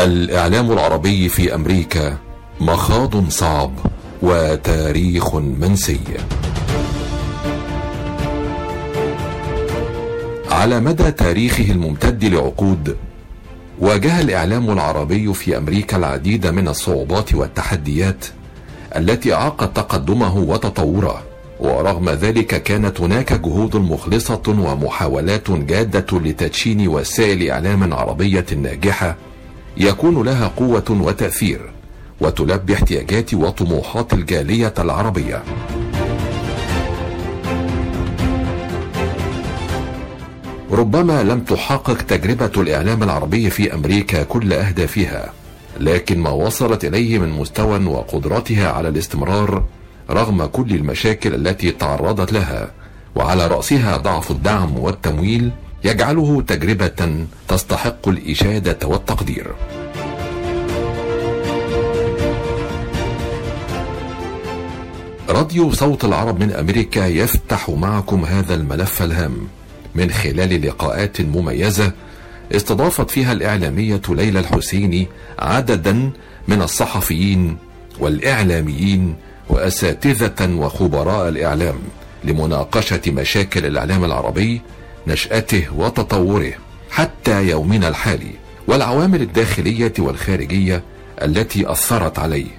الإعلام 0.00 0.72
العربي 0.72 1.28
في 1.28 1.54
أمريكا 1.54 2.16
مخاض 2.60 3.28
صعب 3.28 3.72
وتاريخ 4.22 5.34
منسي. 5.34 6.00
على 10.50 10.80
مدى 10.80 11.10
تاريخه 11.10 11.70
الممتد 11.70 12.24
لعقود 12.24 12.96
واجه 13.78 14.20
الإعلام 14.20 14.70
العربي 14.70 15.34
في 15.34 15.56
أمريكا 15.56 15.96
العديد 15.96 16.46
من 16.46 16.68
الصعوبات 16.68 17.34
والتحديات 17.34 18.24
التي 18.96 19.34
أعاقت 19.34 19.76
تقدمه 19.76 20.36
وتطوره. 20.36 21.22
ورغم 21.60 22.10
ذلك 22.10 22.62
كانت 22.62 23.00
هناك 23.00 23.32
جهود 23.32 23.76
مخلصة 23.76 24.42
ومحاولات 24.48 25.50
جادة 25.50 26.18
لتدشين 26.18 26.88
وسائل 26.88 27.50
إعلام 27.50 27.94
عربية 27.94 28.46
ناجحة 28.62 29.16
يكون 29.78 30.22
لها 30.22 30.48
قوة 30.56 30.84
وتأثير 30.90 31.60
وتلبي 32.20 32.74
احتياجات 32.74 33.34
وطموحات 33.34 34.12
الجالية 34.14 34.74
العربية. 34.78 35.42
ربما 40.70 41.22
لم 41.22 41.40
تحقق 41.40 42.02
تجربة 42.02 42.62
الإعلام 42.62 43.02
العربي 43.02 43.50
في 43.50 43.74
أمريكا 43.74 44.22
كل 44.22 44.52
أهدافها، 44.52 45.32
لكن 45.80 46.18
ما 46.18 46.30
وصلت 46.30 46.84
إليه 46.84 47.18
من 47.18 47.28
مستوى 47.28 47.86
وقدرتها 47.86 48.72
على 48.72 48.88
الاستمرار 48.88 49.64
رغم 50.10 50.44
كل 50.44 50.70
المشاكل 50.70 51.34
التي 51.34 51.70
تعرضت 51.70 52.32
لها، 52.32 52.70
وعلى 53.14 53.46
رأسها 53.46 53.96
ضعف 53.96 54.30
الدعم 54.30 54.78
والتمويل 54.78 55.50
يجعله 55.84 56.42
تجربة 56.42 57.26
تستحق 57.48 58.08
الإشادة 58.08 58.88
والتقدير. 58.88 59.46
راديو 65.28 65.72
صوت 65.72 66.04
العرب 66.04 66.40
من 66.40 66.52
أمريكا 66.52 67.06
يفتح 67.06 67.70
معكم 67.70 68.24
هذا 68.24 68.54
الملف 68.54 69.02
الهام 69.02 69.48
من 69.94 70.10
خلال 70.10 70.66
لقاءات 70.66 71.20
مميزة 71.20 71.92
استضافت 72.52 73.10
فيها 73.10 73.32
الإعلامية 73.32 74.00
ليلى 74.08 74.38
الحسيني 74.38 75.06
عددا 75.38 76.10
من 76.48 76.62
الصحفيين 76.62 77.56
والإعلاميين 77.98 79.14
وأساتذة 79.48 80.54
وخبراء 80.54 81.28
الإعلام 81.28 81.78
لمناقشة 82.24 83.00
مشاكل 83.06 83.66
الإعلام 83.66 84.04
العربي 84.04 84.60
نشأته 85.06 85.66
وتطوره 85.76 86.52
حتى 86.90 87.48
يومنا 87.48 87.88
الحالي 87.88 88.32
والعوامل 88.66 89.22
الداخلية 89.22 89.92
والخارجية 89.98 90.82
التي 91.22 91.72
أثرت 91.72 92.18
عليه 92.18 92.50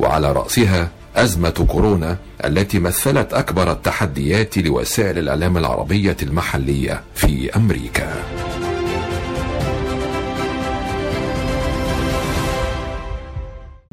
وعلى 0.00 0.32
رأسها 0.32 0.88
أزمة 1.16 1.66
كورونا 1.68 2.16
التي 2.44 2.78
مثلت 2.78 3.32
أكبر 3.32 3.72
التحديات 3.72 4.58
لوسائل 4.58 5.18
الإعلام 5.18 5.56
العربية 5.56 6.16
المحلية 6.22 7.02
في 7.14 7.56
أمريكا. 7.56 8.14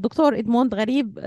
دكتور 0.07 0.39
إدموند 0.39 0.75
غريب 0.75 1.19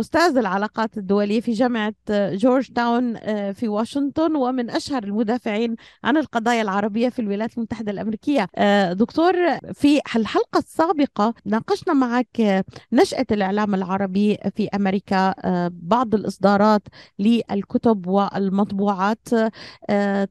أستاذ 0.00 0.36
العلاقات 0.36 0.98
الدولية 0.98 1.40
في 1.40 1.52
جامعة 1.52 1.94
جورج 2.10 2.72
تاون 2.72 3.16
في 3.52 3.68
واشنطن 3.68 4.36
ومن 4.36 4.70
أشهر 4.70 5.04
المدافعين 5.04 5.76
عن 6.04 6.16
القضايا 6.16 6.62
العربية 6.62 7.08
في 7.08 7.18
الولايات 7.18 7.56
المتحدة 7.58 7.92
الأمريكية. 7.92 8.48
دكتور 8.92 9.34
في 9.72 10.00
الحلقة 10.16 10.58
السابقة 10.58 11.34
ناقشنا 11.44 11.94
معك 11.94 12.64
نشأة 12.92 13.26
الإعلام 13.30 13.74
العربي 13.74 14.38
في 14.56 14.68
أمريكا 14.68 15.34
بعض 15.68 16.14
الإصدارات 16.14 16.82
للكتب 17.18 18.06
والمطبوعات. 18.06 19.28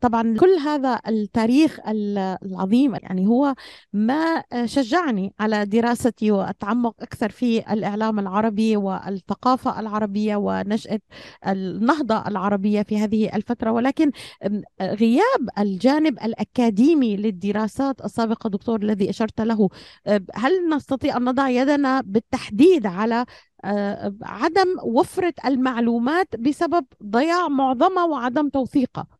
طبعا 0.01 0.37
كل 0.39 0.57
هذا 0.65 0.99
التاريخ 1.07 1.79
العظيم 1.87 2.95
يعني 2.95 3.27
هو 3.27 3.53
ما 3.93 4.43
شجعني 4.65 5.33
على 5.39 5.65
دراستي 5.65 6.31
والتعمق 6.31 6.95
أكثر 7.01 7.29
في 7.29 7.59
الإعلام 7.77 8.19
العربي 8.19 8.77
والثقافة 8.77 9.79
العربية 9.79 10.35
ونشأة 10.35 10.99
النهضة 11.47 12.27
العربية 12.27 12.81
في 12.81 12.97
هذه 12.97 13.35
الفترة. 13.35 13.71
ولكن 13.71 14.11
غياب 14.81 15.49
الجانب 15.59 16.19
الأكاديمي 16.23 17.17
للدراسات 17.17 18.05
السابقة 18.05 18.49
دكتور 18.49 18.81
الذي 18.81 19.09
أشرت 19.09 19.41
له 19.41 19.69
هل 20.35 20.69
نستطيع 20.75 21.17
أن 21.17 21.23
نضع 21.23 21.49
يدنا 21.49 22.01
بالتحديد 22.01 22.85
على 22.85 23.25
عدم 24.23 24.67
وفرة 24.83 25.33
المعلومات 25.45 26.35
بسبب 26.35 26.85
ضياع 27.03 27.47
معظمها 27.47 28.05
وعدم 28.05 28.49
توثيقها؟ 28.49 29.16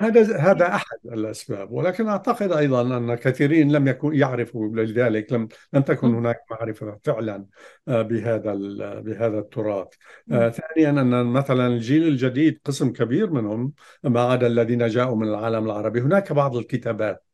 هذا 0.00 0.36
هذا 0.36 0.66
أحد 0.74 0.98
الأسباب 1.04 1.72
ولكن 1.72 2.08
أعتقد 2.08 2.52
أيضا 2.52 2.96
أن 2.96 3.14
كثيرين 3.14 3.72
لم 3.72 3.88
يكن 3.88 4.14
يعرفوا 4.14 4.68
لذلك 4.68 5.32
لم 5.32 5.48
لم 5.72 5.82
تكن 5.82 6.14
هناك 6.14 6.40
معرفة 6.50 6.98
فعلا 7.04 7.46
بهذا 7.86 8.54
بهذا 9.00 9.38
التراث. 9.38 9.88
ثانيا 10.28 10.90
أن 10.90 11.26
مثلا 11.26 11.66
الجيل 11.66 12.08
الجديد 12.08 12.60
قسم 12.64 12.92
كبير 12.92 13.30
منهم 13.30 13.72
ما 14.04 14.20
عدا 14.20 14.46
الذين 14.46 14.86
جاءوا 14.86 15.16
من 15.16 15.28
العالم 15.28 15.64
العربي. 15.66 16.00
هناك 16.00 16.32
بعض 16.32 16.56
الكتابات 16.56 17.24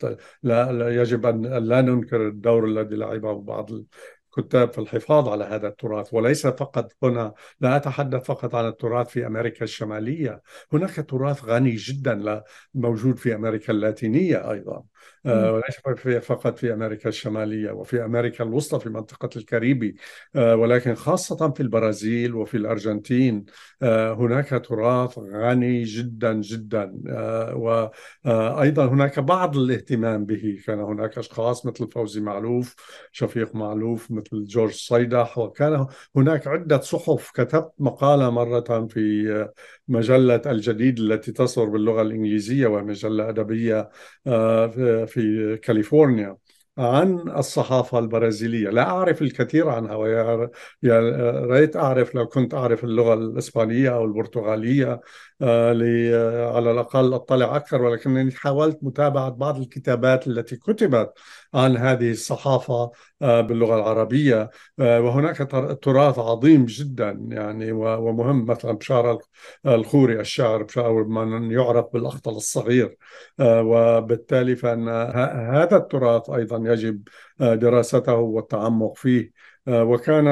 لا, 0.42 0.72
لا 0.72 1.02
يجب 1.02 1.26
ان 1.26 1.42
لا 1.46 1.80
ننكر 1.80 2.28
الدور 2.28 2.64
الذي 2.64 2.96
لعبه 2.96 3.40
بعض 3.40 3.70
كتاب 4.36 4.72
في 4.72 4.78
الحفاظ 4.78 5.28
على 5.28 5.44
هذا 5.44 5.68
التراث 5.68 6.14
وليس 6.14 6.46
فقط 6.46 6.92
هنا 7.02 7.34
لا 7.60 7.76
أتحدث 7.76 8.24
فقط 8.24 8.54
عن 8.54 8.68
التراث 8.68 9.08
في 9.08 9.26
أمريكا 9.26 9.64
الشمالية. 9.64 10.42
هناك 10.72 11.06
تراث 11.08 11.44
غني 11.44 11.74
جدا 11.74 12.42
موجود 12.74 13.16
في 13.16 13.34
أمريكا 13.34 13.72
اللاتينية 13.72 14.50
أيضا. 14.50 14.84
وليس 15.24 15.76
فقط 16.20 16.58
في 16.58 16.72
أمريكا 16.72 17.08
الشمالية 17.08 17.70
وفي 17.70 18.04
أمريكا 18.04 18.44
الوسطى 18.44 18.80
في 18.80 18.88
منطقة 18.88 19.30
الكاريبي. 19.36 19.96
ولكن 20.34 20.94
خاصة 20.94 21.50
في 21.50 21.60
البرازيل 21.60 22.34
وفي 22.34 22.56
الأرجنتين 22.56 23.44
هناك 23.82 24.62
تراث 24.68 25.18
غني 25.18 25.82
جدا 25.82 26.32
جدا. 26.32 26.94
وأيضا 27.54 28.86
هناك 28.86 29.18
بعض 29.18 29.56
الاهتمام 29.56 30.24
به. 30.24 30.62
كان 30.66 30.80
هناك 30.80 31.18
أشخاص 31.18 31.66
مثل 31.66 31.88
فوزي 31.90 32.20
معلوف 32.20 32.74
شفيق 33.12 33.54
معلوف 33.54 34.10
مثل 34.10 34.44
جورج 34.44 34.72
صيدح 34.72 35.38
وكان 35.38 35.86
هناك 36.16 36.46
عدة 36.46 36.80
صحف. 36.80 37.30
كتبت 37.30 37.72
مقالة 37.78 38.30
مرة 38.30 38.86
في 38.86 39.48
مجلة 39.88 40.42
الجديد 40.46 40.98
التي 40.98 41.32
تصدر 41.32 41.64
باللغة 41.64 42.02
الإنجليزية 42.02 42.66
ومجلة 42.66 43.28
أدبية 43.28 43.88
في 45.06 45.56
كاليفورنيا 45.56 46.36
عن 46.78 47.18
الصحافة 47.36 47.98
البرازيلية. 47.98 48.70
لا 48.70 48.82
أعرف 48.82 49.22
الكثير 49.22 49.68
عنها 49.68 49.94
ويا 49.94 50.50
ريت 51.46 51.76
أعرف 51.76 52.14
لو 52.14 52.26
كنت 52.26 52.54
أعرف 52.54 52.84
اللغة 52.84 53.14
الإسبانية 53.14 53.94
أو 53.94 54.04
البرتغالية 54.04 55.00
على 55.42 56.70
الأقل 56.70 57.14
أطلع 57.14 57.56
أكثر 57.56 57.82
ولكنني 57.82 58.32
حاولت 58.32 58.78
متابعة 58.82 59.30
بعض 59.30 59.60
الكتابات 59.60 60.26
التي 60.26 60.56
كتبت 60.56 61.12
عن 61.54 61.76
هذه 61.76 62.10
الصحافة 62.10 62.90
باللغة 63.20 63.76
العربية 63.76 64.50
وهناك 64.78 65.36
تراث 65.82 66.18
عظيم 66.18 66.64
جدا 66.64 67.18
يعني 67.30 67.72
ومهم 67.72 68.44
مثلا 68.46 68.72
بشار 68.72 69.18
الخوري 69.66 70.20
الشاعر 70.20 70.62
بشار 70.62 70.92
من 71.04 71.50
يعرف 71.50 71.86
بالأخطل 71.92 72.32
الصغير 72.32 72.96
وبالتالي 73.40 74.56
فإن 74.56 74.88
هذا 75.54 75.76
التراث 75.76 76.30
أيضا 76.30 76.72
يجب 76.72 77.02
دراسته 77.40 78.14
والتعمق 78.14 78.96
فيه. 78.96 79.32
وكان 79.68 80.26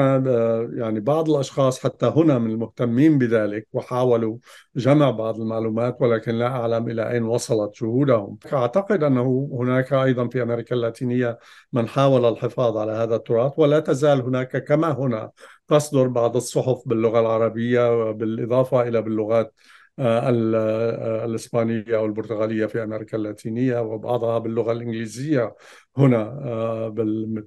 يعني 0.77 0.99
بعض 0.99 1.29
الأشخاص 1.29 1.79
حتى 1.79 2.05
هنا 2.05 2.39
من 2.39 2.51
المهتمين 2.51 3.17
بذلك 3.17 3.67
وحاولوا 3.73 4.37
جمع 4.75 5.11
بعض 5.11 5.39
المعلومات 5.39 5.97
ولكن 6.01 6.31
لا 6.35 6.47
أعلم 6.47 6.89
إلى 6.89 7.11
أين 7.11 7.23
وصلت 7.23 7.83
جهودهم. 7.83 8.37
أعتقد 8.53 9.03
أنه 9.03 9.49
هناك 9.53 9.93
أيضا 9.93 10.27
في 10.27 10.41
أمريكا 10.43 10.75
اللاتينية 10.75 11.39
من 11.73 11.87
حاول 11.87 12.25
الحفاظ 12.25 12.77
على 12.77 12.91
هذا 12.91 13.15
التراث 13.15 13.53
ولا 13.57 13.79
تزال 13.79 14.21
هناك 14.21 14.63
كما 14.63 14.91
هنا 14.91 15.31
تصدر 15.67 16.07
بعض 16.07 16.35
الصحف 16.35 16.87
باللغة 16.87 17.19
العربية 17.19 18.11
بالاضافه 18.11 18.81
إلى 18.81 19.01
باللغات 19.01 19.53
الإسبانية 19.99 21.97
أو 21.97 22.05
البرتغالية 22.05 22.65
في 22.65 22.83
أمريكا 22.83 23.17
اللاتينية 23.17 23.79
وبعضها 23.79 24.39
باللغة 24.39 24.71
الإنجليزية. 24.71 25.55
هنا 25.97 26.93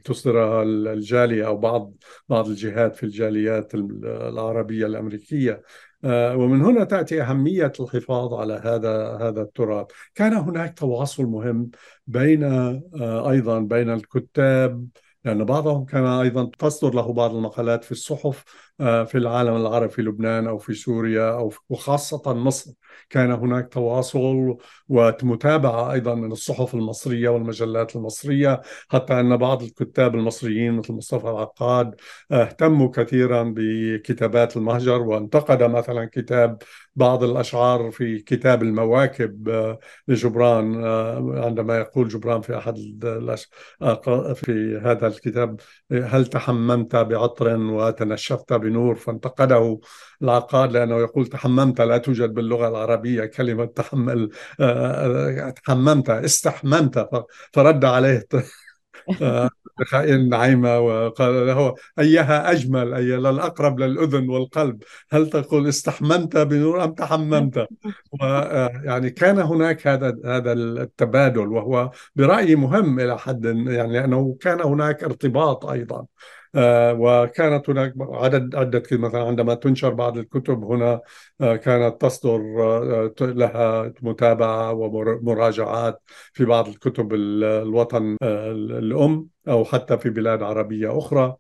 تصدرها 0.05 0.63
الجالية 0.63 1.47
أو 1.47 1.57
بعض 1.57 1.93
بعض 2.29 2.49
الجهات 2.49 2.97
في 2.97 3.03
الجاليات 3.03 3.75
العربية 3.75 4.87
الأمريكية. 4.87 5.63
ومن 6.05 6.63
هنا 6.63 6.85
تأتي 6.85 7.23
أهمية 7.23 7.73
الحفاظ 7.81 8.35
على 8.35 8.55
هذا 8.65 9.19
هذا 9.21 9.43
التراث. 9.43 9.87
كان 10.15 10.33
هناك 10.33 10.79
تواصل 10.79 11.25
مهم 11.25 11.71
بين 12.07 12.45
أيضا 13.03 13.59
بين 13.59 13.91
الكتاب 13.91 14.87
لأن 15.27 15.45
بعضهم 15.45 15.85
كان 15.85 16.07
أيضا 16.07 16.51
تصدر 16.59 16.95
له 16.95 17.13
بعض 17.13 17.35
المقالات 17.35 17.85
في 17.85 17.93
الصحف 17.93 18.45
آه، 18.45 18.66
في 18.79 19.15
العالم 19.15 19.57
العربي 19.57 19.89
في 19.93 20.03
لبنان 20.03 20.47
أو 20.47 20.59
في 20.59 20.75
سوريا 20.75 21.31
أو 21.31 21.53
وخاصة 21.69 22.35
مصر. 22.35 22.73
كان 23.11 23.33
هناك 23.33 23.69
تواصل 23.73 24.57
ومتابعة 24.89 25.93
أيضا 25.93 26.15
من 26.15 26.33
الصحف 26.33 26.75
المصرية 26.75 27.29
والمجلات 27.29 27.97
المصرية 27.97 28.61
حتى 28.89 29.21
أن 29.21 29.37
بعض 29.37 29.63
الكتاب 29.63 30.15
المصريين 30.15 30.73
مثل 30.73 30.93
مصطفى 30.93 31.29
العقاد 31.31 31.95
اهتموا 32.33 32.91
كثيرا 32.91 33.55
بكتابات 33.57 34.57
المهجر 34.57 35.01
وانتقد 35.03 35.63
مثلا 35.63 36.09
كتاب 36.13 36.59
بعض 36.97 37.25
الأشعار 37.25 37.91
في 37.91 38.19
كتاب 38.19 38.63
المواكب 38.63 39.49
آه، 39.49 39.79
لجبران 40.09 40.85
آه، 40.85 41.45
عندما 41.45 41.79
يقول 41.79 42.09
جبران 42.09 42.41
في 42.41 42.59
أحد 42.59 42.77
في 44.35 44.81
هذا 44.85 45.07
الكتاب 45.07 45.61
هل 45.93 46.27
تحممت 46.27 46.97
بعطر 46.97 47.57
وتنشفت 47.57 48.53
بنور 48.67 48.95
فانتقده 48.95 49.81
العقاد 50.23 50.73
لأنه 50.73 50.97
يقول 50.97 51.27
تحممت 51.27 51.81
لا 51.81 51.99
توجد 51.99 52.35
باللغة 52.35 52.69
العربية 52.69 53.25
كلمة 53.25 53.65
تحمل 53.65 54.31
آه، 54.61 55.51
تحممت 55.51 56.11
استحممت 56.11 57.09
فرد 57.53 57.85
عليه 57.85 58.27
خائن 59.87 60.29
نعيمة 60.29 60.79
وقال 60.79 61.47
له 61.47 61.75
أيها 61.99 62.51
أجمل 62.51 62.95
أي 62.95 63.17
للأقرب 63.17 63.81
للأذن 63.81 64.29
والقلب 64.29 64.83
هل 65.11 65.31
تقول 65.31 65.69
استحممت 65.69 66.37
بنور 66.37 66.85
أم 66.85 66.95
تحممت؟ 66.95 67.69
ويعني 68.21 69.11
كان 69.11 69.39
هناك 69.39 69.87
هذا 69.87 70.17
هذا 70.25 70.53
التبادل 70.53 71.47
وهو 71.49 71.91
برأيي 72.17 72.57
مهم 72.57 73.01
إلى 73.01 73.19
حد 73.19 73.45
يعني 73.45 73.93
لأنه 73.93 74.37
كان 74.41 74.61
هناك 74.61 75.05
ارتباط 75.05 75.67
أيضا. 75.67 75.99
آه، 75.99 76.07
وكانت 76.93 77.71
هناك 77.71 77.95
عدد 78.01 78.55
عدة 78.55 78.83
مثلا 78.93 79.23
عندما 79.25 79.55
تنشر 79.55 79.91
بعض 79.95 80.19
الكتب 80.19 80.65
هنا 80.65 81.01
آه، 81.41 81.57
كانت 81.57 82.01
تصدر 82.01 82.41
آه، 82.61 83.15
لها 83.21 83.93
متابعة 84.03 84.73
ومراجعات 84.73 86.03
في 86.33 86.45
بعض 86.45 86.69
الكتب 86.69 87.15
الوطن 87.15 88.17
الأم 88.23 89.29
أو 89.49 89.65
حتى 89.65 89.99
في 89.99 90.11
بلاد 90.11 90.43
عربية 90.43 90.99
أخرى. 90.99 91.37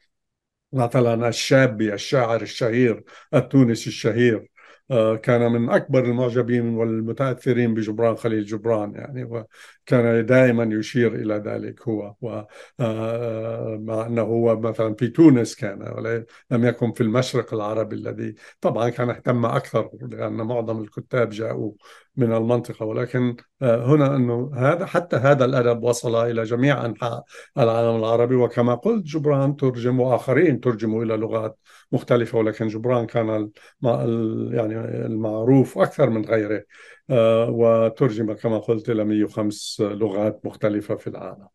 مثلا 0.72 1.28
الشابي 1.28 1.94
الشاعر 1.94 2.42
الشهير 2.42 3.04
التونسي 3.34 3.90
الشهير 3.90 4.48
آه، 4.90 5.16
كان 5.16 5.52
من 5.52 5.70
أكبر 5.70 6.04
المعجبين 6.04 6.74
والمتأثرين 6.74 7.74
بجبران 7.74 8.16
خليل 8.16 8.44
جبران 8.44 8.94
يعني. 8.94 9.44
وكان 9.86 10.26
دائما 10.26 10.64
يشير 10.64 11.14
إلى 11.14 11.34
ذلك 11.34 11.88
هو 11.88 12.14
آه، 12.24 12.48
آه، 12.80 14.06
أنه 14.06 14.22
هو 14.22 14.60
مثلا 14.60 14.94
في 14.94 15.08
تونس 15.08 15.54
كان 15.54 16.24
لم 16.50 16.64
يكن 16.64 16.92
في 16.92 17.00
المشرق 17.00 17.54
العربي 17.54 17.96
الذي 17.96 18.34
طبعا 18.60 18.88
كان 18.90 19.10
اهتم 19.10 19.46
أكثر 19.46 19.90
لأن 20.02 20.32
معظم 20.32 20.82
الكتاب 20.82 21.30
جاءوا 21.30 21.72
من 22.16 22.32
المنطقة 22.32 22.86
ولكن 22.86 23.36
هنا 23.62 24.16
أنه 24.16 24.50
هذا 24.54 24.86
حتى 24.86 25.16
هذا 25.16 25.44
الأدب 25.44 25.82
وصل 25.82 26.14
إلى 26.30 26.42
جميع 26.42 26.86
أنحاء 26.86 27.24
العالم 27.58 27.96
العربي 27.96 28.34
وكما 28.34 28.74
قلت 28.74 29.04
جبران 29.04 29.56
ترجم 29.56 30.00
وآخرين 30.00 30.60
ترجموا 30.60 31.04
إلى 31.04 31.16
لغات 31.16 31.58
مختلفة 31.92 32.38
ولكن 32.38 32.66
جبران 32.68 33.06
كان 33.06 33.50
يعني 34.52 35.06
المعروف 35.06 35.78
أكثر 35.78 36.10
من 36.10 36.24
غيره. 36.24 36.56
آه، 36.56 36.64
وترجم 37.48 38.32
كما 38.32 38.58
قلت 38.58 38.90
إلى 38.90 39.04
105 39.04 39.84
لغات 39.84 40.40
مختلفة 40.46 40.94
في 40.94 41.06
العالم. 41.06 41.48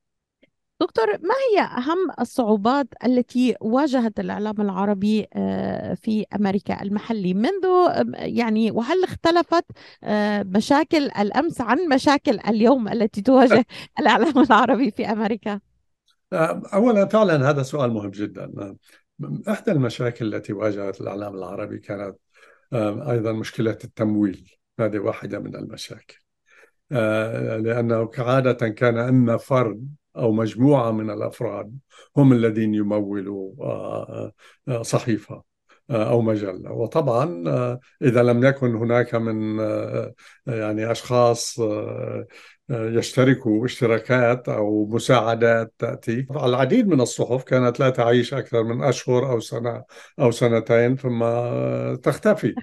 دكتور 0.82 1.06
ما 1.08 1.36
هي 1.50 1.62
أهم 1.62 2.12
الصعوبات 2.20 2.88
التي 3.06 3.56
واجهت 3.62 4.20
الإعلام 4.20 4.62
العربي 4.62 5.28
آه، 5.34 5.94
في 5.94 6.26
أمريكا 6.36 6.82
المحلي؟ 6.82 7.34
منذ 7.34 7.66
يعني 8.14 8.72
وهل 8.72 9.04
اختلفت 9.04 9.66
آه، 10.04 10.44
مشاكل 10.44 11.04
الأمس 11.04 11.62
عن 11.62 11.78
مشاكل 11.94 12.40
اليوم 12.48 12.88
التي 12.88 13.22
تواجه 13.22 13.66
الإعلام 14.00 14.40
العربي 14.40 14.92
في 14.92 15.06
أمريكا؟ 15.06 15.60
أولا 16.74 17.06
فعلا 17.06 17.50
هذا 17.50 17.64
سؤال 17.64 17.92
مهم 17.92 18.12
جدا. 18.12 18.76
إحدى 19.50 19.72
المشاكل 19.72 20.36
التي 20.36 20.54
واجهت 20.54 21.02
الإعلام 21.02 21.36
العربي 21.36 21.78
كانت 21.78 22.16
أيضا 23.10 23.32
مشكلة 23.32 23.78
التمويل. 23.84 24.61
هذه 24.80 25.00
واحدة 25.00 25.40
من 25.40 25.56
المشاكل. 25.56 26.18
آه، 26.92 27.58
لأنه 27.58 28.06
كعادة 28.06 28.70
كان 28.70 28.98
إما 28.98 29.38
فرد 29.38 29.96
أو 30.18 30.32
مجموعة 30.32 30.92
من 30.92 31.10
الأفراد 31.10 31.78
هم 32.18 32.34
الذين 32.34 32.74
يمولوا 32.76 33.54
آه، 33.62 34.32
آه، 34.68 34.82
صحيفة 34.82 35.44
أو 35.92 36.22
مجلة. 36.22 36.72
وطبعا 36.72 37.44
إذا 38.02 38.24
لم 38.24 38.44
يكن 38.44 38.76
هناك 38.76 39.16
من 39.16 39.60
يعني 40.48 40.92
أشخاص 40.92 41.60
يشتركوا 42.72 43.66
اشتراكات 43.66 44.50
أو 44.50 44.86
مساعدات 44.86 45.74
تأتي. 45.80 46.28
العديد 46.32 46.88
من 46.88 47.02
الصحف 47.02 47.44
كانت 47.44 47.80
لا 47.80 47.90
تعيش 47.90 48.34
أكثر 48.34 48.64
من 48.64 48.84
أشهر 48.84 49.32
أو 49.32 49.40
سنة 49.40 49.84
أو 50.20 50.32
سنتين 50.32 50.96
ثم 50.98 51.24
تختفي. 51.96 52.56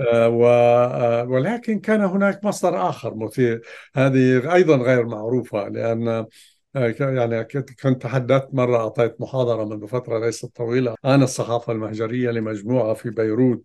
آه، 0.00 0.26
آه، 0.44 1.24
ولكن 1.24 1.80
كان 1.80 2.00
هناك 2.00 2.44
مصدر 2.44 2.88
آخر 2.88 3.14
مثير. 3.14 3.62
هذه 3.94 4.54
أيضا 4.54 4.76
غير 4.76 5.06
معروفة 5.06 5.68
لأن 5.68 6.26
يعني 6.74 7.44
كنت 7.44 8.02
تحدثت 8.02 8.48
مرة 8.52 8.76
أعطيت 8.76 9.20
محاضرة 9.20 9.64
منذ 9.64 9.86
فترة 9.86 10.18
ليست 10.18 10.56
طويلة 10.56 10.94
عن 11.04 11.22
الصحافة 11.22 11.72
المهجرية 11.72 12.30
لمجموعة 12.30 12.94
في 12.94 13.10
بيروت. 13.10 13.64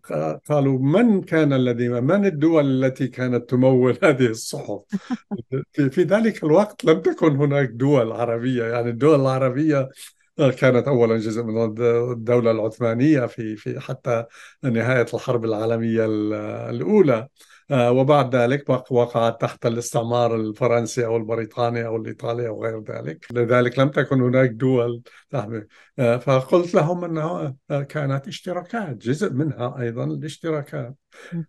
قالوا 0.49 0.79
من 0.79 1.21
كان 1.21 1.53
الذي 1.53 1.89
من 1.89 2.25
الدول 2.25 2.85
التي 2.85 3.07
كانت 3.07 3.49
تمول 3.49 3.97
هذه 4.03 4.27
الصحف؟ 4.27 4.81
في 5.75 6.03
ذلك 6.03 6.43
الوقت 6.43 6.85
لم 6.85 7.01
تكن 7.01 7.35
هناك 7.35 7.69
دول 7.69 8.11
عربية. 8.11 8.63
يعني 8.63 8.89
الدول 8.89 9.21
العربية 9.21 9.89
كانت 10.37 10.87
اولا 10.87 11.17
جزء 11.17 11.43
من 11.43 11.63
الدولة 12.11 12.51
العثمانية 12.51 13.25
في 13.25 13.55
في 13.55 13.79
حتى 13.79 14.25
نهاية 14.63 15.05
الحرب 15.13 15.45
العالمية 15.45 16.05
الأولى. 16.69 17.13
آه، 17.13 17.29
وبعد 17.71 18.35
ذلك 18.35 18.69
وقعت 18.69 19.41
تحت 19.41 19.65
الاستعمار 19.65 20.35
الفرنسي 20.35 21.05
أو 21.05 21.17
البريطاني 21.17 21.85
أو 21.85 21.95
الإيطالي 21.95 22.47
أو 22.47 22.63
غير 22.63 22.83
ذلك. 22.83 23.25
لذلك 23.31 23.79
لم 23.79 23.89
تكن 23.89 24.21
هناك 24.21 24.49
دول 24.49 25.01
تحمل 25.29 25.67
آه، 25.99 26.17
فقلت 26.17 26.73
لهم 26.75 27.03
أنها 27.03 27.55
آه، 27.71 27.81
كانت 27.81 28.27
اشتراكات 28.27 28.97
جزء 28.97 29.33
منها 29.33 29.79
أيضا 29.79 30.03
الاشتراكات. 30.03 30.95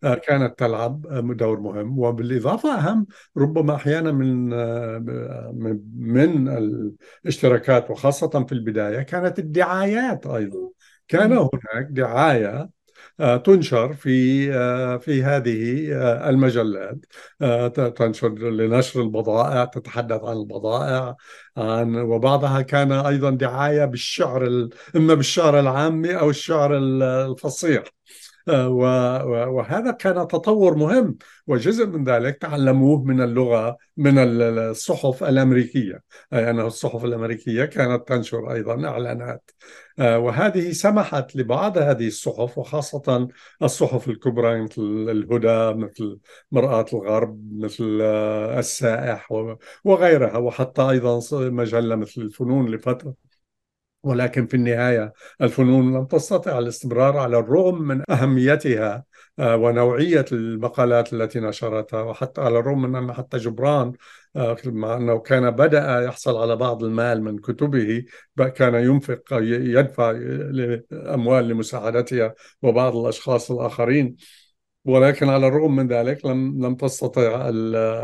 كانت 0.03 0.59
تلعب 0.59 1.07
دور 1.37 1.61
مهم. 1.61 1.99
وبالإضافة 1.99 2.75
أهم 2.79 3.07
ربما 3.37 3.75
أحيانا 3.75 4.13
من 4.13 4.49
من 5.97 6.49
الاشتراكات 7.25 7.91
وخاصة 7.91 8.45
في 8.45 8.53
البداية 8.53 9.03
كانت 9.03 9.39
الدعايات 9.39 10.27
أيضا. 10.27 10.71
كان 11.09 11.33
هناك 11.33 11.87
دعاية 11.91 12.49
آه، 12.49 12.71
تنشر 13.21 13.93
في 13.93 14.51
آه، 14.55 14.97
في 14.97 15.23
هذه 15.23 15.89
آه، 15.93 16.31
المجلات. 16.31 16.99
تنشر 17.97 18.29
لنشر 18.29 19.03
البضائع 19.03 19.65
تتحدث 19.65 20.25
عن 20.25 20.37
البضائع 20.37 21.17
عن 21.57 21.97
وبعضها 21.97 22.63
كان 22.63 22.93
أيضا 22.93 23.31
دعاية 23.31 23.85
بالشعر 23.85 24.69
إما 24.97 25.15
بالشعر 25.15 25.61
العامي 25.61 26.19
أو 26.19 26.31
الشعر 26.31 26.79
الفصيح. 26.79 27.83
وهذا 28.49 29.91
كان 29.91 30.15
تطور 30.15 30.75
مهم 30.75 31.17
وجزء 31.47 31.87
من 31.87 32.05
ذلك 32.05 32.39
تعلموه 32.39 33.03
من 33.03 33.21
اللغة 33.21 33.77
من 33.97 34.19
الصحف 34.19 35.25
الأمريكية. 35.25 36.03
أي 36.33 36.51
أن 36.51 36.61
الصحف 36.61 37.05
الأمريكية 37.05 37.65
كانت 37.65 38.09
تنشر 38.09 38.53
أيضا 38.53 38.89
إعلانات. 38.89 39.51
آه، 39.99 40.19
وهذه 40.19 40.73
سمحت 40.73 41.37
لبعض 41.37 41.79
هذه 41.79 42.07
الصحف 42.07 42.59
وخاصة 42.59 43.29
الصحف 43.63 44.09
الكبرى 44.09 44.63
مثل 44.63 44.83
الهدى 45.11 45.79
مثل 45.79 46.19
مرآة 46.53 46.87
الغرب 46.93 47.41
مثل 47.59 47.99
آه، 48.03 48.59
السائح 48.59 49.33
وغيرها 49.85 50.37
وحتى 50.39 50.83
أيضا 50.83 51.21
مجلة 51.33 51.97
مثل 51.97 52.21
الفنون 52.23 52.71
لفترة. 52.75 53.30
ولكن 54.03 54.47
في 54.47 54.55
النهاية 54.55 55.13
الفنون 55.41 55.95
لم 55.95 56.05
تستطع 56.05 56.59
الاستمرار 56.59 57.17
على 57.17 57.39
الرغم 57.39 57.83
من 57.83 58.11
أهميتها 58.11 59.05
آه، 59.39 59.57
ونوعية 59.57 60.25
المقالات 60.33 61.13
التي 61.13 61.41
نشرتها 61.41 62.03
وحتى 62.03 62.41
على 62.41 62.59
الرغم 62.59 62.83
من 62.83 62.97
أن 62.97 63.13
حتى 63.13 63.37
جبران 63.39 63.93
آه، 64.37 64.57
مع 64.67 64.97
أنه 64.97 65.19
كان 65.19 65.51
بدأ 65.51 66.01
يحصل 66.05 66.37
على 66.37 66.57
بعض 66.57 66.85
المال 66.85 67.23
من 67.23 67.39
كتبه 67.39 68.05
كان 68.55 68.75
ينفق 68.75 69.23
يدفع 69.33 70.11
أموال 70.93 71.49
لمساعدتها 71.49 72.35
وبعض 72.63 72.97
الأشخاص 72.97 73.51
الآخرين 73.51 74.17
ولكن 74.85 75.29
على 75.29 75.47
الرغم 75.47 75.77
من 75.77 75.89
ذلك 75.89 76.27
لم 76.27 76.67
لم 76.67 76.75
تستطع 76.75 77.49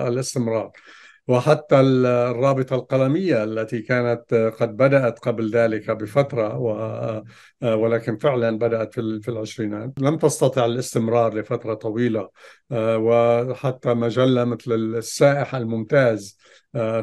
الاستمرار. 0.08 0.72
وحتى 1.28 1.80
الرابطة 1.80 2.76
القلمية 2.76 3.44
التي 3.44 3.82
كانت 3.82 4.52
قد 4.60 4.76
بدأت 4.76 5.18
قبل 5.18 5.50
ذلك 5.50 5.90
بفترة 5.90 6.58
ولكن 7.62 8.16
فعلا 8.16 8.58
بدأت 8.58 8.94
في 9.00 9.28
العشرينات. 9.28 9.92
لم 9.98 10.16
تستطع 10.16 10.64
الاستمرار 10.64 11.34
لفترة 11.34 11.74
طويلة 11.74 12.28
وحتى 12.72 13.94
مجلة 13.94 14.44
مثل 14.44 14.72
السائح 14.72 15.54
الممتاز 15.54 16.38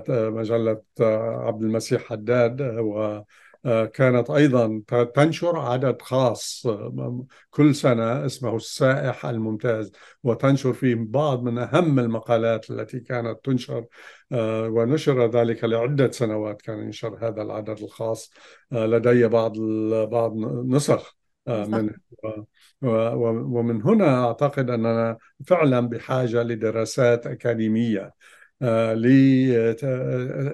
مجلة 0.09 0.81
عبد 1.45 1.61
المسيح 1.63 2.03
حداد 2.03 2.61
و 2.61 3.21
كانت 3.93 4.29
أيضا 4.29 4.81
تنشر 5.15 5.59
عدد 5.59 6.01
خاص 6.01 6.67
كل 7.49 7.75
سنة 7.75 8.25
اسمه 8.25 8.55
السائح 8.55 9.25
الممتاز 9.25 9.91
وتنشر 10.23 10.73
فيه 10.73 10.95
بعض 10.99 11.43
من 11.43 11.57
أهم 11.57 11.99
المقالات 11.99 12.71
التي 12.71 12.99
كانت 12.99 13.39
تنشر 13.43 13.85
ونشر 14.31 15.29
ذلك 15.29 15.63
لعدة 15.63 16.11
سنوات 16.11 16.61
كان 16.61 16.79
ينشر 16.79 17.27
هذا 17.27 17.41
العدد 17.41 17.79
الخاص 17.79 18.31
لدي 18.71 19.27
بعض 19.27 19.57
بعض 20.09 20.35
نسخ 20.65 21.15
من 21.47 21.89
ومن 22.81 23.81
هنا 23.81 24.25
أعتقد 24.25 24.69
أننا 24.69 25.17
فعلا 25.47 25.79
بحاجة 25.79 26.43
لدراسات 26.43 27.27
أكاديمية 27.27 28.13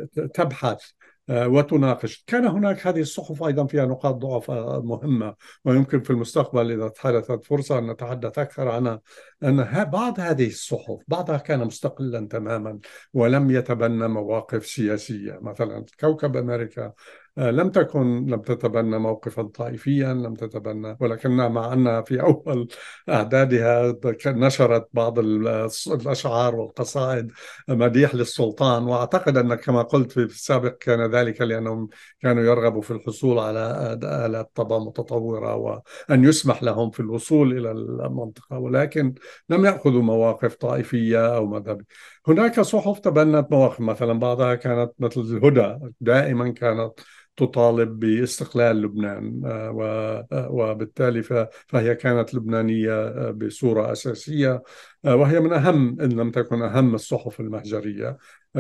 لتبحث 0.08 0.82
آه، 0.82 0.99
وتناقش. 1.30 2.24
كان 2.28 2.46
هناك 2.46 2.88
هذه 2.88 3.02
الصحف 3.02 3.44
أيضا 3.44 3.66
فيها 3.66 3.86
نقاط 3.86 4.16
ضعف 4.16 4.52
مهمة 4.86 5.36
ويمكن 5.66 6.02
في 6.02 6.10
المستقبل 6.10 6.72
إذا 6.72 6.92
حدثت 6.98 7.44
فرصة 7.44 7.78
أن 7.80 7.92
نتحدث 7.92 8.40
أكثر 8.40 8.68
عنها 8.68 9.02
أن 9.44 9.84
بعض 9.84 10.20
هذه 10.20 10.48
الصحف 10.48 10.98
بعضها 11.08 11.38
كان 11.38 11.60
مستقلا 11.60 12.28
تماما 12.28 12.80
ولم 13.14 13.52
يتبنى 13.52 14.08
مواقف 14.08 14.66
سياسية. 14.66 15.40
مثلا 15.42 15.86
كوكب 16.00 16.38
أمريكا 16.38 16.94
لم 17.40 17.70
تكن 17.70 18.26
لم 18.26 18.42
تتبنى 18.42 19.00
موقفا 19.00 19.44
طائفيا 19.44 20.14
لم 20.14 20.34
تتبنى 20.34 20.98
ولكنها 21.00 21.48
مع 21.48 21.74
أنها 21.74 22.02
في 22.02 22.22
أول 22.22 22.68
أعدادها 23.10 23.96
نشرت 24.26 24.88
بعض 24.94 25.20
الأشعار 25.20 26.56
والقصائد 26.56 27.32
مديح 27.70 28.16
للسلطان. 28.16 28.84
وأعتقد 28.84 29.38
أن 29.38 29.56
كما 29.56 29.82
قلت 29.82 30.12
في 30.12 30.20
السابق 30.20 30.78
كان 30.78 31.12
ذلك 31.12 31.42
لأنهم 31.42 31.90
كانوا 32.22 32.44
يرغبوا 32.44 32.82
في 32.82 32.92
الحصول 32.92 33.40
على 33.40 33.94
آلات 34.04 34.52
طبع 34.56 34.78
متطورة 34.78 35.56
وأن 35.56 36.24
يسمح 36.24 36.64
لهم 36.64 36.90
في 36.92 37.00
الوصول 37.00 37.58
إلى 37.58 37.72
المنطقة. 37.72 38.58
ولكن 38.60 39.14
لم 39.50 39.66
يأخذوا 39.66 40.02
مواقف 40.02 40.56
طائفية 40.56 41.36
أو 41.36 41.46
مذهبية. 41.48 41.86
هناك 42.28 42.62
صحف 42.62 43.00
تبنت 43.00 43.52
مواقف. 43.52 43.80
مثلا 43.80 44.20
بعضها 44.20 44.56
كانت 44.56 44.92
مثل 45.00 45.22
الهدى. 45.22 45.92
دائما 46.02 46.52
كانت 46.52 46.92
تطالب 47.40 48.00
باستقلال 48.00 48.82
لبنان 48.82 49.42
آه، 49.46 50.28
آه، 50.32 50.52
وبالتالي 50.52 51.24
فهي 51.68 51.96
كانت 51.96 52.34
لبنانية 52.34 52.92
آه، 52.92 53.32
بصورة 53.32 53.92
أساسية 53.92 54.64
وهي 55.04 55.40
من 55.40 55.54
أهم 55.54 56.02
إن 56.02 56.10
لم 56.12 56.32
تكن 56.32 56.62
أهم 56.62 56.96
الصحف 56.96 57.40
المهجرية. 57.40 58.18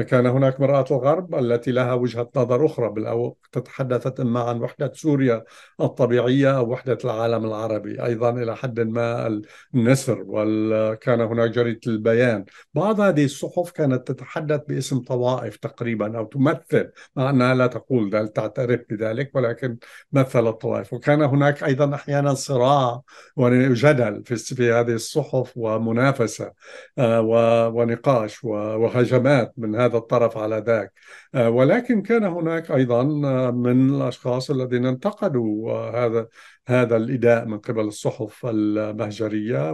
كان 0.07 0.25
هناك 0.25 0.59
مرآة 0.59 0.85
الغرب 0.91 1.35
التي 1.35 1.71
لها 1.71 1.93
وجهة 1.93 2.29
نظر 2.35 2.65
أخرى 2.65 2.89
بالأو 2.89 3.37
تتحدثت 3.51 4.19
إما 4.19 4.39
عن 4.39 4.61
وحدة 4.61 4.91
سوريا 4.93 5.43
الطبيعية 5.81 6.57
أو 6.57 6.71
وحدة 6.71 6.97
العالم 7.05 7.45
العربي 7.45 8.05
أيضا 8.05 8.29
إلى 8.29 8.55
حد 8.55 8.79
ما 8.79 9.41
النسر 9.75 10.23
وكان 10.27 11.21
هناك 11.21 11.49
جريدة 11.49 11.79
البيان. 11.87 12.45
بعض 12.73 13.01
هذه 13.01 13.25
الصحف 13.25 13.71
كانت 13.71 14.07
تتحدث 14.07 14.61
باسم 14.67 14.99
طوائف 14.99 15.57
تقريبا 15.57 16.17
أو 16.17 16.25
تمثل 16.25 16.91
مع 17.15 17.29
أنها 17.29 17.55
لا 17.55 17.67
تقول 17.67 18.09
ذلك 18.09 18.31
تعترف 18.35 18.68
بذلك 18.89 19.31
ولكن 19.35 19.77
مثل 20.11 20.47
الطوائف. 20.47 20.93
وكان 20.93 21.21
هناك 21.21 21.63
أيضا 21.63 21.95
أحيانا 21.95 22.33
صراع 22.33 23.01
وجدل 23.35 24.23
في 24.25 24.71
هذه 24.71 24.93
الصحف 24.93 25.53
ومنافسة 25.55 26.51
آه، 26.97 27.21
ونقاش 27.69 28.43
وهجمات 28.43 29.53
من 29.57 29.75
هذا 29.75 29.97
الطرف 29.97 30.37
على 30.37 30.63
ذاك. 30.67 30.93
آه، 31.35 31.49
ولكن 31.49 32.01
كان 32.01 32.23
هناك 32.23 32.71
أيضا 32.71 33.01
آه، 33.01 33.51
من 33.51 33.89
الأشخاص 33.89 34.51
الذين 34.51 34.85
انتقدوا 34.85 35.71
هذا 36.05 36.27
هذا 36.67 36.97
الإداء 36.97 37.45
من 37.45 37.59
قبل 37.59 37.81
الصحف 37.81 38.45
المهجرية 38.45 39.73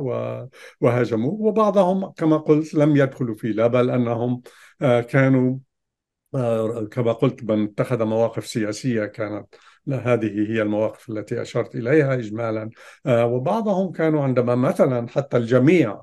وهاجموه. 0.81 1.33
وبعضهم 1.33 2.11
كما 2.11 2.37
قلت 2.37 2.73
لم 2.73 2.95
يدخلوا 2.95 3.35
فيه 3.35 3.51
لا 3.51 3.67
بل 3.67 3.89
أنهم 3.89 4.41
كانوا 5.09 5.57
كما 6.91 7.11
قلت 7.11 7.43
من 7.43 7.63
اتخذ 7.63 8.03
مواقف 8.03 8.47
سياسية 8.47 9.05
كانت 9.05 9.55
هذه 9.89 10.51
هي 10.51 10.61
المواقف 10.61 11.09
التي 11.09 11.41
أشرت 11.41 11.75
إليها 11.75 12.13
اجمالا. 12.13 12.69
وبعضهم 13.07 13.91
كانوا 13.91 14.23
عندما 14.23 14.55
مثلا 14.55 15.07
حتى 15.07 15.37
الجميع 15.37 16.01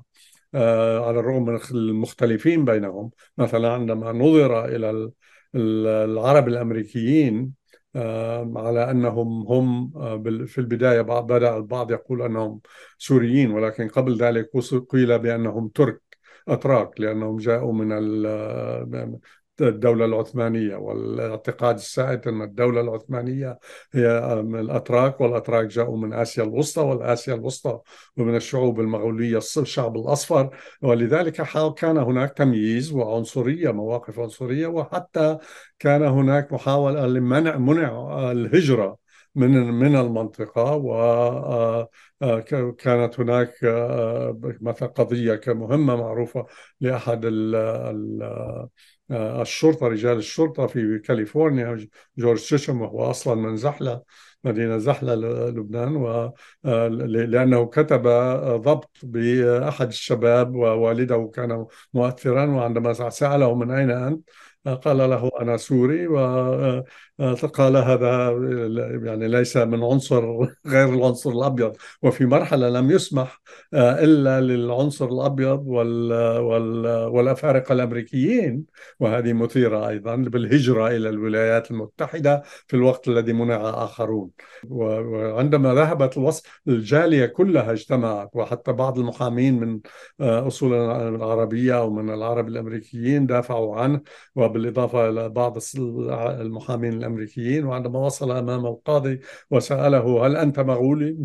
آه، 0.54 1.08
على 1.08 1.20
الرغم 1.20 1.44
من 1.44 1.58
المختلفين 1.70 2.64
بينهم 2.64 3.10
مثلا 3.38 3.72
عندما 3.72 4.12
نظر 4.12 4.64
إلى 4.64 5.10
العرب 5.54 6.48
الأمريكيين 6.48 7.52
آه، 7.96 8.52
على 8.56 8.90
أنهم 8.90 9.46
هم 9.46 9.92
آه، 9.96 10.22
في 10.46 10.58
البداية 10.58 11.00
بدأ 11.00 11.56
البعض 11.56 11.90
يقول 11.90 12.22
أنهم 12.22 12.60
سوريين 12.98 13.50
ولكن 13.50 13.88
قبل 13.88 14.16
ذلك 14.16 14.50
قيل 14.90 15.18
بأنهم 15.18 15.68
ترك 15.68 16.00
أتراك 16.48 17.00
لأنهم 17.00 17.36
جاءوا 17.36 17.72
من 17.72 17.92
الدولة 19.60 20.04
العثمانية 20.04 20.76
والاعتقاد 20.76 21.74
السائد 21.74 22.28
أن 22.28 22.42
الدولة 22.42 22.80
العثمانية 22.80 23.58
هي 23.92 24.42
من 24.42 24.60
الأتراك 24.60 25.20
والأتراك 25.20 25.66
جاءوا 25.66 25.96
من 25.96 26.12
آسيا 26.12 26.44
الوسطى 26.44 26.80
والآسيا 26.80 27.34
الوسطى 27.34 27.80
ومن 28.16 28.36
الشعوب 28.36 28.80
المغولية 28.80 29.38
الشعب 29.56 29.96
الأصفر. 29.96 30.56
ولذلك 30.82 31.42
كان 31.76 31.98
هناك 31.98 32.32
تمييز 32.32 32.92
وعنصرية 32.92 33.70
مواقف 33.70 34.18
عنصرية 34.18 34.66
وحتى 34.66 35.38
كان 35.78 36.02
هناك 36.02 36.52
محاولة 36.52 37.06
لمنع 37.06 37.56
منع 37.56 38.30
الهجرة 38.32 38.96
من 39.34 39.50
من 39.72 39.96
المنطقة. 39.96 40.74
وكانت 42.22 43.20
هناك 43.20 43.54
مثلا 44.60 44.88
قضية 44.88 45.34
كمهمة 45.34 45.96
معروفة 45.96 46.46
لأحد 46.80 47.24
الشرطة 49.10 49.86
رجال 49.88 50.16
الشرطة 50.16 50.66
في 50.66 50.98
كاليفورنيا 50.98 51.88
جورج 52.18 52.38
شيشم 52.38 52.80
وهو 52.80 53.10
أصلا 53.10 53.34
من 53.34 53.56
زحلة 53.56 54.02
مدينة 54.44 54.78
زحلة 54.78 55.14
لبنان 55.50 55.96
و 55.96 56.32
لأنه 56.64 57.66
كتب 57.66 58.02
ضبط 58.62 58.90
بأحد 59.02 59.88
الشباب 59.88 60.54
ووالده 60.54 61.30
كان 61.34 61.66
مؤثرا 61.94 62.46
وعندما 62.46 63.10
سأله 63.10 63.54
من 63.54 63.70
أين 63.70 63.90
أنت 63.90 64.28
قال 64.66 64.96
له 64.96 65.30
أنا 65.40 65.56
سوري 65.56 66.06
وقال 67.22 67.76
هذا 67.76 68.30
يعني 69.04 69.28
ليس 69.28 69.56
من 69.56 69.84
عنصر 69.84 70.48
غير 70.66 70.94
العنصر 70.94 71.30
الأبيض 71.30 71.76
وفي 72.02 72.26
مرحلة 72.26 72.68
لم 72.68 72.90
يسمح 72.90 73.40
إلا 73.74 74.40
للعنصر 74.40 75.08
الأبيض 75.08 75.66
والأفارقة 77.12 77.72
الأمريكيين. 77.72 78.64
وهذه 79.00 79.32
مثيرة 79.32 79.88
أيضا 79.88 80.16
بالهجرة 80.16 80.88
إلى 80.88 81.08
الولايات 81.08 81.70
المتحدة 81.70 82.42
في 82.66 82.76
الوقت 82.76 83.08
الذي 83.08 83.32
منع 83.32 83.84
آخرون. 83.84 84.30
وعندما 84.68 85.74
ذهبت 85.74 86.16
الوصف 86.16 86.60
الجالية 86.68 87.26
كلها 87.26 87.72
اجتمعت. 87.72 88.30
وحتى 88.34 88.72
بعض 88.72 88.98
المحامين 88.98 89.60
من 89.60 89.80
أصول 90.20 90.74
العربية 91.14 91.78
أو 91.78 91.90
من 91.90 92.10
العرب 92.10 92.48
الأمريكيين 92.48 93.26
دافعوا 93.26 93.76
عنه. 93.76 94.00
بالإضافة 94.36 95.08
إلى 95.08 95.28
بعض 95.28 95.58
المحامين 96.08 96.92
الأمريكيين 97.12 97.64
وعندما 97.64 97.98
وصل 97.98 98.30
أمام 98.36 98.66
القاضي 98.66 99.20
وسأله 99.50 100.26
هل 100.26 100.36
أنت 100.36 100.60
مغولي 100.60 101.24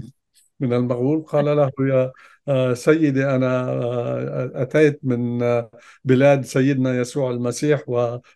من 0.60 0.74
المغول؟ 0.74 1.22
قال 1.24 1.46
له 1.46 1.72
يا 1.80 2.12
آه، 2.48 2.74
سيدي 2.74 3.26
أنا 3.26 3.70
آه، 3.70 4.52
أتيت 4.56 5.00
من 5.04 5.44
آه، 5.44 5.72
بلاد 6.04 6.46
سيدنا 6.46 7.00
يسوع 7.00 7.32
المسيح 7.32 7.84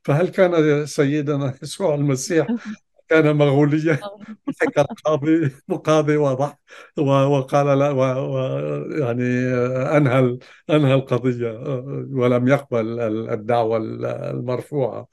فهل 0.04 0.28
كان 0.30 0.86
سيدنا 0.86 1.54
يسوع 1.64 1.96
المسيح 1.96 2.48
كان 3.12 3.36
مغوليا. 3.36 4.00
ضحك 4.50 4.80
القاضي 4.80 5.52
القاضي 5.70 6.18
وضح 6.18 6.58
وقال 6.98 7.80
لا 7.80 7.92
و 7.92 8.04
يعني 9.00 9.24
أنهى 9.98 10.38
أنهى 10.70 10.94
القضية 10.94 11.52
ولم 12.12 12.48
يقبل 12.48 13.00
الدعوة 13.30 13.78
المرفوعة. 13.78 15.08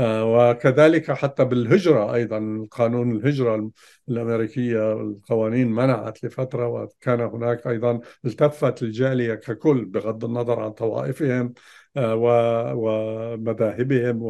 وكذلك 0.00 1.10
حتى 1.12 1.44
بالهجرة 1.44 2.14
أيضا 2.14 2.66
قانون 2.70 3.16
الهجرة 3.16 3.70
الأمريكية 4.08 4.92
القوانين 4.92 5.68
منعت 5.72 6.24
لفترة 6.24 6.68
وكان 6.68 7.20
هناك 7.20 7.66
أيضا 7.66 8.00
التفت 8.24 8.82
الجالية 8.82 9.34
ككل 9.34 9.84
بغض 9.84 10.24
النظر 10.24 10.60
عن 10.60 10.70
طوائفهم 10.70 11.54
ومذاهبهم 12.74 14.22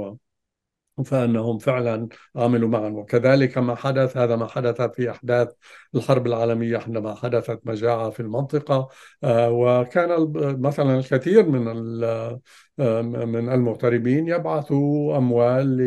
فأنهم 1.05 1.59
فعلا 1.59 2.09
عملوا 2.37 2.69
معا. 2.69 2.89
وكذلك 2.89 3.59
ما 3.59 3.75
حدث 3.75 4.17
هذا 4.17 4.37
ما 4.37 4.47
حدث 4.47 4.83
في 4.83 5.11
أحداث 5.11 5.49
الحرب 5.95 6.27
العالمية 6.27 6.79
عندما 6.79 7.15
حدثت 7.15 7.61
مجاعة 7.65 8.11
في 8.11 8.21
المنطقة. 8.21 8.89
آه، 9.25 9.51
وكان 9.51 10.33
مثلا 10.61 10.99
الكثير 10.99 11.47
من 11.47 11.67
من 13.29 13.49
المغتربين 13.49 14.29
يبعثوا 14.29 15.17
أموال 15.17 15.81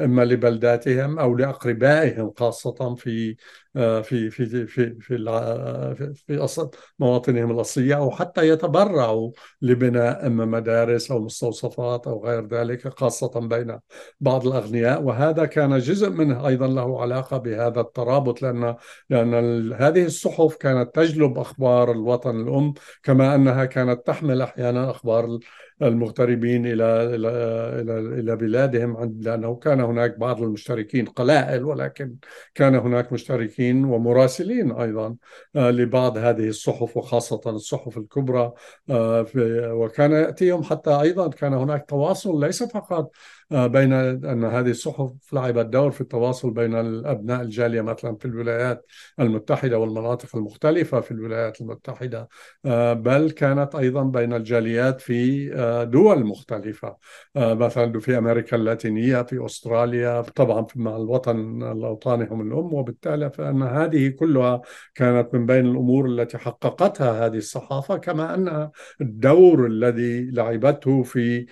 إما 0.00 0.24
لبلداتهم 0.24 1.18
أو 1.18 1.36
لأقربائهم 1.36 2.32
خاصة 2.38 2.94
في 2.94 3.36
في 3.74 4.30
في 4.30 4.46
في 4.46 4.66
في 4.66 5.00
في, 5.00 6.14
في 6.14 6.68
مواطنهم 6.98 7.50
الأصلية 7.50 7.96
أو 7.96 8.10
حتى 8.10 8.48
يتبرعوا 8.48 9.30
لبناء 9.62 10.26
أما 10.26 10.44
مدارس 10.44 11.10
أو 11.10 11.18
مستوصفات 11.18 12.06
أو 12.06 12.26
غير 12.26 12.46
ذلك 12.46 12.98
خاصة 12.98 13.40
بين 13.40 13.78
بعض 14.20 14.46
الأغنياء. 14.46 15.02
وهذا 15.02 15.44
كان 15.44 15.78
جزء 15.78 16.10
منه 16.10 16.48
أيضا 16.48 16.66
له 16.66 17.02
علاقة 17.02 17.38
بهذا 17.38 17.80
الترابط 17.80 18.42
لأن 18.42 18.76
لأن 19.10 19.72
هذه 19.72 20.04
الصحف 20.04 20.56
كانت 20.56 20.94
تجلب 20.94 21.38
أخبار 21.38 21.92
الوطن 21.92 22.40
الأم 22.40 22.74
كما 23.02 23.34
أنها 23.34 23.64
كانت 23.64 24.06
تحمل 24.06 24.42
أحيانا 24.42 24.90
أخبار 24.90 25.38
المغتربين 25.82 26.66
إلى 26.66 27.14
إلى 27.14 27.98
إلى 27.98 28.36
بلادهم 28.36 29.18
لأنه 29.20 29.56
كان 29.56 29.80
هناك 29.80 30.18
بعض 30.18 30.42
المشتركين 30.42 31.06
قلائل 31.06 31.64
ولكن 31.64 32.16
كان 32.54 32.74
هناك 32.74 33.12
مشتركين 33.12 33.84
ومراسلين 33.84 34.72
أيضا 34.72 35.16
آه، 35.56 35.70
لبعض 35.70 36.18
هذه 36.18 36.48
الصحف 36.48 36.96
وخاصة 36.96 37.40
الصحف 37.46 37.98
الكبرى 37.98 38.52
آه، 38.90 39.26
وكان 39.72 40.12
يأتيهم 40.12 40.62
حتى 40.62 40.90
أيضا 40.90 41.28
كان 41.28 41.54
هناك 41.54 41.84
تواصل 41.88 42.44
ليس 42.44 42.62
فقط 42.62 43.10
بين 43.52 43.92
أن 43.92 44.44
هذه 44.44 44.70
الصحف 44.70 45.12
لعبت 45.32 45.66
دور 45.66 45.90
في 45.90 46.00
التواصل 46.00 46.50
بين 46.50 46.74
الأبناء 46.74 47.40
الجالية 47.40 47.80
مثلا 47.80 48.16
في 48.16 48.24
الولايات 48.24 48.86
المتحدة 49.20 49.78
والمناطق 49.78 50.36
المختلفة 50.36 51.00
في 51.00 51.10
الولايات 51.10 51.60
المتحدة. 51.60 52.28
آه، 52.66 52.92
بل 52.92 53.30
كانت 53.30 53.74
أيضا 53.74 54.02
بين 54.02 54.32
الجاليات 54.32 55.00
في 55.00 55.50
آه، 55.54 55.84
دول 55.84 56.24
مختلفة. 56.24 56.96
مثلا 57.36 58.00
في 58.00 58.18
أمريكا 58.18 58.56
اللاتينية 58.56 59.22
في 59.22 59.46
أستراليا 59.46 60.20
طبعا 60.20 60.66
مع 60.76 60.96
الوطن 60.96 61.62
الأوطانهم 61.62 62.40
الأم 62.40 62.74
وبالتالي 62.74 63.30
فأن 63.30 63.62
هذه 63.62 64.08
كلها 64.08 64.62
كانت 64.94 65.34
من 65.34 65.46
بين 65.46 65.66
الأمور 65.66 66.06
التي 66.06 66.38
حققتها 66.38 67.26
هذه 67.26 67.36
الصحافة 67.36 67.96
كما 67.96 68.34
أن 68.34 68.70
الدور 69.00 69.66
الذي 69.66 70.30
لعبته 70.30 71.02
في 71.02 71.46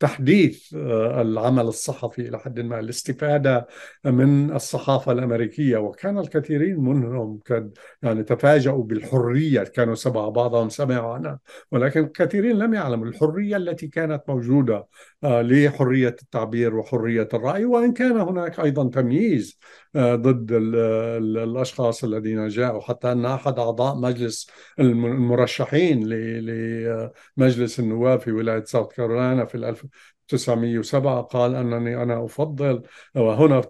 تحديث 0.00 0.74
آه، 0.74 1.22
العمل 1.22 1.62
الصحفي 1.62 2.28
إلى 2.28 2.38
حد 2.38 2.60
ما 2.60 2.80
الاستفادة 2.80 3.66
من 4.04 4.52
الصحافة 4.52 5.12
الأمريكية. 5.12 5.76
وكان 5.76 6.18
الكثيرين 6.18 6.80
منهم 6.80 7.40
قد 7.50 7.78
يعني 8.02 8.22
تفاجؤوا 8.22 8.84
بالحرية 8.84 9.62
كانوا 9.62 9.94
سمع 9.94 10.28
بعضهم 10.28 10.68
سمعوا 10.68 11.14
عنها 11.14 11.38
ولكن 11.72 12.04
الكثيرين 12.04 12.58
لم 12.58 12.74
يعلموا 12.74 13.06
الحرية 13.06 13.56
التي 13.56 13.88
كانت 13.88 14.22
موجودة 14.28 14.86
آه، 15.24 15.42
لحرية 15.42 16.16
التعبير 16.22 16.74
وحرية 16.74 17.28
الرأي. 17.34 17.64
وإن 17.64 17.92
كان 17.92 18.16
هناك 18.16 18.60
أيضا 18.60 18.90
تمييز 18.90 19.58
آه، 19.96 20.14
ضد 20.14 20.48
الأشخاص 20.52 22.04
الذين 22.04 22.48
جاءوا 22.48 22.80
حتى 22.80 23.12
أن 23.12 23.26
أحد 23.26 23.58
أعضاء 23.58 23.96
مجلس 23.96 24.50
المرشحين 24.80 26.08
لمجلس 26.08 27.80
النواب 27.80 28.20
في 28.20 28.32
ولاية 28.32 28.64
ساوث 28.64 28.94
كارولاينا 28.94 29.44
في 29.44 29.87
1907 30.32 31.20
قال 31.20 31.54
أنني 31.54 32.02
أنا 32.02 32.24
أفضل 32.24 32.82
وهنا 33.14 33.62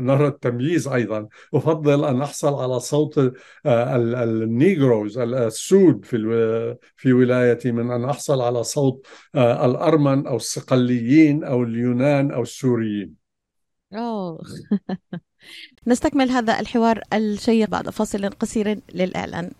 نرى 0.00 0.26
التمييز 0.26 0.88
أيضا. 0.88 1.28
أفضل 1.54 2.04
أن 2.04 2.22
أحصل 2.22 2.54
على 2.54 2.80
صوت 2.80 3.18
آه، 3.66 3.96
النيغروز 3.96 5.18
السود 5.18 6.04
في 6.04 6.76
في 6.96 7.12
ولايتي 7.12 7.72
من 7.72 7.90
أن 7.90 8.04
أحصل 8.04 8.40
على 8.40 8.62
صوت 8.62 9.06
آه، 9.34 9.66
الأرمن 9.66 10.26
أو 10.26 10.36
الصقليين 10.36 11.44
أو 11.44 11.62
اليونان 11.62 12.30
أو 12.30 12.42
السوريين. 12.42 13.14
أوه. 13.94 14.42
نستكمل 15.86 16.30
هذا 16.30 16.60
الحوار 16.60 17.00
الشيق 17.12 17.68
بعد 17.68 17.90
فاصل 17.90 18.30
قصير 18.30 18.78
للإعلان 18.94 19.50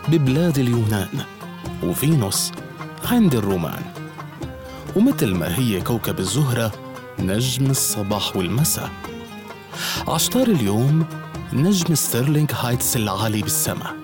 ببلاد 0.09 0.59
اليونان 0.59 1.09
وفينوس 1.83 2.53
عند 3.05 3.35
الرومان. 3.35 3.83
ومثل 4.97 5.35
ما 5.35 5.59
هي 5.59 5.81
كوكب 5.81 6.19
الزهرة 6.19 6.73
نجم 7.19 7.71
الصباح 7.71 8.37
والمساء. 8.37 8.91
عشتار 10.09 10.47
اليوم 10.47 11.07
نجم 11.53 11.95
ستيرلينغ 11.95 12.49
هايتس 12.53 12.97
العالي 12.97 13.43
بالسماء 13.43 13.95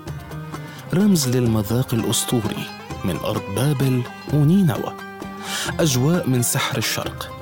رمز 0.95 1.29
للمذاق 1.29 1.95
الأسطوري 1.95 2.67
من 3.05 3.17
أرض 3.17 3.43
بابل 3.57 4.03
ونينوى. 4.35 4.95
أجواء 5.81 6.29
من 6.29 6.43
سحر 6.43 6.79
الشرق 6.79 7.33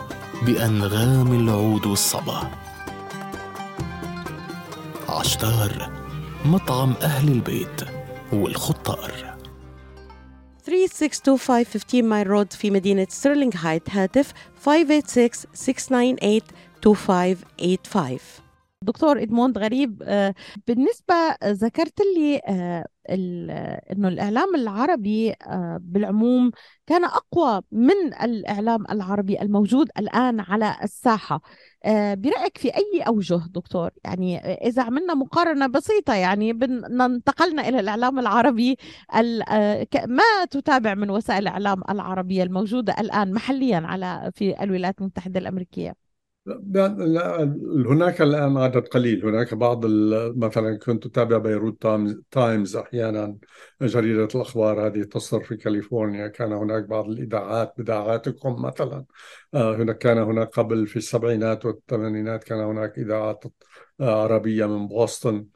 بأنغام 0.43 1.33
العود 1.33 1.87
والصبا. 1.87 2.51
عشتار 5.25 5.91
مطعم 6.45 6.93
أهل 7.03 7.33
البيت 7.33 7.81
والخطار. 8.33 9.37
3625 10.63 12.05
Mile 12.05 12.27
Road 12.27 12.53
في 12.53 12.71
مدينة 12.71 13.07
ستيرلينغ 13.11 13.53
هايت 13.57 13.91
هاتف 13.91 14.33
586-698-2585 14.65 14.69
دكتور 18.83 19.23
إدموند 19.23 19.59
غريب. 19.59 20.03
آه، 20.07 20.35
بالنسبة 20.67 21.15
ذكرت 21.45 22.01
لي 22.17 22.41
آه، 22.49 22.85
إنه 23.93 24.09
الإعلام 24.09 24.55
العربي 24.55 25.33
آه، 25.33 25.79
بالعموم 25.83 26.51
كان 26.87 27.05
أقوى 27.05 27.61
من 27.73 28.15
الإعلام 28.23 28.85
العربي 28.91 29.43
الموجود 29.43 29.89
الآن 29.99 30.41
على 30.41 30.77
الساحة. 30.83 31.41
آه، 31.85 32.15
برأيك 32.15 32.59
في 32.59 32.69
أي 32.69 33.03
أوجه 33.07 33.41
دكتور؟ 33.51 33.91
يعني 34.05 34.39
إذا 34.39 34.83
عملنا 34.83 35.15
مقارنة 35.15 35.67
بسيطة 35.67 36.15
يعني 36.15 36.51
انتقلنا 37.07 37.69
إلى 37.69 37.81
الإعلام 37.81 38.19
العربي 38.19 38.77
آه، 39.49 39.87
ما 40.07 40.45
تتابع 40.51 40.95
من 40.95 41.11
وسائل 41.11 41.43
الإعلام 41.43 41.83
العربية 41.91 42.43
الموجودة 42.43 42.95
الآن 43.01 43.33
محليا 43.33 43.77
على 43.77 44.31
في 44.35 44.63
الولايات 44.63 45.01
المتحدة 45.01 45.41
الأمريكية؟ 45.41 46.04
هناك 46.47 48.23
الآن 48.23 48.57
عدد 48.57 48.89
قليل. 48.89 49.27
هناك 49.27 49.55
بعض 49.55 49.87
مثلا 50.37 50.79
كنت 50.79 51.07
أتابع 51.07 51.39
بيروت 51.39 51.87
تايمز 52.31 52.77
أحيانا 52.77 53.39
جريدة 53.83 54.29
الأخبار 54.35 54.87
هذه 54.87 55.03
تصدر 55.03 55.45
في 55.45 55.57
كاليفورنيا. 55.57 56.29
كان 56.29 56.53
هناك 56.53 56.85
بعض 56.85 57.09
الإذاعات 57.09 57.75
بإذاعاتكم 57.79 58.63
مثلا. 58.63 59.05
آه، 59.55 59.77
هناك 59.77 59.99
كان 59.99 60.19
هناك 60.19 60.49
قبل 60.49 60.87
في 60.87 60.97
السبعينات 60.97 61.67
والثمانينات 61.67 62.45
كان 62.45 62.59
هناك 62.59 62.99
إذاعات 62.99 63.45
عربية 64.01 64.67
من 64.67 64.89
بوسطن. 64.89 65.47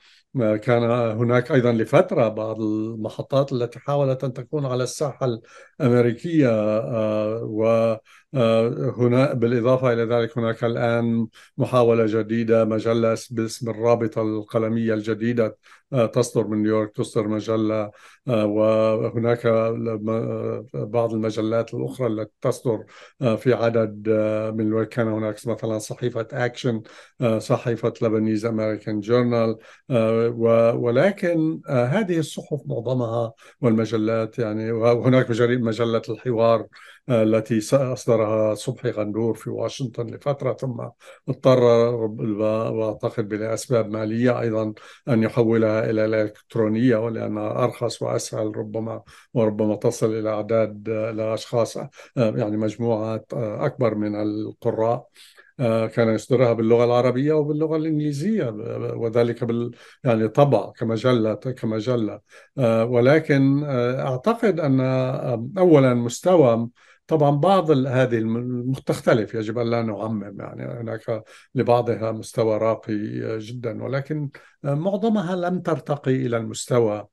كان 0.62 0.83
هناك 1.18 1.53
أيضا 1.53 1.72
لفترة 1.72 2.29
بعض 2.29 2.61
المحطات 2.61 3.53
التي 3.53 3.79
حاولت 3.79 4.24
أن 4.24 4.33
تكون 4.33 4.66
على 4.66 4.83
الساحة 4.85 5.40
الأمريكية 5.81 6.49
وهنا 7.43 9.33
بالإضافة 9.33 9.93
إلى 9.93 10.05
ذلك 10.05 10.38
هناك 10.38 10.64
الآن 10.64 11.27
محاولة 11.59 12.07
جديدة 12.07 12.64
مجلة 12.64 13.19
باسم 13.31 13.71
الرابطة 13.71 14.23
القلمية 14.23 14.95
الجديدة 14.95 15.57
تصدر 16.12 16.47
من 16.47 16.62
نيويورك 16.62 16.97
تصدر 16.97 17.29
مجلة 17.29 17.91
وهناك 18.27 19.47
بعض 20.75 21.14
المجلات 21.14 21.75
الأخرى 21.75 22.07
التي 22.07 22.33
تصدر 22.41 22.85
في 23.37 23.53
عدد 23.55 24.09
من 24.55 24.85
كان 24.85 25.09
هناك 25.09 25.47
مثلا 25.47 25.79
صحيفة 25.79 26.27
أكشن 26.33 26.83
صحيفة 27.38 27.93
لبنيز 28.03 28.45
أمريكان 28.45 29.01
جورنال 29.01 29.57
ولكن 30.79 31.61
هذه 31.69 32.19
الصحف 32.19 32.61
معظمها 32.67 33.33
والمجلات 33.61 34.38
يعني 34.38 34.73
وهناك 34.73 35.33
مجلة 35.68 36.02
الحوار 36.09 36.66
التي 37.11 37.59
أصدرها 37.72 38.54
صبحي 38.54 38.90
غندور 38.90 39.35
في 39.35 39.50
واشنطن 39.50 40.07
لفترة 40.07 40.52
ثم 40.52 40.88
اضطر 41.28 41.62
وأعتقد 42.72 43.35
لأسباب 43.35 43.90
مالية 43.90 44.40
أيضا 44.40 44.74
أن 45.09 45.22
يحولها 45.22 45.90
إلى 45.90 46.04
الإلكترونية 46.04 46.96
ولأنها 46.96 47.64
أرخص 47.64 48.02
وأسهل 48.02 48.57
ربما 48.57 49.02
وربما 49.35 49.76
تصل 49.76 50.18
إلى 50.18 50.31
أعداد 50.31 50.88
لأشخاص 50.88 51.76
يعني 52.16 52.57
مجموعات 52.57 53.26
أكبر 53.35 53.94
من 53.94 54.22
القراء. 54.22 55.09
كان 55.94 56.09
يصدرها 56.14 56.53
باللغة 56.53 56.85
العربية 56.85 57.33
وباللغة 57.33 57.77
الإنجليزية 57.77 58.44
وذلك 58.97 59.44
بال 59.44 59.71
يعني 60.05 60.29
طبع 60.29 60.73
كمجلة 60.73 61.35
كمجلة 61.35 62.21
ولكن 62.85 63.64
أعتقد 63.99 64.61
أن 64.61 64.81
أولا 65.59 65.94
مستوى 65.94 66.68
طبعا 67.07 67.31
بعض 67.31 67.71
هذه 67.71 68.25
تختلف 68.87 69.35
يجب 69.35 69.59
أن 69.59 69.71
لا 69.71 69.83
نعمم 69.83 70.40
يعني 70.40 70.81
هناك 70.81 71.25
لبعضها 71.55 72.12
مستوى 72.12 72.59
راقي 72.59 72.94
جدا 73.38 73.83
ولكن 73.85 74.31
معظمها 74.62 75.37
لم 75.37 75.61
ترتقي 75.61 76.12
إلى 76.27 76.37
المستوى 76.37 77.07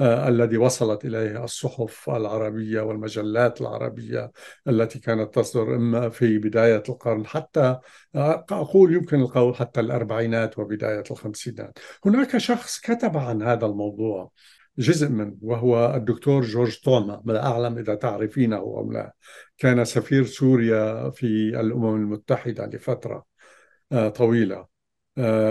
الذي 0.00 0.56
وصلت 0.56 1.04
إليه 1.04 1.44
الصحف 1.44 2.10
العربية 2.10 2.80
والمجلات 2.80 3.60
العربية 3.60 4.32
التي 4.68 4.98
كانت 4.98 5.34
تصدر 5.34 5.76
إما 5.76 6.08
في 6.08 6.38
بداية 6.38 6.82
القرن 6.88 7.26
حتى 7.26 7.78
أقول 8.50 8.94
يمكن 8.94 9.20
القول 9.20 9.54
حتى 9.54 9.80
الأربعينات 9.80 10.58
وبداية 10.58 11.04
الخمسينات. 11.10 11.78
هناك 12.06 12.38
شخص 12.38 12.80
كتب 12.80 13.16
عن 13.16 13.42
هذا 13.42 13.66
الموضوع 13.66 14.30
جزء 14.78 15.08
منه 15.08 15.36
وهو 15.42 15.94
الدكتور 15.94 16.42
جورج 16.42 16.80
توما 16.80 17.22
لا 17.26 17.46
أعلم 17.46 17.78
إذا 17.78 17.94
تعرفينه 17.94 18.56
أو 18.56 18.92
لا 18.92 19.14
كان 19.58 19.84
سفير 19.84 20.24
سوريا 20.24 21.10
في 21.10 21.26
الأمم 21.60 21.96
المتحدة 21.96 22.66
لفترة 22.66 23.24
طويلة 24.14 24.69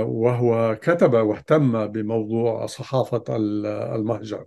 وهو 0.01 0.77
كتب 0.82 1.13
واهتم 1.13 1.88
بموضوع 1.88 2.65
صحافة 2.65 3.23
المهجر. 3.95 4.45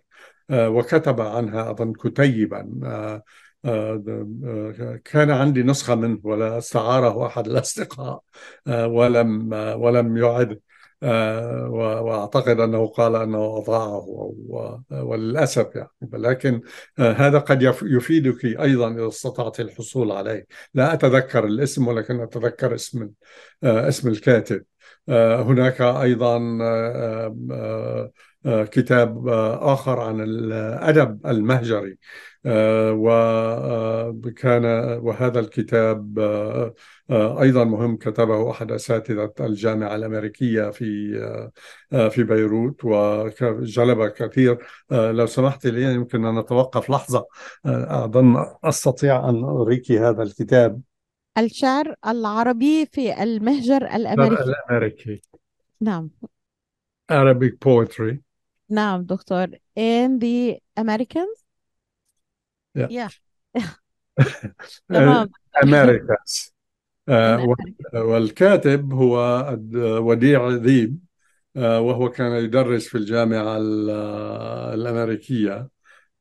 وكتب 0.52 1.20
عنها 1.20 1.70
أظن 1.70 1.92
كتيبا. 1.92 2.68
كان 5.04 5.30
عندي 5.30 5.62
نسخة 5.62 5.94
منه 5.94 6.18
ولا 6.24 6.58
استعاره 6.58 7.26
أحد 7.26 7.46
الأصدقاء 7.46 8.22
ولم 8.68 9.52
ولم 9.52 10.16
يعد. 10.16 10.50
آه، 10.50 10.71
وأعتقد 11.68 12.60
أنه 12.60 12.86
قال 12.86 13.16
أنه 13.16 13.58
أضاعه 13.58 14.34
وللأسف 14.90 15.76
يعني. 15.76 15.88
ولكن 16.12 16.60
آه، 16.98 17.12
هذا 17.12 17.38
قد 17.38 17.62
يفيدك 17.82 18.44
أيضا 18.44 18.90
إذا 18.94 19.08
استطعت 19.08 19.60
الحصول 19.60 20.12
عليه. 20.12 20.46
لا 20.74 20.92
أتذكر 20.94 21.44
الاسم 21.44 21.88
ولكن 21.88 22.20
أتذكر 22.20 22.74
اسم 22.74 23.10
آه، 23.64 23.88
اسم 23.88 24.08
الكاتب. 24.08 24.64
هناك 25.08 25.80
أيضا 25.80 26.38
كتاب 28.46 29.28
آخر 29.62 30.00
عن 30.00 30.20
الأدب 30.20 31.26
المهجري. 31.26 31.98
وكان 32.90 34.64
وهذا 35.02 35.40
الكتاب 35.40 36.18
أيضا 37.10 37.64
مهم 37.64 37.96
كتبه 37.96 38.50
أحد 38.50 38.72
أساتذة 38.72 39.32
الجامعة 39.40 39.94
الأمريكية 39.94 40.70
في 40.70 41.12
في 42.10 42.22
بيروت 42.22 42.84
وجلب 42.84 44.08
كثير. 44.08 44.58
لو 44.90 45.26
سمحت 45.26 45.66
لي 45.66 45.94
يمكن 45.94 46.24
أن 46.24 46.38
نتوقف 46.38 46.90
لحظة. 46.90 47.26
أظن 47.66 48.44
أستطيع 48.64 49.28
أن 49.28 49.44
أريك 49.44 49.92
هذا 49.92 50.22
الكتاب. 50.22 50.80
الشعر 51.38 51.94
العربي 52.06 52.86
في 52.86 53.22
المهجر 53.22 53.86
الأمريكي. 53.94 54.42
الأمريكي. 54.42 55.22
نعم. 55.80 56.10
Arabic 57.12 57.52
poetry. 57.64 58.16
نعم 58.72 59.02
دكتور. 59.02 59.46
In 59.78 60.18
the 60.18 60.58
Americans 60.80 61.42
yeah, 62.78 62.86
yeah. 62.90 63.08
تمام. 64.88 65.28
Americans. 65.64 66.52
آه، 67.08 67.46
والكاتب 67.94 68.92
هو 68.92 69.46
وديع 69.74 70.48
ذيب. 70.48 70.98
آه، 71.56 71.80
وهو 71.80 72.10
كان 72.10 72.32
يدرس 72.32 72.88
في 72.88 72.98
الجامعة 72.98 73.56
الأمريكية. 74.74 75.68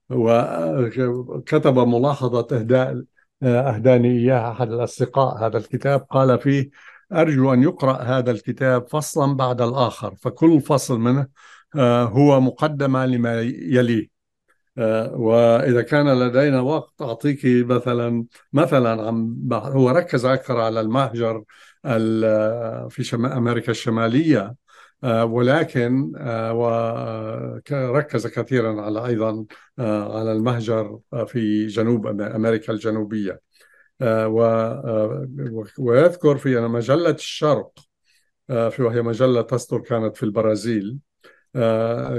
وكتب 0.10 1.80
ملاحظة 1.80 2.48
إهداء 2.52 3.04
أهداني 3.44 4.10
إياها 4.10 4.52
أحد 4.52 4.72
الأصدقاء 4.72 5.46
هذا 5.48 5.58
الكتاب. 5.58 6.00
قال 6.00 6.40
فيه 6.40 6.70
أرجو 7.14 7.54
أن 7.54 7.64
يقرأ 7.64 8.02
هذا 8.02 8.32
الكتاب 8.32 8.88
فصلا 8.88 9.36
بعد 9.36 9.62
الآخر 9.62 10.16
فكل 10.16 10.62
فصل 10.62 11.00
منه 11.00 11.28
هو 11.76 12.42
مقدمة 12.42 13.06
لما 13.06 13.42
يليه 13.42 14.22
آه، 14.78 15.14
وإذا 15.16 15.82
كان 15.82 16.20
لدينا 16.20 16.62
وقت 16.62 17.02
أعطيك 17.02 17.40
مثلا 17.46 18.26
مثلا 18.54 19.02
عم 19.08 19.50
هو 19.54 19.90
ركز 19.90 20.26
أكثر 20.26 20.60
على 20.60 20.82
المهجر 20.82 21.44
في 22.90 23.04
شمال 23.04 23.32
أمريكا 23.32 23.72
الشمالية. 23.72 24.56
آه، 25.04 25.26
ولكن 25.26 26.12
وركز 27.80 28.28
كثيرا 28.28 28.82
على 28.82 29.06
أيضا 29.06 29.46
على 29.80 30.32
المهجر 30.32 31.00
في 31.28 31.68
جنوب 31.68 32.08
أمريكا 32.22 32.74
الجنوبية. 32.74 33.42
ويذكر 35.80 36.38
في 36.38 36.60
مجلة 36.60 37.10
الشرق 37.10 37.72
وهي 38.50 39.02
مجلة 39.02 39.42
تصدر 39.42 39.80
كانت 39.80 40.18
في 40.18 40.24
البرازيل. 40.24 40.98
آه، 40.98 41.11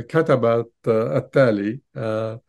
كتبت 0.09 0.73
التالي 0.88 1.81
آه، 1.97 2.42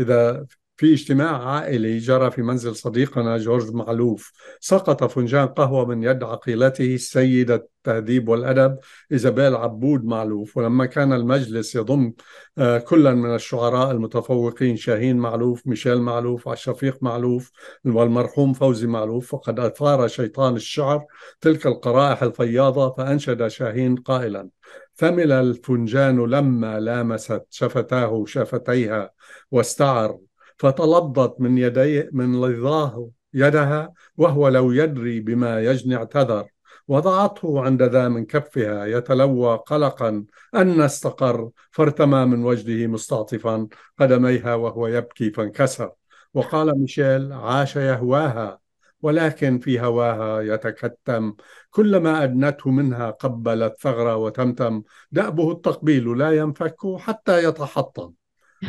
إذا 0.00 0.46
في 0.76 0.92
اجتماع 0.92 1.48
عائلي 1.48 1.98
جرى 1.98 2.30
في 2.30 2.42
منزل 2.42 2.76
صديقنا 2.76 3.38
جورج 3.38 3.74
معلوف 3.74 4.32
سقط 4.60 5.04
فنجان 5.04 5.46
قهوة 5.46 5.86
من 5.86 6.02
يد 6.02 6.22
عقيلته 6.22 6.94
السيدة 6.94 7.54
التهذيب 7.86 8.28
والأدب 8.28 8.78
إيزابيل 9.12 9.54
عبود 9.54 10.04
معلوف. 10.04 10.56
ولما 10.56 10.86
كان 10.86 11.12
المجلس 11.12 11.74
يضم 11.74 12.12
آه، 12.58 12.78
كلا 12.78 13.14
من 13.14 13.34
الشعراء 13.34 13.90
المتفوقين 13.90 14.76
شاهين 14.76 15.16
معلوف 15.16 15.66
ميشيل 15.66 16.00
معلوف 16.00 16.54
شفيق 16.54 17.02
معلوف 17.02 17.50
والمرحوم 17.84 18.52
فوزي 18.52 18.86
معلوف 18.86 19.30
فقد 19.32 19.60
أثار 19.60 20.08
شيطان 20.08 20.56
الشعر 20.56 21.04
تلك 21.40 21.66
القرائح 21.66 22.22
الفياضة 22.22 22.94
فأنشد 22.94 23.46
شاهين 23.46 23.96
قائلا 23.96 24.48
ثمل 24.96 25.32
الفنجان 25.32 26.26
لما 26.26 26.80
لامست 26.80 27.42
شفتاه 27.50 28.24
شفتيها 28.26 29.10
واستعر 29.50 30.18
فتلظت 30.56 31.40
من 31.40 31.58
يدي 31.58 32.08
من 32.12 32.40
لظاه 32.40 33.10
يدها 33.34 33.92
وهو 34.16 34.48
لو 34.48 34.72
يدري 34.72 35.20
بما 35.20 35.60
يجني 35.60 35.96
اعتذر. 35.96 36.46
وضعته 36.88 37.64
عند 37.64 37.82
ذا 37.82 38.08
من 38.08 38.24
كفها 38.24 38.86
يتلوى 38.86 39.56
قلقا. 39.56 40.24
أن 40.54 40.80
استقر 40.80 41.50
فارتمى 41.70 42.24
من 42.24 42.44
وجهه 42.44 42.86
مستعطفا. 42.86 43.68
قدميها 44.00 44.54
وهو 44.54 44.86
يبكي 44.86 45.30
فانكسر. 45.30 45.92
وقال 46.34 46.78
ميشيل 46.80 47.32
عاش 47.32 47.76
يهواها 47.76 48.58
ولكن 49.02 49.58
في 49.58 49.80
هواها 49.80 50.40
يتكتم. 50.40 51.34
كلما 51.70 52.24
أدنته 52.24 52.70
منها 52.70 53.10
قبلت 53.10 53.74
ثغرة 53.80 54.16
وتمتم. 54.16 54.82
دأبه 55.12 55.52
التقبيل 55.52 56.18
لا 56.18 56.36
ينفك 56.36 56.76
حتى 56.98 57.44
يتحطم. 57.44 58.12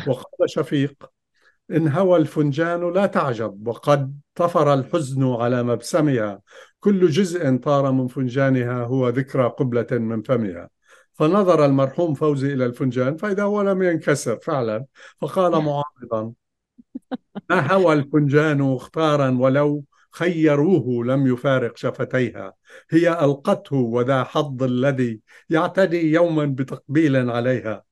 وقال 0.06 0.50
شفيق 0.50 1.17
إن 1.70 1.88
هوى 1.88 2.18
الفنجان 2.18 2.92
لا 2.92 3.06
تعجب 3.06 3.68
وقد 3.68 4.18
طفر 4.34 4.74
الحزن 4.74 5.32
على 5.34 5.62
مبسمها. 5.62 6.40
كل 6.80 7.08
جزء 7.08 7.56
طار 7.56 7.92
من 7.92 8.06
فنجانها 8.06 8.84
هو 8.84 9.08
ذكرى 9.08 9.48
قبلة 9.48 9.86
من 9.90 10.22
فمها. 10.22 10.68
فنظر 11.14 11.64
المرحوم 11.64 12.14
فوزي 12.14 12.54
إلى 12.54 12.66
الفنجان 12.66 13.16
فإذا 13.16 13.42
هو 13.42 13.62
لم 13.62 13.82
ينكسر 13.82 14.38
فعلا 14.42 14.84
فقال 15.20 15.52
معارضا 15.52 16.32
ما 17.50 17.72
هوى 17.72 17.92
الفنجان 17.92 18.74
اختارا 18.74 19.30
ولو 19.30 19.84
خيروه 20.10 21.04
لم 21.04 21.26
يفارق 21.26 21.76
شفتيها. 21.76 22.54
هي 22.90 23.24
ألقته 23.24 23.76
وذا 23.76 24.24
حظ 24.24 24.62
الذي 24.62 25.20
يعتدي 25.50 26.12
يوما 26.12 26.44
بتقبيل 26.44 27.30
عليها. 27.30 27.87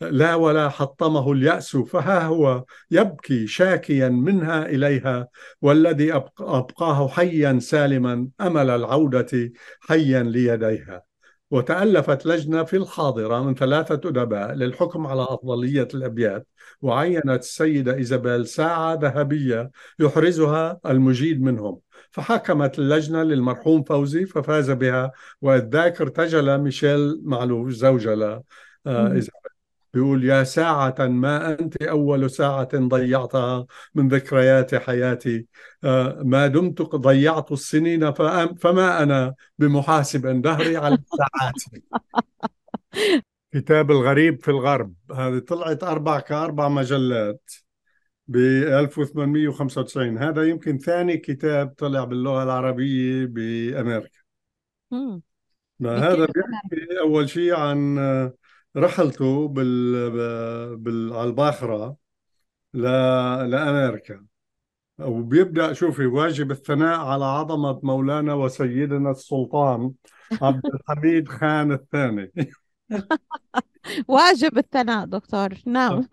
لا 0.00 0.34
ولا 0.34 0.68
حطمه 0.68 1.32
اليأس 1.32 1.76
فها 1.76 2.26
هو 2.26 2.64
يبكي 2.90 3.46
شاكيا 3.46 4.08
منها 4.08 4.66
إليها 4.66 5.28
والذي 5.62 6.12
أبقاه 6.40 7.08
حيا 7.08 7.58
سالما 7.58 8.28
أمل 8.40 8.70
العودة 8.70 9.52
حيا 9.80 10.22
ليديها. 10.22 11.02
وتألفت 11.50 12.26
لجنة 12.26 12.64
في 12.64 12.76
الحاضرة 12.76 13.42
من 13.42 13.54
ثلاثة 13.54 14.08
أدباء 14.08 14.52
للحكم 14.52 15.06
على 15.06 15.22
أفضلية 15.22 15.88
الأبيات 15.94 16.46
وعينت 16.82 17.28
السيدة 17.28 17.94
إيزابيل 17.94 18.46
ساعة 18.46 18.94
ذهبية 18.94 19.70
يحرزها 19.98 20.80
المجيد 20.86 21.42
منهم. 21.42 21.80
فحكمت 22.10 22.78
اللجنة 22.78 23.22
للمرحوم 23.22 23.82
فوزي 23.82 24.26
ففاز 24.26 24.70
بها 24.70 25.12
وذاك 25.42 26.00
ارتجل 26.00 26.58
ميشيل 26.58 27.20
معلوف 27.24 27.68
زوجة 27.68 28.14
لإيزابيل 28.14 29.47
بيقول 29.94 30.24
يا 30.24 30.44
ساعة 30.44 30.94
ما 30.98 31.58
أنت 31.60 31.82
أول 31.82 32.30
ساعة 32.30 32.68
ضيعتها 32.74 33.66
من 33.94 34.08
ذكريات 34.08 34.74
حياتي. 34.74 35.46
آه، 35.84 36.22
ما 36.24 36.46
دمت 36.46 36.82
ضيعت 36.82 37.52
السنين 37.52 38.12
فما 38.54 39.02
أنا 39.02 39.34
بمحاسب 39.58 40.42
دهري 40.42 40.76
على 40.76 40.94
الساعات 40.94 41.84
كتاب 43.54 43.90
الغريب 43.90 44.42
في 44.42 44.50
الغرب. 44.50 44.94
هذه 45.14 45.38
طلعت 45.38 45.84
أربع 45.84 46.20
كأربع 46.20 46.68
مجلات 46.68 47.50
ب 48.28 48.36
1895 48.36 50.18
هذا 50.18 50.42
يمكن 50.42 50.78
ثاني 50.78 51.16
كتاب 51.16 51.74
طلع 51.78 52.04
باللغة 52.04 52.42
العربية 52.42 53.26
بأمريكا. 53.26 54.18
هذا 55.82 56.26
بيحكي 56.26 57.00
أول 57.00 57.28
شيء 57.28 57.54
عن 57.54 57.98
رحلته 58.78 59.48
بال, 59.48 60.10
بال... 60.76 61.12
على 61.12 61.28
الباخرة 61.28 61.96
ل... 62.74 62.82
لأمريكا. 63.50 64.24
وبيبدأ 64.98 65.72
شوفي 65.72 66.06
واجب 66.06 66.50
الثناء 66.50 67.00
على 67.00 67.24
عظمة 67.24 67.80
مولانا 67.82 68.34
وسيدنا 68.34 69.10
السلطان 69.10 69.92
عبد 70.42 70.66
الحميد 70.66 71.28
خان 71.28 71.72
الثاني. 71.72 72.32
واجب 74.08 74.58
الثناء 74.58 75.06
دكتور. 75.06 75.48
نعم. 75.66 76.08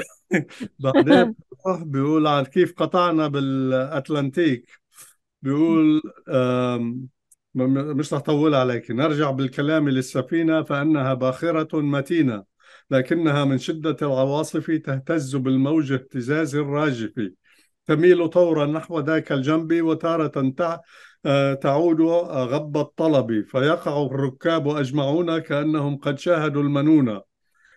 بعدين 0.80 1.34
بيقول 1.66 2.26
عن 2.26 2.44
كيف 2.44 2.72
قطعنا 2.72 3.28
بالأتلانتيك. 3.28 4.70
بيقول 5.42 6.02
مش 7.56 8.14
رح 8.14 8.20
طول 8.20 8.54
عليك. 8.54 8.90
نرجع 8.90 9.30
بالكلام 9.30 9.88
للسفينة 9.88 10.62
فإنها 10.62 11.14
باخرة 11.14 11.80
متينة 11.80 12.44
لكنها 12.90 13.44
من 13.44 13.58
شدة 13.58 13.96
العواصف 14.02 14.70
تهتز 14.70 15.36
بالموج 15.36 15.92
اهتزاز 15.92 16.54
الراجف 16.56 17.12
تميل 17.86 18.28
طورا 18.28 18.66
نحو 18.66 19.00
ذاك 19.00 19.32
الجنب 19.32 19.82
وتارة 19.82 20.54
آه، 21.26 21.54
تعود 21.54 22.00
غب 22.00 22.76
الطلب. 22.76 23.44
فيقع 23.48 24.06
الركاب 24.06 24.68
أجمعون 24.68 25.38
كأنهم 25.38 25.96
قد 25.96 26.18
شاهدوا 26.18 26.62
المنون 26.62 27.20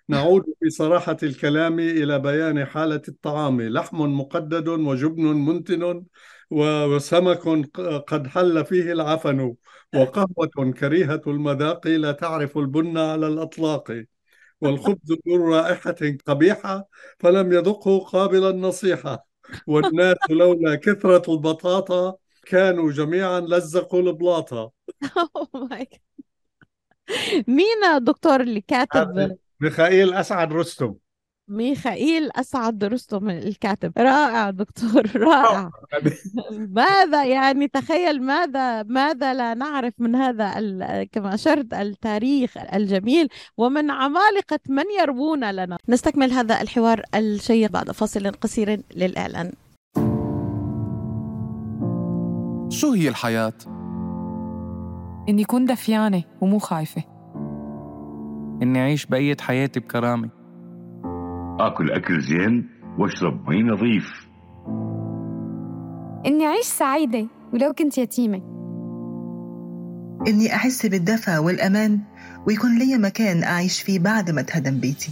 نعود 0.10 0.44
في 0.60 0.70
صراحة 0.70 1.18
الكلام 1.24 1.80
إلى 1.80 2.20
بيان 2.20 2.66
حالة 2.66 3.02
الطعام. 3.08 3.62
لحم 3.62 3.98
مقدد 3.98 4.68
وجبن 4.68 5.24
منتن 5.24 6.04
وسمك 6.52 7.70
قد 8.08 8.28
حل 8.28 8.66
فيه 8.66 8.92
العفن 8.92 9.56
وقهوة 9.94 10.74
كريهة 10.80 11.22
المذاق 11.28 11.88
لا 11.88 12.12
تعرف 12.12 12.58
البن 12.58 12.98
على 12.98 13.28
الأطلاق 13.28 14.06
والخبز 14.62 15.12
ذو 15.28 15.50
رائحة 15.54 15.96
قبيحة 16.26 16.88
فلم 17.20 17.54
يذقه 17.54 18.00
قابل 18.00 18.50
النصيحة 18.50 19.28
والناس 19.68 20.18
لولا 20.30 20.76
كثرة 20.76 21.34
البطاطا 21.34 22.16
كانوا 22.46 22.92
جميعا 22.92 23.40
لزقوا 23.40 24.02
البلاطة 24.02 24.72
مين 27.48 28.04
دكتور 28.04 28.42
اللي 28.42 28.62
كاتب؟ 28.62 29.38
ميخائيل 29.62 30.14
أسعد 30.14 30.54
رستم. 30.54 30.96
ميخائيل 31.50 32.30
أسعد 32.36 32.84
رستم 32.84 33.30
الكاتب. 33.30 33.92
رائع 33.98 34.50
دكتور 34.50 35.04
رائع. 35.28 35.70
ماذا 36.82 37.24
يعني؟ 37.26 37.68
تخيل 37.68 38.24
ماذا 38.24 38.84
ماذا 38.84 39.34
لا 39.34 39.54
نعرف 39.54 39.94
من 40.00 40.16
هذا 40.16 40.54
كما 41.12 41.34
أشرت 41.34 41.74
التاريخ 41.74 42.58
الجميل. 42.74 43.30
ومن 43.58 43.92
عمالقة 43.92 44.60
من 44.70 44.84
يروون 45.02 45.52
لنا. 45.52 45.78
نستكمل 45.90 46.32
هذا 46.32 46.62
الحوار 46.62 47.02
الشيق 47.16 47.72
بعد 47.72 47.92
فاصل 47.92 48.32
قصير 48.32 48.82
للإعلان. 48.96 49.52
شو 52.70 52.92
هي 52.92 53.10
الحياة؟ 53.10 53.54
إني 55.30 55.44
كون 55.44 55.66
دفيانة 55.66 56.24
ومو 56.42 56.60
خايفة. 56.60 57.04
إني 58.62 58.80
أعيش 58.80 59.06
بقية 59.06 59.38
حياتي 59.42 59.80
بكرامة. 59.80 60.39
آكل 61.60 61.92
أكل 61.92 62.22
زين 62.22 62.70
واشرب 62.98 63.50
مي 63.50 63.64
نظيف. 63.64 64.28
إني 66.26 66.46
أعيش 66.46 66.66
سعيدة 66.66 67.28
ولو 67.54 67.74
كنت 67.74 67.98
يتيمة. 67.98 68.42
إني 70.28 70.56
أحس 70.56 70.86
بالدفى 70.86 71.38
والأمان 71.38 72.00
ويكون 72.48 72.80
لي 72.80 72.98
مكان 72.98 73.44
أعيش 73.44 73.82
فيه 73.82 74.00
بعد 74.00 74.32
ما 74.32 74.42
تهدم 74.42 74.80
بيتي. 74.80 75.12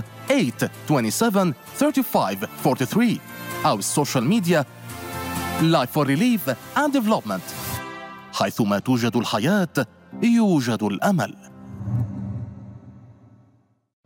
827 0.88 1.54
35 1.80 2.36
43 2.64 3.18
أو 3.66 3.74
ال 3.76 3.83
social 3.83 4.24
media 4.24 4.64
Life 5.60 5.90
for 5.94 6.04
Relief 6.06 6.50
and 6.76 6.92
Development 6.92 7.42
حيثما 8.32 8.78
توجد 8.78 9.16
الحياة 9.16 9.68
يوجد 10.22 10.82
الأمل. 10.82 11.34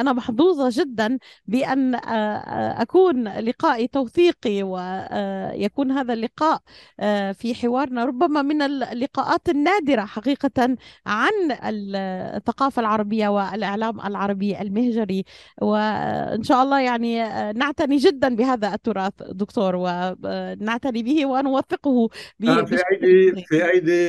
أنا 0.00 0.12
محظوظة 0.12 0.82
جدا 0.82 1.18
بأن 1.46 1.94
آه، 1.94 1.98
آه، 1.98 2.82
أكون 2.82 3.28
لقائي 3.28 3.86
توثيقي 3.86 4.62
ويكون 4.62 5.90
هذا 5.90 6.12
اللقاء 6.12 6.60
آه، 7.00 7.32
في 7.32 7.54
حوارنا. 7.54 8.04
ربما 8.04 8.42
من 8.42 8.62
اللقاءات 8.62 9.48
النادرة 9.48 10.04
حقيقة 10.04 10.76
عن 11.06 11.32
الثقافة 11.62 12.80
العربية 12.80 13.28
والإعلام 13.28 14.00
العربي 14.00 14.60
المهجري. 14.60 15.24
وإن 15.62 16.42
شاء 16.42 16.62
الله 16.62 16.80
يعني 16.80 17.18
نعتني 17.52 17.96
جدا 17.96 18.36
بهذا 18.36 18.74
التراث 18.74 19.12
دكتور 19.30 19.76
ونعتني 19.76 21.02
به 21.02 21.26
ونوثقه 21.26 22.08
في 22.38 22.82
أيدي 22.92 23.44
في 23.48 23.70
أيدي 23.70 24.08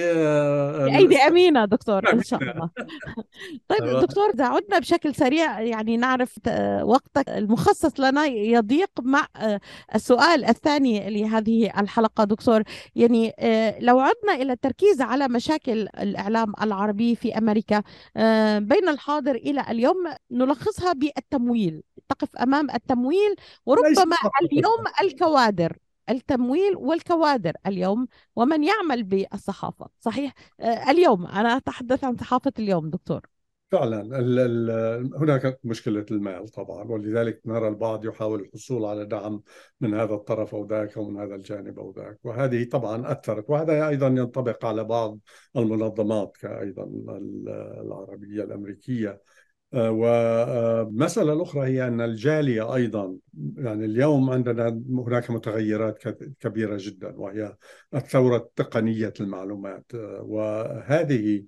في 0.91 0.97
أيدي 0.97 1.17
أمينة 1.17 1.65
دكتور 1.65 2.13
إن 2.13 2.23
شاء 2.23 2.41
الله. 2.41 2.69
طيب 3.69 3.99
دكتور 4.01 4.29
إذا 4.29 4.45
عدنا 4.45 4.79
بشكل 4.79 5.15
سريع 5.15 5.59
يعني 5.79 5.97
نعرف 5.97 6.39
وقتك 6.83 7.29
المخصص 7.29 7.99
لنا 7.99 8.25
يضيق 8.25 8.89
مع 9.01 9.27
السؤال 9.95 10.45
الثاني 10.45 11.09
لهذه 11.09 11.79
الحلقة. 11.79 12.23
دكتور 12.23 12.63
يعني 12.95 13.33
لو 13.79 13.99
عدنا 13.99 14.33
إلى 14.33 14.53
التركيز 14.53 15.01
على 15.01 15.27
مشاكل 15.27 15.87
الإعلام 15.99 16.53
العربي 16.61 17.15
في 17.15 17.37
أمريكا 17.37 17.83
بين 18.59 18.89
الحاضر 18.89 19.35
إلى 19.35 19.61
اليوم 19.69 19.95
نلخصها 20.31 20.93
بالتمويل. 20.93 21.83
تقف 22.09 22.35
أمام 22.35 22.71
التمويل 22.71 23.35
وربما 23.65 24.15
اليوم 24.41 24.83
الكوادر. 25.01 25.77
التمويل 26.09 26.75
والكوادر 26.75 27.53
اليوم 27.67 28.07
ومن 28.35 28.63
يعمل 28.63 29.03
بالصحافة. 29.03 29.87
صحيح؟ 29.99 30.33
اليوم. 30.61 31.25
أنا 31.25 31.57
أتحدث 31.57 32.03
عن 32.03 32.17
صحافة 32.17 32.51
اليوم 32.59 32.89
دكتور. 32.89 33.21
فعلا 33.71 34.01
هناك 35.17 35.59
مشكلة 35.63 36.05
المال 36.11 36.47
طبعا 36.47 36.83
ولذلك 36.83 37.41
نرى 37.45 37.67
البعض 37.67 38.05
يحاول 38.05 38.41
الحصول 38.41 38.85
على 38.85 39.05
دعم 39.05 39.41
من 39.81 39.93
هذا 39.93 40.13
الطرف 40.13 40.55
أو 40.55 40.65
ذاك 40.65 40.97
أو 40.97 41.09
من 41.09 41.19
هذا 41.21 41.35
الجانب 41.35 41.79
أو 41.79 41.93
ذاك. 41.97 42.19
وهذه 42.23 42.63
طبعا 42.63 43.11
أثرت 43.11 43.49
وهذا 43.49 43.87
أيضا 43.87 44.07
ينطبق 44.07 44.65
على 44.65 44.83
بعض 44.83 45.19
المنظمات 45.57 46.37
أيضا 46.43 46.83
العربية 47.81 48.43
الأمريكية. 48.43 49.21
والمسألة 49.73 51.33
الأخرى 51.33 51.67
هي 51.67 51.87
أن 51.87 52.01
الجالية 52.01 52.75
أيضا 52.75 53.17
يعني 53.57 53.85
اليوم 53.85 54.29
عندنا 54.29 54.67
هناك 54.89 55.31
متغيرات 55.31 56.07
كبيرة 56.39 56.77
جدا 56.79 57.13
وهي 57.19 57.55
الثورة 57.95 58.37
التقنية 58.37 59.13
المعلومات 59.19 59.85
وهذه 60.21 61.43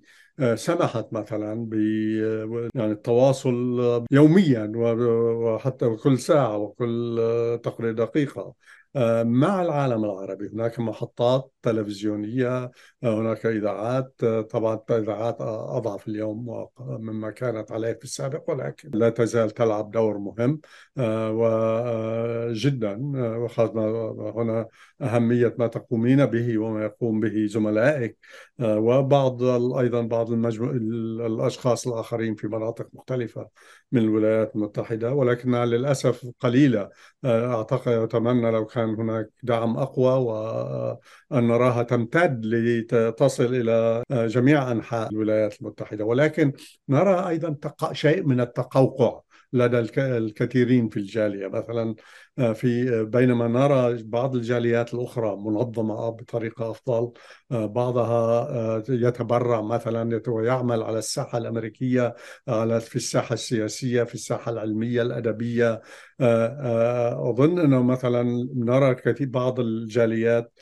سمحت 0.54 1.12
مثلا 1.12 1.54
ب 1.54 1.74
يعني 2.74 2.92
التواصل 2.92 3.54
يوميا 4.10 4.72
وحتى 4.76 5.96
كل 5.96 6.18
ساعة 6.18 6.56
وكل 6.58 7.20
تقريبا 7.62 8.04
دقيقة. 8.04 8.54
مع 9.24 9.62
العالم 9.62 10.04
العربي. 10.04 10.48
هناك 10.48 10.80
محطات 10.80 11.52
تلفزيونية 11.62 12.70
هناك 13.02 13.46
إذاعات 13.46 14.24
طبعا 14.24 14.80
الإذاعات 14.90 15.36
أضعف 15.40 16.08
اليوم 16.08 16.68
مما 16.78 17.30
كانت 17.30 17.72
عليه 17.72 17.92
في 17.92 18.04
السابق 18.04 18.50
ولكن 18.50 18.90
لا 18.94 19.10
تزال 19.10 19.50
تلعب 19.50 19.90
دور 19.90 20.18
مهم 20.18 20.60
وجدا 21.32 22.98
وخاصة 23.14 23.72
هنا 24.36 24.68
أهمية 25.02 25.54
ما 25.58 25.66
تقومين 25.66 26.26
به 26.26 26.58
وما 26.58 26.84
يقوم 26.84 27.20
به 27.20 27.46
زملائك. 27.46 28.18
وبعض 28.60 29.42
أيضا 29.78 30.00
بعض 30.00 30.32
المجمو... 30.32 30.70
الأشخاص 31.26 31.88
الآخرين 31.88 32.34
في 32.34 32.48
مناطق 32.48 32.88
مختلفة 32.92 33.48
من 33.92 34.02
الولايات 34.02 34.56
المتحدة 34.56 35.12
ولكنها 35.12 35.66
للأسف 35.66 36.30
قليلة. 36.40 36.90
أعتقد 37.24 37.92
أتمنى 37.92 38.50
لو 38.50 38.66
كان 38.66 38.94
هناك 38.94 39.30
دعم 39.42 39.76
أقوى 39.76 40.12
وأن 40.12 41.46
نراها 41.48 41.82
تمتد 41.82 42.46
لتصل 42.46 43.44
إلى 43.54 44.02
جميع 44.10 44.72
أنحاء 44.72 45.10
الولايات 45.10 45.60
المتحدة. 45.60 46.04
ولكن 46.04 46.52
نرى 46.88 47.28
أيضا 47.28 47.56
شيء 47.92 48.22
من 48.22 48.40
التقوقع. 48.40 49.20
لدى 49.52 49.78
الكثيرين 49.98 50.88
في 50.88 50.96
الجالية. 50.96 51.48
مثلا 51.48 51.94
في 52.54 53.04
بينما 53.04 53.48
نرى 53.48 54.02
بعض 54.02 54.34
الجاليات 54.34 54.94
الأخرى 54.94 55.36
منظمة 55.36 56.08
بطريقة 56.10 56.70
أفضل 56.70 57.12
بعضها 57.50 58.82
يتبرع 58.88 59.60
مثلا 59.60 60.22
ويعمل 60.28 60.82
على 60.82 60.98
الساحة 60.98 61.38
الأمريكية 61.38 62.14
على 62.48 62.80
في 62.80 62.96
الساحة 62.96 63.32
السياسية 63.32 64.02
في 64.02 64.14
الساحة 64.14 64.52
العلمية 64.52 65.02
الأدبية. 65.02 65.82
أظن 66.20 67.58
إنه 67.58 67.82
مثلا 67.82 68.48
نرى 68.54 68.94
كثير 68.94 69.28
بعض 69.28 69.60
الجاليات 69.60 70.52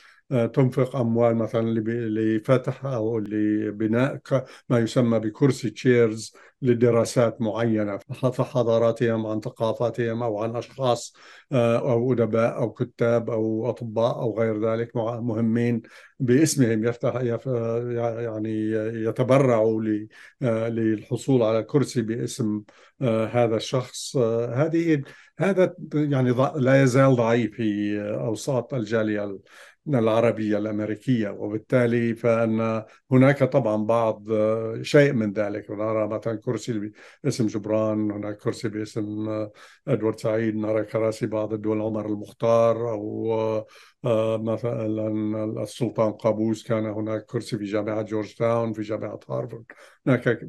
تنفق 0.53 0.95
أموال 0.95 1.35
مثلا 1.35 1.79
لفتح 2.09 2.85
أو 2.85 3.19
لبناء 3.19 4.21
ما 4.69 4.79
يسمى 4.79 5.19
بكرسي 5.19 5.69
تشيرز 5.69 6.35
لدراسات 6.61 7.41
معينة 7.41 7.97
في 8.31 8.43
حضاراتهم 8.43 9.27
عن 9.27 9.41
ثقافاتهم 9.41 10.23
أو 10.23 10.39
عن 10.39 10.55
أشخاص 10.55 11.15
أو 11.53 12.13
أدباء 12.13 12.57
أو 12.57 12.73
كتاب 12.73 13.29
أو 13.29 13.69
أطباء 13.69 14.15
أو 14.15 14.39
غير 14.39 14.71
ذلك 14.71 14.95
مهمين 14.95 15.81
باسمهم 16.19 16.85
يفتح 16.85 17.15
يعني 17.15 18.71
يتبرعوا 19.05 19.83
للحصول 20.41 21.43
على 21.43 21.63
كرسي 21.63 22.01
باسم 22.01 22.63
هذا 23.31 23.55
الشخص. 23.55 24.17
هذه 24.17 25.03
هذا 25.39 25.75
يعني 25.93 26.31
لا 26.55 26.83
يزال 26.83 27.15
ضعيف 27.15 27.55
في 27.55 28.01
أوساط 28.01 28.73
الجالية 28.73 29.39
العربية 29.87 30.57
الأمريكية 30.57 31.29
وبالتالي 31.29 32.15
فأن 32.15 32.83
هناك 33.11 33.43
طبعا 33.43 33.85
بعض 33.85 34.23
شيء 34.81 35.13
من 35.13 35.33
ذلك. 35.33 35.71
نرى 35.71 36.07
مثلا 36.07 36.35
كرسي 36.35 36.91
باسم 37.23 37.47
جبران 37.47 38.11
هناك 38.11 38.37
كرسي 38.37 38.69
باسم 38.69 39.27
أدوارد 39.87 40.19
سعيد 40.19 40.55
نرى 40.55 40.83
كراسي 40.83 41.27
بعض 41.27 41.53
الدول 41.53 41.81
عمر 41.81 42.05
المختار 42.05 42.89
أو 42.89 43.65
مثلا 44.03 45.63
السلطان 45.63 46.11
قابوس 46.11 46.63
كان 46.63 46.85
هناك 46.85 47.25
كرسي 47.25 47.57
في 47.57 47.63
جامعة 47.63 48.01
جورج 48.01 48.33
تاون 48.33 48.73
في 48.73 48.81
جامعة 48.81 49.11
هارفارد 49.11 49.63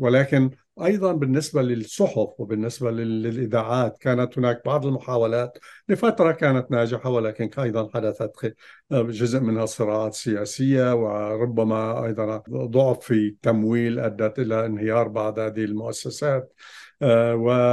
ولكن 0.01 0.51
أيضا 0.85 1.13
بالنسبة 1.13 1.63
للصحف 1.63 2.41
وبالنسبة 2.41 2.91
للإذاعات 2.91 3.99
كانت 3.99 4.39
هناك 4.39 4.63
بعض 4.65 4.87
المحاولات. 4.87 5.59
لفترة 5.89 6.33
كانت 6.33 6.71
ناجحة 6.71 7.11
ولكن 7.11 7.51
أيضا 7.63 7.91
حدثت 7.95 8.55
جزء 8.93 9.41
منها 9.41 9.67
صراعات 9.67 10.15
سياسية 10.15 10.95
وربما 10.95 12.05
أيضا 12.07 12.43
ضعف 12.51 13.01
في 13.01 13.15
التمويل 13.15 13.99
أدت 13.99 14.39
إلى 14.39 14.67
انهيار 14.67 15.09
بعض 15.09 15.39
هذه 15.39 15.65
المؤسسات. 15.65 16.53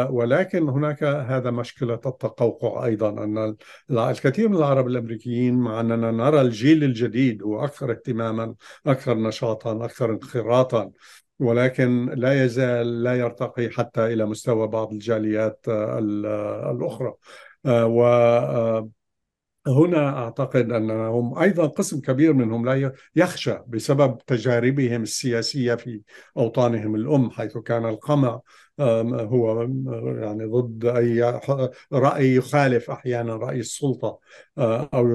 ولكن 0.10 0.70
هناك 0.70 1.04
هذا 1.04 1.52
مشكلة 1.52 1.94
التقوقع 1.94 2.86
أيضا 2.86 3.10
أن 3.24 3.56
الكثير 3.92 4.50
من 4.50 4.56
العرب 4.56 4.88
الأمريكيين 4.88 5.56
مع 5.56 5.80
أننا 5.80 6.12
نرى 6.12 6.42
الجيل 6.42 6.84
الجديد 6.84 7.44
هو 7.44 7.64
أكثر 7.64 7.92
اهتماما 7.92 8.56
أكثر 8.86 9.18
نشاطا 9.18 9.86
أكثر 9.86 10.12
انخراطا 10.12 10.92
ولكن 11.40 12.10
لا 12.16 12.46
يزال 12.46 13.04
لا 13.04 13.16
يرتقي 13.16 13.70
حتى 13.70 14.06
إلى 14.06 14.26
مستوى 14.26 14.68
بعض 14.68 14.92
الجاليات 14.94 15.66
الأخرى. 15.68 17.14
و 17.66 18.04
هنا 19.68 20.18
أعتقد 20.18 20.72
انهم 20.72 21.38
أيضا 21.38 21.68
قسم 21.68 22.02
كبير 22.02 22.34
منهم 22.34 22.66
لا 22.66 22.94
يخشى 23.16 23.58
بسبب 23.68 24.18
تجاربهم 24.28 25.02
السياسية 25.02 25.76
في 25.76 26.02
أوطانهم 26.38 26.96
الأم 26.96 27.30
حيث 27.30 27.58
كان 27.58 27.86
القمع 27.86 28.40
هو 28.80 29.62
يعني 30.22 30.46
ضد 30.46 30.86
أي 30.86 31.40
رأي 31.94 32.36
يخالف 32.36 32.92
أحيانا 32.92 33.36
رأي 33.36 33.60
السلطة 33.60 34.20
أو 34.94 35.08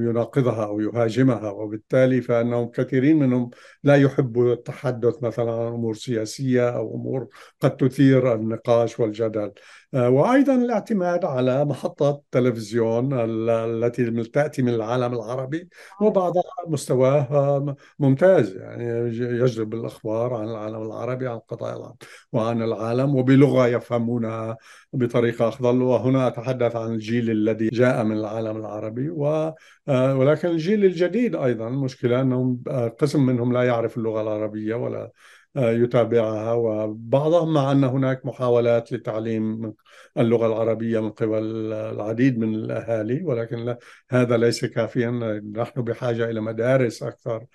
يناقضها 0.00 0.64
أو 0.64 0.80
يهاجمها. 0.80 1.50
وبالتالي 1.50 2.20
فإنهم 2.20 2.68
كثيرين 2.68 3.18
منهم 3.18 3.50
لا 3.84 3.96
يحبوا 3.96 4.52
التحدث 4.52 5.22
مثلا 5.22 5.52
عن 5.52 5.66
أمور 5.66 5.94
سياسية 5.94 6.68
أو 6.68 6.94
أمور 6.94 7.28
قد 7.60 7.76
تثير 7.76 8.34
النقاش 8.34 9.00
والجدل. 9.00 9.52
وأيضا 9.94 10.54
الاعتماد 10.54 11.24
على 11.24 11.64
محطة 11.64 12.22
تلفزيون 12.30 13.12
التي 13.50 14.24
تأتي 14.24 14.62
من 14.62 14.74
العالم 14.74 15.14
العربي 15.14 15.68
وبعضها 16.00 16.42
مستواه 16.66 17.76
ممتاز. 17.98 18.56
يعني 18.56 18.84
يجلب 19.18 19.74
الأخبار 19.74 20.34
عن 20.34 20.48
العالم 20.48 20.82
العربي 20.82 21.28
عن 21.28 21.38
قضايا 21.38 21.94
وعن 22.32 22.62
العالم 22.62 22.97
وبلغة 23.04 23.66
يفهمونها 23.66 24.56
بطريقة 24.92 25.48
أفضل. 25.48 25.82
وهنا 25.82 26.28
أتحدث 26.28 26.76
عن 26.76 26.92
الجيل 26.94 27.30
الذي 27.30 27.68
جاء 27.68 28.04
من 28.04 28.16
العالم 28.16 28.56
العربي. 28.56 29.10
و 29.10 29.52
ولكن 29.88 30.48
الجيل 30.48 30.84
الجديد 30.84 31.36
أيضا 31.36 31.68
المشكلة 31.68 32.20
أنهم 32.20 32.62
قسم 32.98 33.26
منهم 33.26 33.52
لا 33.52 33.62
يعرف 33.62 33.96
اللغة 33.96 34.22
العربية 34.22 34.74
ولا 34.74 35.10
يتابعها 35.58 36.52
وبعضهم 36.52 37.52
مع 37.52 37.72
أن 37.72 37.84
هناك 37.84 38.26
محاولات 38.26 38.92
لتعليم 38.92 39.74
اللغة 40.18 40.46
العربية 40.46 41.00
من 41.00 41.10
قبل 41.10 41.72
العديد 41.72 42.38
من 42.38 42.54
الأهالي 42.54 43.24
ولكن 43.24 43.76
هذا 44.10 44.36
ليس 44.36 44.64
كافيا. 44.64 45.10
نحن 45.56 45.82
بحاجة 45.82 46.30
إلى 46.30 46.40
مدارس 46.40 47.02
أكثر 47.02 47.46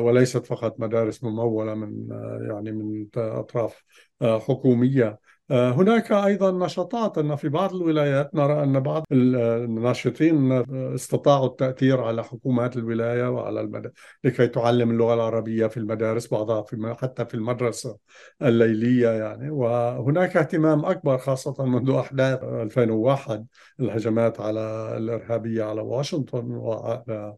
وليست 0.00 0.46
فقط 0.46 0.80
مدارس 0.80 1.24
ممولة 1.24 1.74
من 1.74 2.08
يعني 2.50 2.72
من 2.72 3.06
أطراف 3.16 3.84
حكومية. 4.22 5.18
هناك 5.50 6.12
أيضا 6.12 6.66
نشاطات 6.66 7.18
أن 7.18 7.36
في 7.36 7.48
بعض 7.48 7.74
الولايات 7.74 8.34
نرى 8.34 8.62
أن 8.62 8.80
بعض 8.80 9.04
الناشطين 9.12 10.52
استطاعوا 10.94 11.46
التأثير 11.46 12.00
على 12.00 12.24
حكومات 12.24 12.76
الولاية 12.76 13.28
وعلى 13.30 13.60
المد... 13.60 13.92
لكي 14.24 14.48
تعلم 14.48 14.90
اللغة 14.90 15.14
العربية 15.14 15.66
في 15.66 15.76
المدارس 15.76 16.28
بعضها 16.28 16.62
في 16.62 16.96
حتى 17.00 17.24
في 17.24 17.34
المدرسة 17.34 17.96
الليلية 18.42 19.08
يعني. 19.08 19.50
وهناك 19.50 20.36
اهتمام 20.36 20.84
أكبر 20.84 21.18
خاصة 21.18 21.64
منذ 21.64 21.90
أحداث 21.90 22.44
2001 22.44 23.46
الهجمات 23.80 24.40
على 24.40 24.94
الإرهابية 24.96 25.64
على 25.64 25.80
واشنطن 25.80 26.50
وعلى 26.50 27.36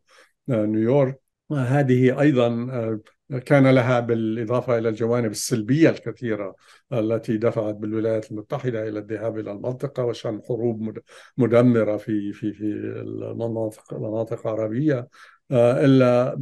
نيويورك. 0.48 1.22
هذه 1.52 2.20
أيضا 2.20 2.68
آه، 2.72 3.00
كان 3.38 3.70
لها 3.70 4.00
بالإضافة 4.00 4.78
إلى 4.78 4.88
الجوانب 4.88 5.30
السلبية 5.30 5.90
الكثيرة 5.90 6.54
التي 6.92 7.36
دفعت 7.36 7.74
بالولايات 7.74 8.30
المتحدة 8.30 8.88
إلى 8.88 8.98
الذهاب 8.98 9.38
إلى 9.38 9.52
المنطقة 9.52 10.04
وشن 10.04 10.40
حروب 10.48 10.98
مدمرة 11.36 11.96
في 11.96 12.32
في 12.32 12.52
في 12.52 12.64
المناطق 13.92 14.46
العربية 14.46 15.08
إلا 15.52 16.34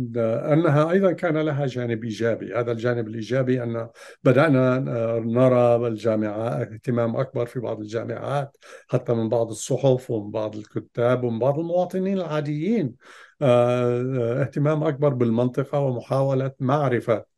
أنها 0.53 0.91
أيضا 0.91 1.13
كان 1.13 1.39
لها 1.39 1.67
جانب 1.67 2.05
إيجابي. 2.05 2.55
هذا 2.55 2.73
الجانب 2.73 3.09
الإيجابي 3.09 3.63
أن 3.63 3.89
بدأنا 4.25 4.79
نرى 5.19 5.89
الجامعات 5.89 6.73
اهتمام 6.73 7.17
أكبر 7.17 7.47
في 7.47 7.61
بعض 7.61 7.81
الجامعات 7.81 8.57
حتى 8.89 9.15
من 9.15 9.29
بعض 9.29 9.51
الصحف 9.51 10.11
ومن 10.11 10.31
بعض 10.31 10.57
الكتاب 10.57 11.25
ومن 11.25 11.39
بعض 11.39 11.59
المواطنين 11.59 12.19
العاديين. 12.19 12.95
آه، 13.43 14.43
اهتمام 14.43 14.85
أكبر 14.85 15.09
بالمنطقة 15.09 15.81
ومحاولة 15.81 16.53
معرفة 16.61 17.15
آه، 17.15 17.30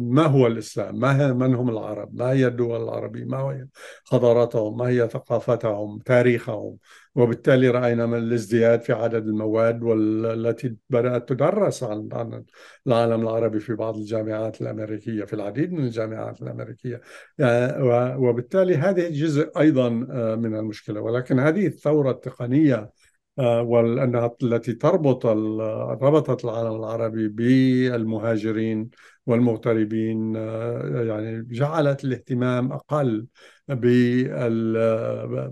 ما 0.00 0.26
هو 0.26 0.46
الإسلام؟ 0.46 0.98
ما 0.98 1.20
هي 1.20 1.32
من 1.32 1.54
هم 1.54 1.68
العرب؟ 1.70 2.14
ما 2.14 2.30
هي 2.30 2.46
الدول 2.46 2.82
العربية؟ 2.82 3.24
ما 3.24 3.38
هي 3.38 3.66
حضاراتهم 4.10 4.76
ما 4.78 4.88
هي 4.88 5.08
ثقافتهم؟ 5.08 5.98
تاريخهم؟ 5.98 6.76
وبالتالي 7.14 7.68
رأينا 7.68 8.06
من 8.06 8.18
الازدياد 8.18 8.82
في 8.82 8.92
عدد 8.92 9.26
المواد 9.26 9.82
والتي 9.82 10.76
بدأت 10.90 11.28
تدرس 11.28 11.82
عن 11.82 12.08
عن 12.12 12.44
العالم 12.86 13.22
العربي 13.22 13.60
في 13.60 13.74
بعض 13.74 13.96
الجامعات 13.96 14.60
الأمريكية 14.60 15.24
في 15.24 15.32
العديد 15.32 15.72
من 15.72 15.84
الجامعات 15.84 16.42
الأمريكية. 16.42 17.00
آه، 17.40 18.18
وبالتالي 18.18 18.76
هذه 18.76 19.08
جزء 19.08 19.50
أيضا 19.58 20.06
آه، 20.10 20.34
من 20.34 20.56
المشكلة. 20.56 21.00
ولكن 21.00 21.38
هذه 21.38 21.66
الثورة 21.66 22.10
التقنية 22.10 22.74
آه، 22.74 22.92
وأنها 23.38 24.36
التي 24.42 24.72
تربط 24.72 25.26
ربطت 25.26 26.44
العالم 26.44 26.76
العربي 26.76 27.28
بالمهاجرين 27.28 28.90
والمغتربين 29.26 30.36
آه، 30.36 31.02
يعني 31.04 31.42
جعلت 31.50 32.04
الاهتمام 32.04 32.72
أقل 32.72 33.26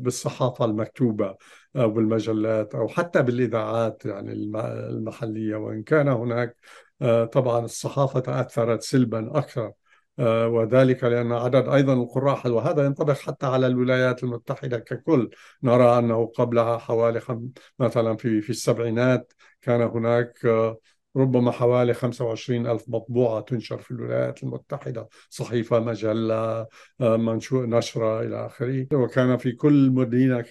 بالصحافة 0.01 0.65
المكتوبة 0.65 1.37
أو 1.77 1.91
بالمجلات 1.91 2.75
أو 2.75 2.89
حتى 2.89 3.23
بالإذاعات 3.23 4.05
يعني 4.07 4.33
المحلية. 4.33 5.57
وإن 5.57 5.83
كان 5.83 6.09
هناك 6.09 6.57
آه، 7.03 7.25
طبعا 7.25 7.65
الصحافة 7.65 8.21
تأثرت 8.21 8.83
سلبا 8.83 9.39
أكثر. 9.39 9.67
آه، 9.67 9.75
وذلك 10.27 11.05
لأن 11.05 11.33
عدد 11.33 11.69
أيضا 11.69 11.93
القراء 11.93 12.49
وهذا 12.49 12.85
ينطبق 12.85 13.13
حتى 13.19 13.47
على 13.47 13.67
الولايات 13.67 14.23
المتحدة 14.25 14.79
ككل. 14.79 15.31
نرى 15.63 15.99
أنه 15.99 16.27
قبلها 16.27 16.79
حوالي 16.79 17.21
خم... 17.21 17.49
مثلا 17.79 18.17
في 18.17 18.41
في 18.41 18.51
السبعينات 18.51 19.33
كان 19.63 19.81
هناك 19.83 20.45
آه، 20.47 20.79
ربما 21.17 21.51
حوالي 21.53 21.95
25 21.95 22.67
ألف 22.67 22.85
مطبوعة 22.89 23.41
تنشر 23.41 23.79
في 23.79 23.91
الولايات 23.91 24.43
المتحدة 24.43 25.09
صحيفة 25.31 25.81
مجلة 25.81 26.35
آه، 27.01 27.17
منشور 27.17 27.67
نشرة 27.67 28.21
إلى 28.23 28.47
آخره. 28.47 28.87
وكان 28.93 29.37
في 29.37 29.53
كل 29.53 29.91
مدينة 29.91 30.45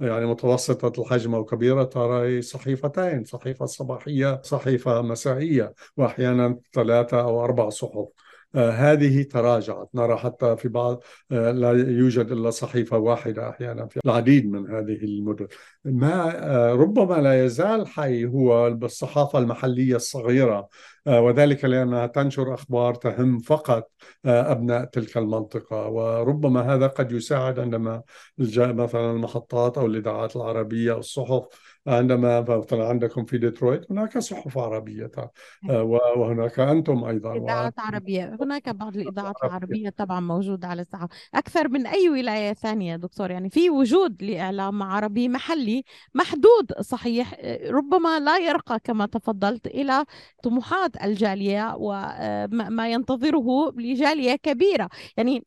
يعني 0.00 0.26
متوسطة 0.26 1.00
الحجم 1.02 1.34
أو 1.34 1.44
كبيرة 1.44 1.84
ترى 1.84 2.42
صحيفتين 2.42 3.24
صحيفة 3.24 3.66
صباحية 3.66 4.40
صحيفة 4.42 5.02
مسائية 5.02 5.74
وأحيانا 5.96 6.58
ثلاثة 6.72 7.20
أو 7.20 7.44
أربع 7.44 7.68
صحف. 7.68 7.96
آه، 7.96 8.12
هذه 8.54 9.22
تراجعت. 9.22 9.88
نرى 9.94 10.16
حتى 10.16 10.56
في 10.56 10.68
بعض 10.68 11.02
آه، 11.32 11.50
لا 11.50 11.70
يوجد 11.70 12.32
إلا 12.32 12.50
صحيفة 12.50 12.98
واحدة 12.98 13.50
أحيانا 13.50 13.86
في 13.86 14.00
العديد 14.04 14.50
من 14.50 14.70
هذه 14.70 15.04
المدن. 15.04 15.46
ما 15.84 16.44
آه، 16.54 16.72
ربما 16.72 17.14
لا 17.14 17.44
يزال 17.44 17.86
حي 17.86 18.24
هو 18.26 18.66
الصحافة 18.66 19.38
المحلية 19.38 19.96
الصغيرة 19.96 20.68
وذلك 21.06 21.64
لأنها 21.64 22.06
تنشر 22.06 22.54
أخبار 22.54 22.94
تهم 22.94 23.38
فقط 23.38 23.90
أبناء 24.26 24.84
تلك 24.84 25.16
المنطقة. 25.16 25.88
وربما 25.88 26.74
هذا 26.74 26.86
قد 26.86 27.12
يساعد 27.12 27.58
عندما 27.58 28.02
مثلا 28.38 29.10
المحطات 29.10 29.78
أو 29.78 29.86
الإذاعات 29.86 30.36
العربية 30.36 30.92
أو 30.92 30.98
الصحف 30.98 31.46
عندما 31.86 32.40
مثلا 32.40 32.88
عندكم 32.88 33.24
في 33.24 33.38
ديترويت 33.38 33.90
هناك 33.90 34.18
صحف 34.18 34.58
عربية 34.58 35.10
آه، 35.70 35.82
وهناك 36.16 36.60
أنتم 36.60 37.04
أيضا 37.04 37.36
إذاعات 37.36 37.74
عربية 37.78 38.36
هناك 38.40 38.68
بعض 38.68 38.96
الإذاعات 38.96 39.34
العربية 39.44 39.90
طبعا 39.90 40.20
موجودة 40.20 40.68
على 40.68 40.82
الساحة. 40.82 41.08
أكثر 41.34 41.68
من 41.68 41.86
أي 41.86 42.08
ولاية 42.08 42.52
ثانية 42.52 42.96
دكتور 42.96 43.30
يعني 43.30 43.50
في 43.50 43.70
وجود 43.70 44.22
لإعلام 44.22 44.82
عربي 44.82 45.28
محلي 45.28 45.84
محدود 46.14 46.72
صحيح 46.80 47.34
ربما 47.70 48.20
لا 48.20 48.38
يرقى 48.38 48.80
كما 48.84 49.06
تفضلت 49.06 49.66
إلى 49.66 50.04
طموحات 50.42 51.04
الجالية 51.04 51.74
وما 51.78 52.82
آه، 52.84 52.86
ينتظره 52.86 53.72
لجالية 53.76 54.36
كبيرة. 54.36 54.88
يعني 55.16 55.44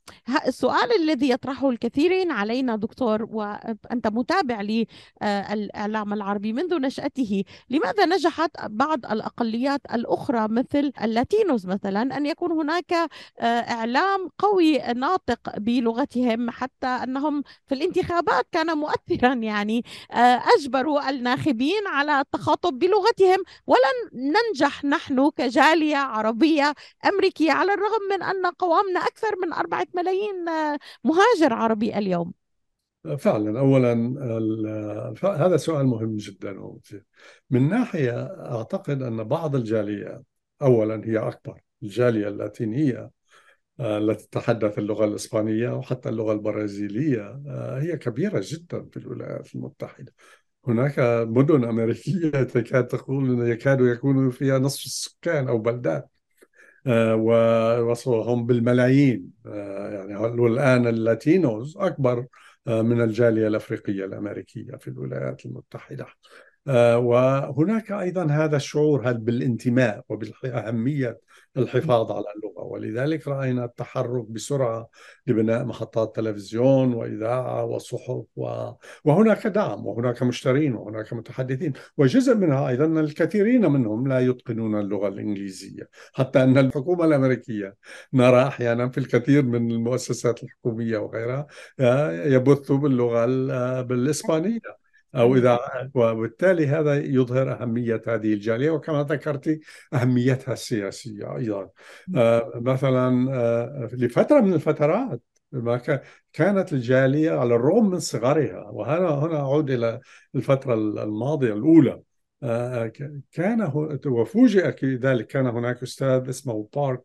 السؤال 0.48 1.02
الذي 1.02 1.30
يطرحه 1.30 1.70
الكثيرين 1.70 2.32
علينا 2.32 2.76
دكتور 2.76 3.24
وأنت 3.24 4.08
متابع 4.08 4.62
للإعلام 4.62 6.14
العربي 6.14 6.29
العربي 6.30 6.54
منذ 6.54 6.76
نشأته 6.82 7.44
لماذا 7.70 8.06
نجحت 8.06 8.52
بعض 8.66 9.06
الأقليات 9.06 9.82
الأخرى 9.94 10.48
مثل 10.48 10.92
اللاتينوز 11.04 11.66
مثلا؟ 11.68 12.18
أن 12.18 12.26
يكون 12.26 12.52
هناك 12.52 12.94
آه، 12.94 13.46
إعلام 13.46 14.30
قوي 14.38 14.78
ناطق 14.78 15.60
بلغتهم 15.60 16.50
حتى 16.50 16.88
أنهم 16.88 17.44
في 17.68 17.76
الانتخابات 17.76 18.48
كان 18.52 18.78
مؤثرا 18.78 19.34
يعني 19.52 19.84
آه، 20.12 20.42
أجبروا 20.58 21.10
الناخبين 21.10 21.88
على 21.88 22.20
التخاطب 22.20 22.80
بلغتهم. 22.80 23.44
ولن 23.68 24.10
ننجح 24.14 24.86
نحن 24.86 25.30
كجالية 25.30 25.98
عربية 25.98 26.74
أمريكية 27.06 27.52
على 27.52 27.74
الرغم 27.74 28.02
من 28.12 28.24
أن 28.24 28.46
قوامنا 28.46 29.00
أكثر 29.00 29.36
من 29.44 29.54
أربعة 29.54 29.88
ملايين 29.96 30.50
آه، 30.50 30.80
مهاجر 31.04 31.54
عربي 31.54 31.98
اليوم. 31.98 32.34
فعلا 33.18 33.60
اولا 33.60 33.94
هذا 35.24 35.58
سؤال 35.58 35.86
مهم 35.86 36.16
جدا 36.18 36.80
من 37.50 37.70
ناحية 37.70 38.26
أعتقد 38.26 39.02
أن 39.02 39.24
بعض 39.24 39.56
الجاليات 39.56 40.24
اولا 40.62 41.02
هي 41.06 41.18
أكبر 41.18 41.62
الجالية 41.84 42.28
اللاتينية 42.28 43.12
آه، 43.80 43.98
التي 43.98 44.28
تتحدث 44.28 44.80
اللغة 44.80 45.06
الإسبانية 45.06 45.70
وحتى 45.70 46.10
اللغة 46.10 46.34
البرازيلية 46.34 47.42
آه، 47.48 47.80
هي 47.82 47.98
كبيرة 47.98 48.42
جدا 48.44 48.86
في 48.92 48.98
الولايات 48.98 49.56
المتحدة. 49.56 50.14
هناك 50.68 51.00
مدن 51.28 51.64
أمريكية 51.64 52.30
تكاد 52.54 52.88
تقول 52.88 53.50
يكاد 53.50 53.82
يكون 53.82 54.30
فيها 54.30 54.60
نصف 54.60 54.86
السكان 54.86 55.48
أو 55.48 55.58
بلدات 55.58 56.10
آه، 56.88 57.16
ووصلهم 57.16 58.46
بالملايين 58.46 59.32
يعني 59.46 60.16
والآن 60.16 60.88
اللاتينوز 60.88 61.78
أكبر 61.78 62.26
من 62.68 63.02
الجالية 63.02 63.48
الأفريقية 63.48 64.06
الأمريكية 64.06 64.76
في 64.76 64.88
الولايات 64.88 65.46
المتحدة. 65.46 66.06
آه، 66.68 66.98
وهناك 66.98 67.92
أيضا 67.92 68.26
هذا 68.26 68.56
الشعور 68.56 69.12
بالانتماء 69.12 70.04
وبأهمية 70.10 71.20
الحفاظ 71.58 72.12
على 72.12 72.26
اللغة 72.36 72.49
ولذلك 72.70 73.28
رأينا 73.28 73.66
التحرك 73.66 74.26
بسرعة 74.32 74.90
لبناء 75.28 75.66
محطات 75.66 76.16
تلفزيون 76.16 76.94
وإذاعة 76.94 77.66
وصحف 77.66 78.26
و... 78.36 78.72
وهناك 79.06 79.48
دعم 79.48 79.86
وهناك 79.86 80.24
مشترين 80.24 80.76
وهناك 80.76 81.14
متحدثين 81.14 81.74
وجزء 81.98 82.36
منها 82.36 82.70
أيضا 82.70 82.86
الكثيرين 82.86 83.72
منهم 83.72 84.08
لا 84.08 84.20
يتقنون 84.20 84.80
اللغة 84.80 85.08
الإنجليزية. 85.08 85.90
حتى 86.14 86.44
أن 86.44 86.58
الحكومة 86.58 87.06
الأمريكية 87.06 87.76
نرى 88.14 88.48
أحيانا 88.48 88.90
في 88.90 88.98
الكثير 88.98 89.44
من 89.44 89.72
المؤسسات 89.72 90.44
الحكومية 90.44 90.98
وغيرها 90.98 91.48
يبثوا 92.28 92.78
باللغة 92.78 93.26
بالإسبانية. 93.82 94.79
أو 95.16 95.36
إذا 95.36 95.60
وبالتالي 95.94 96.68
هذا 96.68 96.96
يظهر 96.96 97.62
أهمية 97.62 98.02
هذه 98.08 98.34
الجالية 98.34 98.70
وكما 98.70 99.04
ذكرت 99.04 99.60
أهميتها 99.94 100.54
السياسية 100.54 101.36
أيضا. 101.38 101.70
آه، 102.16 102.52
مثلا 102.56 103.34
آه، 103.34 103.90
لفترة 103.94 104.40
من 104.40 104.54
الفترات 104.54 105.22
ما 105.52 106.02
كانت 106.34 106.74
الجالية 106.74 107.32
على 107.32 107.56
الرغم 107.56 107.90
من 107.90 108.00
صغرها 108.00 108.70
وهنا 108.70 109.10
هنا 109.10 109.40
أعود 109.40 109.72
إلى 109.72 110.00
الفترة 110.36 110.74
الماضية 110.74 111.54
الأولى. 111.54 112.02
آه، 112.44 112.92
كان 113.32 113.72
وفوجئ 114.06 114.86
ذلك 114.86 115.28
كان 115.28 115.46
هناك 115.48 115.84
أستاذ 115.84 116.30
اسمه 116.30 116.68
بارك 116.76 117.02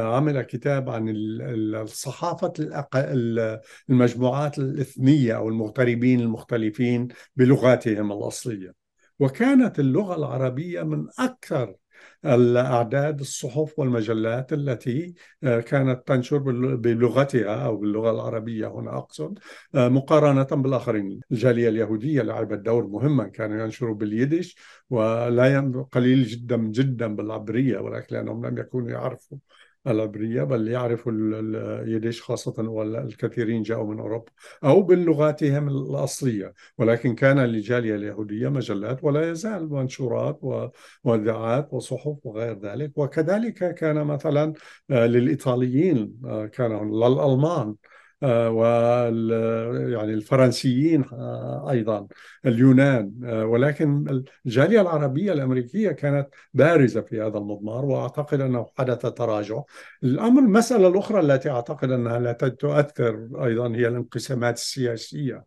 عمل 0.00 0.42
كتاب 0.42 0.90
عن 0.90 1.04
الصحافة 1.74 2.52
المجموعات 3.90 4.58
الإثنية 4.58 5.36
أو 5.36 5.48
المغتربين 5.48 6.20
المختلفين 6.20 7.08
بلغاتهم 7.36 8.12
الأصلية. 8.12 8.74
وكانت 9.18 9.78
اللغة 9.78 10.16
العربية 10.16 10.82
من 10.82 11.06
أكثر 11.18 11.74
الأعداد 12.24 13.20
الصحف 13.20 13.78
والمجلات 13.78 14.52
التي 14.52 15.14
آه، 15.44 15.60
كانت 15.60 16.08
تنشر 16.08 16.38
بلغتها 16.76 17.66
أو 17.66 17.76
باللغة 17.76 18.10
العربية 18.10 18.66
هنا 18.66 18.98
أقصد 18.98 19.38
آه، 19.74 19.88
مقارنة 19.88 20.62
بالآخرين. 20.62 21.20
الجالية 21.32 21.68
اليهودية 21.68 22.22
لعبت 22.22 22.58
دور 22.58 22.86
مهما 22.86 23.24
كانوا 23.24 23.64
ينشروا 23.64 23.94
باليدش 23.94 24.56
ولا 24.90 25.86
قليل 25.92 26.24
جدا 26.24 26.56
جدا 26.56 27.16
بالعبرية 27.16 27.78
ولكن 27.78 28.16
لأنهم 28.16 28.46
لم 28.46 28.58
يكونوا 28.58 28.90
يعرفوا 28.90 29.38
العبرية 29.86 30.42
بل 30.42 30.68
يعرفوا 30.68 31.12
اليديش 31.12 32.22
خاصة 32.22 32.54
والكثيرين 32.68 33.62
جاءوا 33.62 33.94
من 33.94 34.00
أوروبا 34.00 34.32
أو 34.64 34.82
بلغاتهم 34.82 35.68
الأصلية. 35.68 36.54
ولكن 36.78 37.14
كان 37.14 37.38
للجالية 37.38 37.94
اليهودية 37.94 38.48
مجلات 38.48 39.04
ولا 39.04 39.30
يزال 39.30 39.70
منشورات 39.70 40.40
وإذاعات 41.04 41.68
وصحف 41.74 42.16
وغير 42.24 42.58
ذلك. 42.58 42.92
وكذلك 42.96 43.74
كان 43.74 44.04
مثلا 44.04 44.52
آه، 44.90 45.06
للإيطاليين 45.06 46.20
آه، 46.24 46.46
كان 46.46 46.90
للألمان. 46.90 47.74
وال 48.22 49.30
يعني 49.92 50.14
الفرنسيين 50.14 51.04
آه، 51.12 51.70
أيضا 51.70 52.06
اليونان 52.46 53.12
آه، 53.24 53.46
ولكن 53.46 54.22
الجالية 54.46 54.80
العربية 54.80 55.32
الأمريكية 55.32 55.90
كانت 55.90 56.28
بارزة 56.54 57.00
في 57.00 57.20
هذا 57.20 57.38
المضمار 57.38 57.84
وأعتقد 57.84 58.40
أنه 58.40 58.66
حدث 58.78 59.06
تراجع. 59.06 59.62
الأمر 60.02 60.42
المسألة 60.42 60.88
الأخرى 60.88 61.20
التي 61.20 61.50
أعتقد 61.50 61.90
أنها 61.90 62.18
لا 62.18 62.32
تؤثر 62.32 63.28
أيضا 63.44 63.68
هي 63.68 63.88
الانقسامات 63.88 64.56
السياسية. 64.56 65.44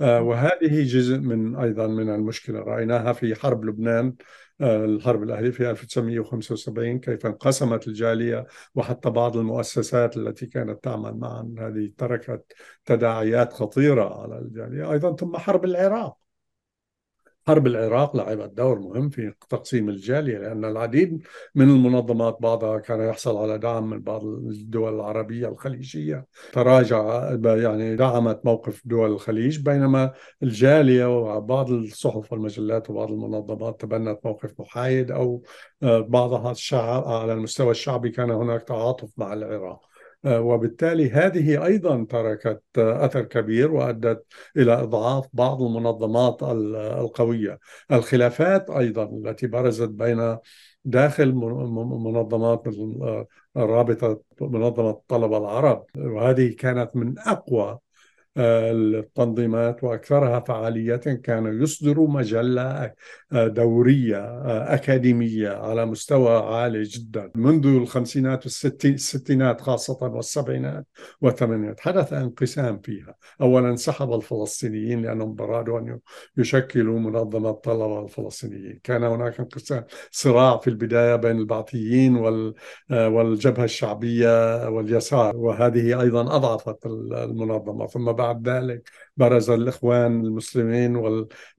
وهذه 0.00 0.82
جزء 0.82 1.18
من 1.18 1.56
أيضا 1.56 1.86
من 1.86 2.14
المشكلة. 2.14 2.60
رأيناها 2.60 3.12
في 3.12 3.34
حرب 3.34 3.64
لبنان 3.64 4.14
الحرب 4.62 5.22
الأهلية 5.22 5.50
في 5.50 5.70
1975 5.70 6.98
كيف 7.00 7.26
انقسمت 7.26 7.88
الجالية 7.88 8.46
وحتى 8.74 9.10
بعض 9.10 9.36
المؤسسات 9.36 10.16
التي 10.16 10.46
كانت 10.46 10.84
تعمل 10.84 11.14
معا. 11.14 11.54
هذه 11.58 11.92
تركت 11.98 12.52
تداعيات 12.84 13.52
خطيرة 13.52 14.22
على 14.22 14.38
الجالية. 14.38 14.92
أيضا 14.92 15.16
ثم 15.16 15.36
حرب 15.36 15.64
العراق. 15.64 16.29
حرب 17.46 17.66
العراق 17.66 18.16
لعبت 18.16 18.50
دور 18.50 18.78
مهم 18.78 19.08
في 19.08 19.32
تقسيم 19.48 19.88
الجالية 19.88 20.38
لأن 20.38 20.64
العديد 20.64 21.22
من 21.54 21.70
المنظمات 21.70 22.36
بعضها 22.40 22.78
كان 22.78 23.00
يحصل 23.08 23.36
على 23.36 23.58
دعم 23.58 23.90
من 23.90 24.00
بعض 24.00 24.24
الدول 24.24 24.94
العربية 24.94 25.48
الخليجية. 25.48 26.26
تراجع 26.52 27.30
يعني 27.44 27.96
دعمت 27.96 28.40
موقف 28.44 28.82
دول 28.84 29.12
الخليج 29.12 29.60
بينما 29.60 30.12
الجالية 30.42 31.18
وبعض 31.18 31.70
الصحف 31.70 32.32
والمجلات 32.32 32.90
وبعض 32.90 33.10
المنظمات 33.10 33.80
تبنت 33.80 34.18
موقف 34.24 34.60
محايد 34.60 35.10
أو 35.10 35.42
بعضها 35.82 36.50
الشعب 36.50 37.04
على 37.04 37.32
المستوى 37.32 37.70
الشعبي 37.70 38.10
كان 38.10 38.30
هناك 38.30 38.62
تعاطف 38.62 39.10
مع 39.16 39.32
العراق. 39.32 39.80
آه، 39.84 39.89
وبالتالي 40.24 41.10
هذه 41.10 41.64
أيضا 41.66 42.04
تركت 42.04 42.62
أثر 42.78 43.22
كبير 43.22 43.72
وأدت 43.72 44.24
إلى 44.56 44.72
إضعاف 44.82 45.26
بعض 45.32 45.62
المنظمات 45.62 46.42
القوية. 46.42 47.58
الخلافات 47.92 48.70
أيضا 48.70 49.04
التي 49.04 49.46
برزت 49.46 49.88
بين 49.88 50.36
داخل 50.84 51.32
منظمات 51.32 52.64
رابطة 53.56 54.22
منظمة 54.40 54.90
الطلبه 54.90 55.38
العرب 55.38 55.84
وهذه 55.96 56.54
كانت 56.58 56.96
من 56.96 57.18
أقوى 57.18 57.78
التنظيمات 58.36 59.84
وأكثرها 59.84 60.40
فعالية 60.40 60.96
كانوا 60.96 61.52
يصدروا 61.62 62.08
مجلة 62.08 62.92
دورية 63.32 64.42
أكاديمية 64.74 65.48
على 65.48 65.86
مستوى 65.86 66.36
عالي 66.36 66.82
جدا 66.82 67.30
منذ 67.34 67.66
الخمسينات 67.66 68.44
والستينات 68.44 69.60
خاصة 69.60 69.98
والسبعينات 70.02 70.86
والثمانينات. 71.20 71.80
حدث 71.80 72.12
انقسام 72.12 72.78
فيها. 72.78 73.14
اولا 73.40 73.68
انسحب 73.68 74.12
الفلسطينيين 74.12 75.02
لانهم 75.02 75.36
أرادوا 75.40 75.78
أن 75.78 75.98
يشكلوا 76.36 76.98
منظمة 76.98 77.50
الطلبة 77.50 78.04
الفلسطينيين. 78.04 78.80
كان 78.84 79.04
هناك 79.04 79.40
انقسام 79.40 79.84
صراع 80.10 80.56
في 80.58 80.70
البداية 80.70 81.16
بين 81.16 81.38
البعثيين 81.38 82.16
والجبهة 82.90 83.64
الشعبية 83.64 84.68
واليسار 84.68 85.36
وهذه 85.36 86.00
أيضا 86.00 86.36
أضعفت 86.36 86.86
المنظمة. 86.86 87.86
ثم 87.86 88.12
بعد 88.20 88.48
ذلك. 88.48 88.90
برز 89.16 89.50
الإخوان 89.50 90.20
المسلمين 90.24 90.96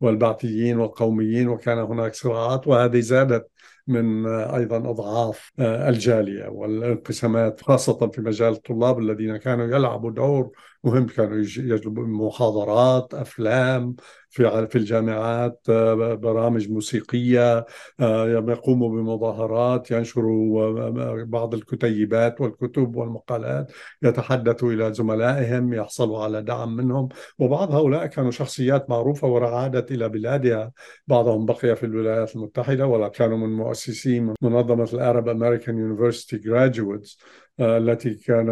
والبعثيين 0.01 0.80
والقوميين 0.80 1.47
وكان 1.47 1.78
هناك 1.78 2.16
صراعات 2.16 2.68
وهذه 2.68 2.99
زادت 2.99 3.47
من 3.91 4.25
أيضا 4.27 4.77
أضعاف 4.77 5.51
الجالية 5.59 6.47
والانقسامات 6.47 7.61
خاصة 7.61 8.09
في 8.09 8.21
مجال 8.21 8.53
الطلاب 8.53 8.99
الذين 8.99 9.37
كانوا 9.37 9.65
يلعبوا 9.65 10.11
دور 10.11 10.51
مهم 10.83 11.05
كانوا 11.07 11.37
يجلبوا 11.37 12.05
محاضرات 12.05 13.13
أفلام 13.13 13.95
في 14.29 14.67
في 14.67 14.77
الجامعات 14.77 15.61
آه، 15.69 16.13
برامج 16.13 16.69
موسيقية 16.69 17.65
آه، 17.99 18.27
يقوموا 18.27 18.89
بمظاهرات 18.89 19.91
ينشروا 19.91 20.63
آه، 20.63 21.23
بعض 21.23 21.53
الكتيبات 21.53 22.41
والكتب 22.41 22.95
والمقالات 22.95 23.71
يتحدثوا 24.03 24.71
إلى 24.71 24.93
زملائهم 24.93 25.73
يحصلوا 25.73 26.23
على 26.23 26.41
دعم 26.41 26.75
منهم. 26.75 27.09
وبعض 27.39 27.75
هؤلاء 27.75 28.05
كانوا 28.05 28.31
شخصيات 28.31 28.89
معروفة 28.89 29.27
وعادت 29.27 29.91
إلى 29.91 30.09
بلادها. 30.09 30.71
بعضهم 31.07 31.45
بقي 31.45 31.75
في 31.75 31.85
الولايات 31.85 32.35
المتحدة 32.35 32.87
ولا 32.87 33.07
كانوا 33.07 33.37
من 33.37 33.49
مؤسسي 33.88 34.19
منظمة 34.41 34.89
ال 34.93 35.01
Arab 35.01 35.29
American 35.29 35.77
University 35.77 36.38
Graduates 36.38 37.17
التي 37.59 38.13
كان 38.13 38.47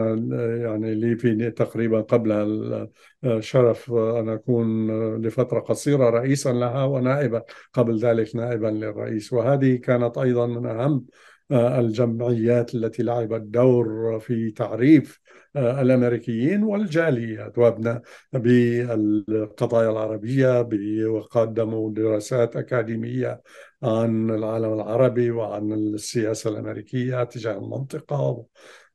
يعني 0.61 0.95
لي 0.95 1.15
في 1.15 1.51
تقريبا 1.51 2.01
قبل 2.01 2.89
الشرف 3.23 3.91
أن 3.91 4.29
أكون 4.29 4.87
لفترة 5.21 5.59
قصيرة 5.59 6.09
رئيسا 6.09 6.49
لها 6.49 6.85
ونائبا 6.85 7.43
قبل 7.73 7.99
ذلك 7.99 8.35
نائبا 8.35 8.67
للرئيس. 8.67 9.33
وهذه 9.33 9.75
كانت 9.75 10.17
أيضا 10.17 10.47
من 10.47 10.65
أهم 10.65 11.05
الجمعيات 11.51 12.75
التي 12.75 13.03
لعبت 13.03 13.41
دور 13.41 14.19
في 14.19 14.51
تعريف 14.51 15.19
الأمريكيين 15.55 16.63
والجاليات 16.63 17.57
وابناء 17.57 18.01
بالقضايا 18.33 19.89
العربية 19.89 20.69
وقدموا 21.07 21.91
دراسات 21.91 22.55
أكاديمية 22.55 23.41
عن 23.83 24.29
العالم 24.29 24.73
العربي 24.73 25.31
وعن 25.31 25.73
السياسة 25.73 26.49
الأمريكية 26.49 27.23
تجاه 27.23 27.57
المنطقة 27.57 28.45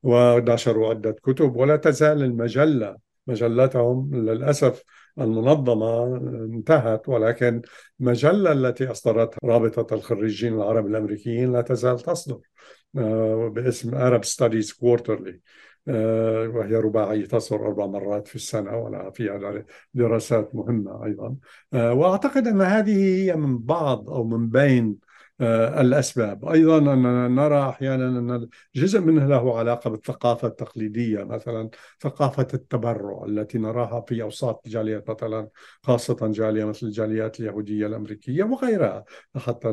ونشروا 0.03 0.89
عدة 0.89 1.17
كتب 1.23 1.57
ولا 1.57 1.77
تزال 1.77 2.23
المجلة 2.23 2.97
مجلتهم 3.27 4.15
للأسف 4.15 4.83
المنظمة 5.19 6.17
انتهت 6.45 7.09
ولكن 7.09 7.63
المجلة 8.01 8.53
التي 8.53 8.91
أصدرتها 8.91 9.39
رابطة 9.45 9.95
الخريجين 9.95 10.55
العرب 10.55 10.87
الأمريكيين 10.87 11.53
لا 11.53 11.61
تزال 11.61 12.01
تصدر 12.01 12.39
آه، 12.97 13.49
باسم 13.55 13.91
Arab 13.91 14.25
Studies 14.25 14.73
Quarterly. 14.73 15.35
وهي 16.47 16.77
رباعية 16.77 17.27
تصدر 17.27 17.67
أربع 17.67 17.87
مرات 17.87 18.29
في 18.29 18.35
السنة 18.35 18.77
ولها 18.77 19.11
فيها 19.11 19.65
دراسات 19.95 20.55
مهمة 20.55 21.05
أيضا. 21.05 21.37
آه، 21.73 21.95
وأعتقد 21.95 22.49
أن 22.49 22.63
هذه 22.63 22.97
هي 22.97 23.37
من 23.37 23.59
بعض 23.59 24.11
أو 24.11 24.25
من 24.25 24.49
بين 24.49 24.87
آه، 24.87 25.04
الأسباب. 25.81 26.45
أيضا 26.45 26.79
أننا 26.79 27.29
نرى 27.29 27.69
أحيانا 27.69 28.07
أن 28.07 28.49
جزء 28.75 29.01
منها 29.01 29.29
له 29.29 29.59
علاقة 29.59 29.91
بالثقافة 29.91 30.49
التقليدية 30.49 31.25
مثلا 31.25 31.71
ثقافة 32.01 32.47
التبرع 32.55 33.25
التي 33.29 33.59
نراها 33.59 34.05
في 34.09 34.23
أوساط 34.23 34.63
الجاليات 34.67 35.11
مثلا 35.11 35.49
خاصة 35.83 36.17
جالية 36.23 36.65
مثل 36.65 36.87
الجاليات 36.87 37.41
اليهودية 37.41 37.87
الأمريكية 37.87 38.45
وغيرها 38.45 39.05
حتى 39.37 39.69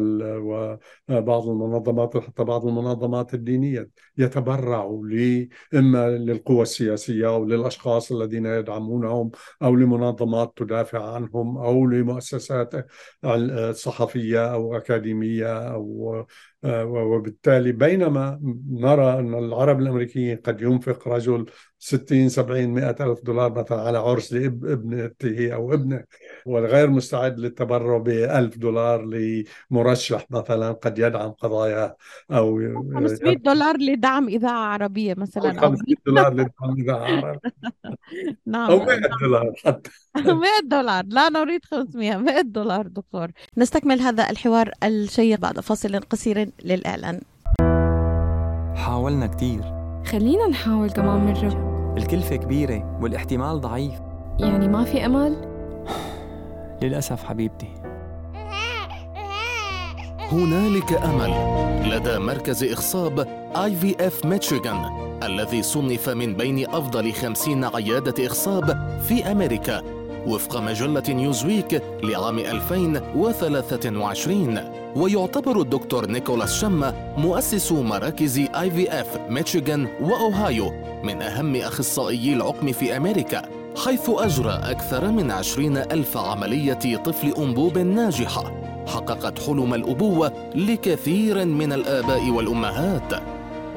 وبعض 1.10 1.50
المنظمات 1.50 2.16
وحتى 2.16 2.44
بعض 2.44 2.68
المنظمات 2.68 3.34
الدينية 3.34 3.90
يتبرعوا 4.18 5.06
إما 5.74 6.10
للقوى 6.10 6.62
السياسية 6.62 7.28
أو 7.28 7.46
للأشخاص 7.46 8.12
الذين 8.12 8.46
يدعمونهم 8.46 9.32
أو 9.62 9.76
لمنظمات 9.76 10.54
تدافع 10.56 11.16
عنهم 11.16 11.58
أو 11.58 11.88
لمؤسسات 11.88 12.88
صحفية 13.72 14.54
أو 14.54 14.78
أكاديمية 14.78 15.61
أو 15.70 16.26
وبالتالي 16.64 17.72
بينما 17.72 18.40
نرى 18.70 19.20
أن 19.20 19.34
العرب 19.34 19.80
الأمريكيين 19.80 20.38
قد 20.38 20.62
ينفق 20.62 21.08
رجل 21.08 21.46
60 21.80 22.30
70 22.30 22.70
100 22.70 22.90
ألف 22.90 23.24
دولار 23.24 23.54
مثلا 23.60 23.82
على 23.82 23.98
عرس 23.98 24.34
لابنته 24.34 25.54
أو 25.54 25.74
ابنه 25.74 26.04
والغير 26.46 26.90
مستعد 26.90 27.40
للتبرع 27.40 27.98
ب 27.98 28.10
1000 28.10 28.58
دولار 28.58 29.06
لمرشح 29.06 30.26
مثلا 30.30 30.72
قد 30.72 31.00
يدعم 31.00 31.32
قضاياه 31.32 31.96
أو 32.32 32.60
500 32.96 33.38
دولار 33.38 33.78
لدعم 33.78 34.28
إذاعة 34.28 34.66
عربية 34.66 35.14
مثلا 35.18 35.50
أو 35.50 35.70
500 35.70 35.96
دولار 36.06 36.34
لدعم 36.34 36.76
إذاعة 36.78 37.00
عربية. 37.00 37.42
نعم 38.46 38.72
أو 38.72 38.86
100 38.86 39.00
دولار 39.22 39.54
حتى. 39.66 39.90
100 40.26 40.50
دولار. 40.64 41.06
لا 41.08 41.30
نريد 41.30 41.66
500 41.66 42.18
100 42.18 42.42
دولار 42.42 42.88
دكتور. 42.88 43.28
نستكمل 43.58 44.00
هذا 44.00 44.30
الحوار 44.30 44.72
الشيق 44.84 45.40
بعد 45.40 45.60
فاصل 45.60 46.00
قصير. 46.00 46.51
للإعلان. 46.64 47.22
حاولنا 48.76 49.28
كتير. 49.28 49.62
خلينا 50.06 50.48
نحاول 50.48 50.90
كمان 50.90 51.26
مرة 51.26 51.72
الكلفة 51.98 52.36
كبيرة 52.36 52.98
والاحتمال 53.02 53.62
ضعيف. 53.62 53.94
يعني 54.40 54.68
ما 54.68 54.84
في 54.84 55.06
أمل؟ 55.06 55.36
للأسف 56.82 57.24
حبيبتي. 57.24 57.70
هنالك 60.32 60.94
أمل. 60.94 61.62
لدى 61.92 62.20
مركز 62.20 62.64
إخصاب 62.64 63.28
IVF 63.56 64.26
ميشيغان 64.26 65.12
الذي 65.24 65.62
صنف 65.64 66.10
من 66.10 66.34
بين 66.34 66.70
أفضل 66.70 67.14
خمسين 67.14 67.66
عيادة 67.66 68.28
إخصاب 68.28 69.00
في 69.08 69.32
أمريكا. 69.32 69.82
وفق 70.28 70.60
مجلة 70.60 71.04
نيوزويك 71.10 71.84
لعام 72.04 72.40
2023 72.40 74.60
ويعتبر 74.96 75.62
الدكتور 75.62 76.06
نيكولاس 76.06 76.62
شما 76.62 77.14
مؤسس 77.18 77.72
مراكز 77.72 78.40
IVF 78.40 79.18
ميشيغان 79.30 79.88
وأوهايو 80.02 80.72
من 81.04 81.22
أهم 81.22 81.56
أخصائيي 81.56 82.34
العقم 82.34 82.72
في 82.72 82.98
أمريكا 82.98 83.42
حيث 83.86 84.10
أجرى 84.10 84.60
أكثر 84.64 85.12
من 85.12 85.32
عشرين 85.32 85.78
ألف 85.78 86.18
عملية 86.18 86.98
طفل 87.06 87.34
أنبوب 87.38 87.78
ناجحة. 87.78 88.52
حققت 88.88 89.40
حلم 89.40 89.74
الأبوة 89.74 90.34
لكثير 90.56 91.46
من 91.46 91.74
الآباء 91.74 92.30
والأمهات. 92.30 93.14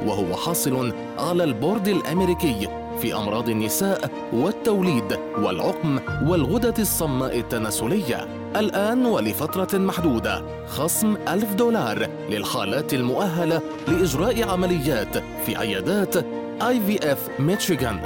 وهو 0.07 0.37
حاصل 0.37 0.93
على 1.19 1.45
البورد 1.45 1.89
الأمريكي 1.89 2.69
في 3.05 3.15
أمراض 3.15 3.49
النساء 3.49 4.11
والتوليد 4.33 5.19
والعقم 5.39 5.99
والغدة 6.27 6.75
الصماء 6.79 7.39
التناسلية. 7.39 8.29
الآن 8.57 9.07
ولفترة 9.07 9.79
محدودة. 9.79 10.43
خصم 10.67 11.17
ألف 11.29 11.55
دولار 11.55 12.09
للحالات 12.31 12.95
المؤهلة 12.95 13.63
لإجراء 13.89 14.49
عمليات 14.49 15.19
في 15.47 15.57
عيادات 15.57 16.17
IVF 16.63 17.29
ميشيغان 17.39 18.01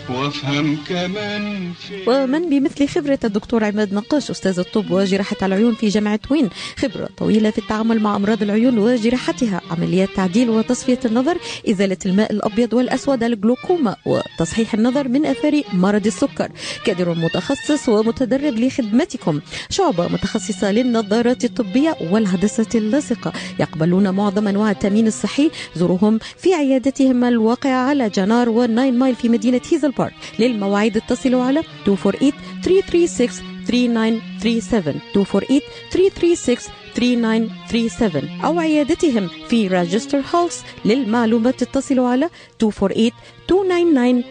وافهم 0.09 0.77
كمان 0.89 1.71
في 1.87 2.09
ومن 2.09 2.49
بمثل 2.49 2.87
خبرة 2.87 3.19
الدكتور 3.23 3.63
عماد 3.63 3.93
نقاش 3.93 4.31
أستاذ 4.31 4.59
الطب 4.59 4.91
وجراحة 4.91 5.35
العيون 5.43 5.73
في 5.75 5.87
جامعة 5.87 6.19
وين. 6.29 6.49
خبرة 6.77 7.09
طويلة 7.17 7.49
في 7.49 7.57
التعامل 7.57 7.99
مع 7.99 8.15
أمراض 8.15 8.41
العيون 8.43 8.77
وجراحتها 8.77 9.61
عمليات 9.71 10.09
تعديل 10.15 10.49
وتصفية 10.49 10.99
النظر 11.05 11.37
إزالة 11.69 11.97
الماء 12.05 12.31
الأبيض 12.31 12.73
والأسود 12.73 13.23
الجلوكوما 13.23 13.95
وتصحيح 14.05 14.73
النظر 14.73 15.07
من 15.07 15.25
أثار 15.25 15.61
مرض 15.73 16.05
السكر. 16.05 16.51
كادر 16.85 17.13
متخصص 17.13 17.89
ومتدرب 17.89 18.59
لخدمتكم. 18.59 19.39
شعبة 19.69 20.07
متخصصة 20.07 20.71
للنظارات 20.71 21.45
الطبية 21.45 21.95
والهندسة 22.11 22.67
اللاصقة. 22.75 23.33
يقبلون 23.59 24.09
معظم 24.09 24.47
أنواع 24.47 24.71
التأمين 24.71 25.07
الصحي 25.07 25.51
زوروهم 25.75 26.19
في 26.37 26.53
عيادتهم 26.53 27.23
الواقعة 27.23 27.89
على 27.89 28.09
جنار 28.09 28.49
والناين 28.49 28.99
مايل 28.99 29.15
في 29.15 29.29
مدينة 29.29 29.42
هيزل 29.71 29.91
بارك. 29.91 30.13
للمواعيد 30.39 30.97
اتصلوا 30.97 31.43
على 31.43 31.63
248 31.87 32.31
336 32.63 33.53
3937 33.67 35.01
248 35.15 35.61
336 35.91 36.73
3937 36.95 38.41
أو 38.45 38.59
عيادتهم 38.59 39.27
في 39.49 39.67
راجستر 39.67 40.21
هاوس 40.33 40.61
للمعلومات 40.85 41.61
اتصلوا 41.61 42.07
على 42.07 42.29
248 42.61 44.23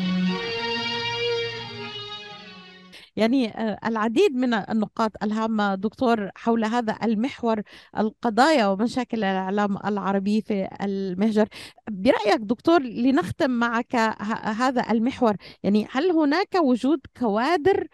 يعني 3.19 3.53
العديد 3.87 4.35
من 4.37 4.55
النقاط 4.55 5.13
الهامة 5.23 5.75
دكتور 5.75 6.31
حول 6.37 6.65
هذا 6.65 6.97
المحور 7.03 7.63
القضايا 7.99 8.67
ومشاكل 8.67 9.19
الإعلام 9.19 9.77
العربي 9.85 10.41
في 10.41 10.69
المهجر. 10.83 11.49
برأيك 11.91 12.41
دكتور 12.41 12.83
لنختم 12.83 13.51
معك 13.51 13.97
هذا 14.45 14.91
المحور 14.91 15.37
يعني 15.63 15.87
هل 15.91 16.11
هناك 16.11 16.55
وجود 16.55 17.01
كوادر 17.21 17.87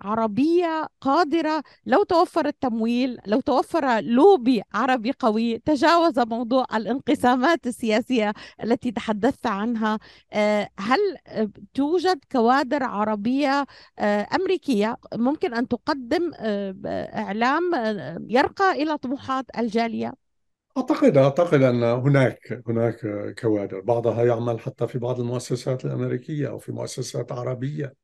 عربية 0.00 0.86
قادرة 1.00 1.62
لو 1.86 2.02
توفر 2.02 2.46
التمويل 2.46 3.18
لو 3.26 3.40
توفر 3.40 4.00
لوبي 4.00 4.62
عربي 4.74 5.12
قوي 5.18 5.58
تجاوز 5.58 6.18
موضوع 6.18 6.66
الانقسامات 6.74 7.66
السياسية 7.66 8.32
التي 8.64 8.90
تحدثت 8.90 9.46
عنها. 9.46 9.98
هل 10.78 10.98
توجد 11.74 12.18
كوادر 12.32 12.82
عربية 12.82 13.66
أمريكية 14.34 14.96
ممكن 15.14 15.54
أن 15.54 15.68
تقدم 15.68 16.30
إعلام 17.14 17.62
يرقى 18.28 18.82
إلى 18.82 18.98
طموحات 18.98 19.44
الجالية؟ 19.58 20.14
أعتقد 20.76 21.16
أعتقد 21.16 21.62
أن 21.62 21.82
هناك 21.82 22.62
هناك 22.66 23.00
كوادر. 23.40 23.80
بعضها 23.80 24.24
يعمل 24.24 24.60
حتى 24.60 24.86
في 24.86 24.98
بعض 24.98 25.20
المؤسسات 25.20 25.84
الأمريكية 25.84 26.48
أو 26.48 26.58
في 26.58 26.72
مؤسسات 26.72 27.32
عربية. 27.32 27.94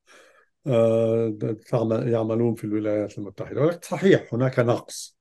يعملون 2.06 2.54
في 2.54 2.64
الولايات 2.64 3.18
المتحدة. 3.18 3.60
ولكن 3.60 3.78
صحيح 3.82 4.34
هناك 4.34 4.58
نقص. 4.58 5.14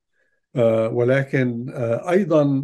ولكن 0.92 1.70
أيضا 2.08 2.62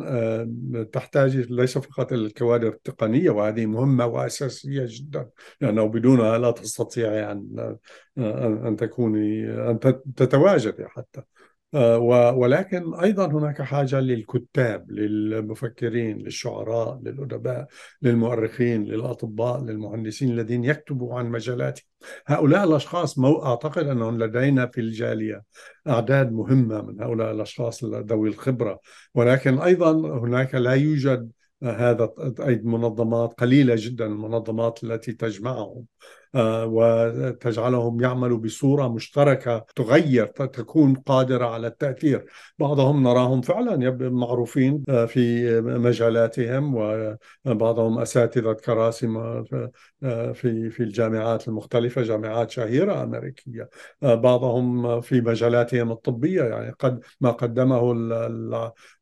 تحتاج 0.92 1.36
ليس 1.36 1.78
فقط 1.78 2.12
الكوادر 2.12 2.68
التقنية 2.68 3.30
وهذه 3.30 3.66
مهمة 3.66 4.06
وأساسية 4.06 4.84
جدا 4.86 5.28
لأنه 5.60 5.84
بدونها 5.84 6.38
لا 6.38 6.50
تستطيع 6.50 7.32
أن 7.32 7.76
أن 8.18 8.76
تكوني 8.76 9.50
أن 9.70 9.78
تتواجدي 10.16 10.88
حتى. 10.88 11.22
ولكن 11.72 12.94
أيضا 12.94 13.26
هناك 13.26 13.62
حاجة 13.62 14.00
للكتاب 14.00 14.90
للمفكرين 14.90 16.18
للشعراء 16.18 17.00
للأدباء 17.02 17.66
للمؤرخين 18.02 18.84
للأطباء 18.84 19.64
للمهندسين 19.64 20.30
الذين 20.30 20.64
يكتبوا 20.64 21.14
عن 21.18 21.30
مجالاتهم. 21.30 21.84
هؤلاء 22.26 22.64
الأشخاص 22.64 23.18
مو 23.18 23.44
أعتقد 23.44 23.86
أنهم 23.86 24.22
لدينا 24.22 24.66
في 24.66 24.80
الجالية 24.80 25.42
أعداد 25.88 26.32
مهمة 26.32 26.82
من 26.82 27.02
هؤلاء 27.02 27.30
الأشخاص 27.32 27.84
ذوي 27.84 28.28
الخبرة. 28.28 28.80
ولكن 29.14 29.58
أيضا 29.58 29.92
هناك 30.18 30.54
لا 30.54 30.72
يوجد 30.72 31.30
هذا 31.62 32.10
منظمات 32.48 33.34
قليلة 33.34 33.74
جدا 33.78 34.06
المنظمات 34.06 34.84
التي 34.84 35.12
تجمعهم. 35.12 35.84
آه، 35.84 36.19
وتجعلهم 36.64 38.00
يعملوا 38.00 38.38
بصورة 38.38 38.88
مشتركة 38.88 39.66
تغير 39.76 40.26
تكون 40.26 40.94
قادرة 40.94 41.46
على 41.46 41.66
التأثير. 41.66 42.24
بعضهم 42.58 43.02
نراهم 43.02 43.40
فعلا 43.40 43.90
معروفين 44.10 44.84
آه، 44.88 45.06
في 45.06 45.50
مجالاتهم 45.60 46.74
وبعضهم 47.46 47.98
أساتذة 47.98 48.52
كراسي 48.52 49.06
آه، 50.02 50.32
في 50.32 50.70
في 50.70 50.82
الجامعات 50.82 51.48
المختلفة 51.48 52.02
جامعات 52.02 52.50
شهيرة 52.50 53.02
أمريكية. 53.02 53.70
بعضهم 54.02 55.00
في 55.00 55.20
مجالاتهم 55.20 55.92
الطبية 55.92 56.42
يعني 56.42 56.70
قد 56.70 57.04
ما 57.20 57.30
قدمه 57.30 57.92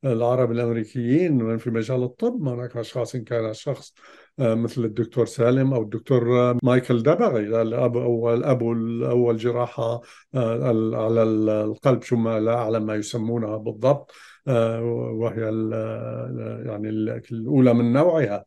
العرب 0.04 0.52
الأمريكيين 0.52 1.58
في 1.58 1.70
مجال 1.70 2.02
الطب 2.02 2.48
هناك 2.48 2.76
أشخاص 2.76 3.14
إن 3.14 3.24
كان 3.24 3.44
آه، 3.44 3.92
مثل 4.38 4.84
الدكتور 4.84 5.26
سالم 5.26 5.74
أو 5.74 5.82
الدكتور 5.82 6.54
مايكل 6.62 7.02
دبغي 7.02 7.62
الاب 7.62 7.96
اول 7.96 8.44
أبو 8.44 8.72
اول 9.06 9.36
جراحه 9.36 10.00
آه، 10.34 10.64
على 10.96 11.22
القلب 11.22 12.00
ما 12.12 12.40
لا 12.40 12.54
أعلم 12.54 12.86
ما 12.86 12.94
يسمونها 12.94 13.56
بالضبط 13.56 14.12
آه، 14.48 14.82
وهي 14.82 15.42
يعني 16.66 16.88
الأولى 17.32 17.74
من 17.74 17.92
نوعها. 17.92 18.44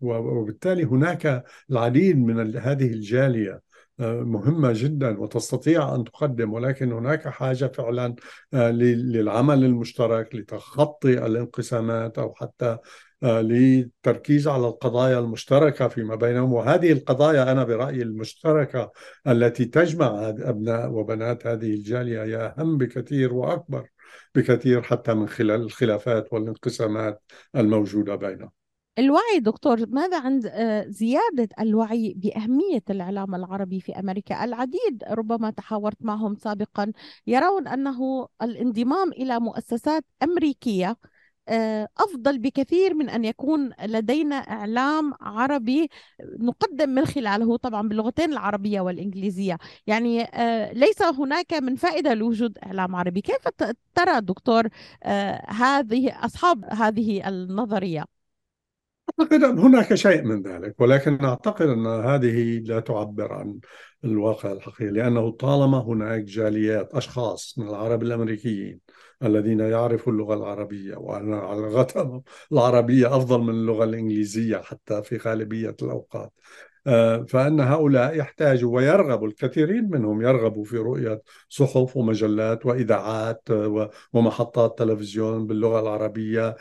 وبالتالي 0.00 0.84
هناك 0.84 1.44
العديد 1.70 2.18
من 2.18 2.56
هذه 2.56 2.86
الجالية. 2.86 3.67
مهمة 4.00 4.72
جدا 4.74 5.20
وتستطيع 5.20 5.94
أن 5.94 6.04
تقدم 6.04 6.52
ولكن 6.52 6.92
هناك 6.92 7.28
حاجة 7.28 7.66
فعلا 7.66 8.14
للعمل 8.52 9.64
المشترك 9.64 10.34
لتخطي 10.34 11.26
الانقسامات 11.26 12.18
أو 12.18 12.34
حتى 12.34 12.78
آه، 13.22 13.40
للتركيز 13.40 14.48
على 14.48 14.66
القضايا 14.68 15.18
المشتركة 15.18 15.88
فيما 15.88 16.14
بينهم. 16.14 16.52
وهذه 16.52 16.92
القضايا 16.92 17.52
أنا 17.52 17.64
برأيي 17.64 18.02
المشتركة 18.02 18.92
التي 19.26 19.64
تجمع 19.64 20.28
أبناء 20.28 20.90
وبنات 20.90 21.46
هذه 21.46 21.74
الجالية 21.74 22.22
هي 22.24 22.36
أهم 22.58 22.78
بكثير 22.78 23.34
وأكبر 23.34 23.88
بكثير 24.34 24.82
حتى 24.82 25.14
من 25.14 25.28
خلال 25.28 25.60
الخلافات 25.62 26.32
والانقسامات 26.32 27.22
الموجودة 27.56 28.14
بينهم. 28.16 28.50
الوعي 28.98 29.40
دكتور 29.40 29.86
ماذا 29.86 30.20
عن 30.20 30.40
آه، 30.46 30.84
زيادة 30.88 31.48
الوعي 31.60 32.14
بأهمية 32.16 32.82
الإعلام 32.90 33.34
العربي 33.34 33.80
في 33.80 33.92
أمريكا 33.98 34.44
العديد؟ 34.44 35.04
ربما 35.10 35.50
تحاورت 35.50 35.96
معهم 36.00 36.34
سابقا 36.36 36.92
يرون 37.26 37.68
أنه 37.68 38.28
الانضمام 38.42 39.12
إلى 39.12 39.40
مؤسسات 39.40 40.04
أمريكية 40.22 40.96
آه، 41.48 41.88
أفضل 41.98 42.38
بكثير 42.38 42.94
من 42.94 43.08
أن 43.10 43.24
يكون 43.24 43.70
لدينا 43.84 44.36
إعلام 44.36 45.14
عربي 45.20 45.88
نقدم 46.40 46.88
من 46.90 47.06
خلاله 47.06 47.56
طبعا 47.56 47.88
باللغتين 47.88 48.32
العربية 48.32 48.80
والإنجليزية. 48.80 49.58
يعني 49.86 50.22
آه، 50.24 50.72
ليس 50.72 51.02
هناك 51.02 51.52
من 51.54 51.76
فائدة 51.76 52.14
لوجود 52.14 52.58
إعلام 52.58 52.96
عربي. 52.96 53.20
كيف 53.20 53.48
ترى 53.94 54.20
دكتور 54.20 54.68
هذه 55.48 56.24
أصحاب 56.24 56.64
هذه 56.64 57.28
النظرية؟ 57.28 58.17
أعتقد 59.20 59.42
أن 59.44 59.58
هناك 59.58 59.94
شيء 59.94 60.22
من 60.22 60.42
ذلك 60.42 60.80
ولكن 60.80 61.24
أعتقد 61.24 61.66
أن 61.66 61.86
هذه 61.86 62.58
لا 62.58 62.80
تعبر 62.80 63.32
عن 63.32 63.58
الواقع 64.04 64.52
الحقيقي 64.52 64.90
لأنه 64.90 65.30
طالما 65.30 65.78
هناك 65.78 66.22
جاليات 66.22 66.94
أشخاص 66.94 67.58
من 67.58 67.68
العرب 67.68 68.02
الأمريكيين 68.02 68.80
الذين 69.22 69.60
يعرفوا 69.60 70.12
اللغة 70.12 70.34
العربية 70.34 70.96
وأن 70.96 71.30
لغتهم 71.30 72.22
العربية 72.52 73.16
أفضل 73.16 73.40
من 73.40 73.50
اللغة 73.50 73.84
الإنجليزية 73.84 74.56
حتى 74.56 75.02
في 75.02 75.16
غالبية 75.16 75.76
الأوقات. 75.82 76.32
آه، 76.88 77.24
فأن 77.28 77.60
هؤلاء 77.60 78.16
يحتاجوا 78.16 78.76
ويرغبوا 78.76 79.28
الكثيرين 79.28 79.90
منهم 79.90 80.22
يرغبوا 80.22 80.64
في 80.64 80.76
رؤية 80.76 81.22
صحف 81.48 81.96
ومجلات 81.96 82.66
وإذاعات 82.66 83.42
آه، 83.50 83.90
ومحطات 84.12 84.78
تلفزيون 84.78 85.46
باللغة 85.46 85.80
العربية 85.80 86.56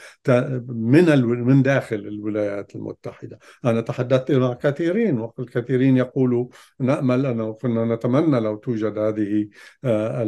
من 0.68 1.22
من 1.26 1.62
داخل 1.62 1.96
الولايات 1.96 2.76
المتحدة. 2.76 3.40
أنا 3.66 3.82
تحدثت 3.82 4.32
مع 4.32 4.54
كثيرين 4.54 5.20
والكثيرين 5.20 5.98
يقولوا 5.98 6.48
نأمل 6.80 7.26
أن 7.26 7.54
كنا 7.54 7.96
نتمنى 7.96 8.40
لو 8.40 8.56
توجد 8.56 8.98
هذه 8.98 9.50
آه، 9.84 10.24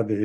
هذه 0.00 0.18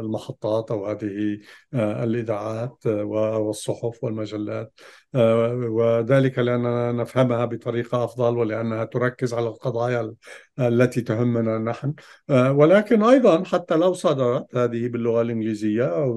المحطات 0.00 0.70
أو 0.70 0.86
هذه 0.86 1.38
الإذاعات 1.74 2.86
والصحف 2.86 4.04
والمجلات. 4.04 4.72
وذلك 5.14 6.38
لأننا 6.38 6.92
نفهمها 6.92 7.44
بطريقة 7.44 8.04
أفضل 8.04 8.38
ولأنها 8.38 8.84
تركز 8.84 9.34
على 9.34 9.48
القضايا 9.48 10.14
التي 10.58 11.00
تهمنا 11.00 11.58
نحن. 11.58 11.94
ولكن 12.30 13.02
أيضا 13.02 13.44
حتى 13.44 13.76
لو 13.76 13.92
صدرت 13.92 14.56
هذه 14.56 14.88
باللغة 14.88 15.22
الإنجليزية 15.22 16.14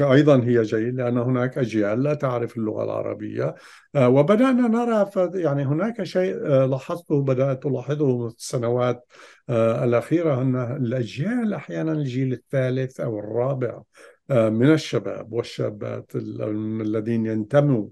أيضا 0.00 0.36
هي 0.44 0.62
جيد 0.62 0.94
لأن 0.94 1.18
هناك 1.18 1.58
أجيال 1.58 2.02
لا 2.02 2.14
تعرف 2.14 2.56
اللغة 2.56 2.84
العربية. 2.84 3.54
وبدأنا 3.96 4.68
نرى 4.68 5.10
يعني 5.42 5.64
هناك 5.64 6.02
شيء 6.02 6.36
لاحظته 6.44 7.22
بدأت 7.22 7.66
ألاحظه 7.66 8.28
في 8.28 8.34
السنوات 8.36 9.06
الأخيرة 9.50 10.42
أن 10.42 10.76
الأجيال 10.76 11.54
أحيانا 11.54 11.92
الجيل 11.92 12.32
الثالث 12.32 13.00
أو 13.00 13.18
الرابع 13.18 13.82
من 14.30 14.72
الشباب 14.72 15.32
والشابات 15.32 16.12
الذين 16.14 17.26
ينتموا 17.26 17.88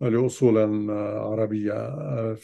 لأصول 0.00 0.90
عربية. 0.90 2.34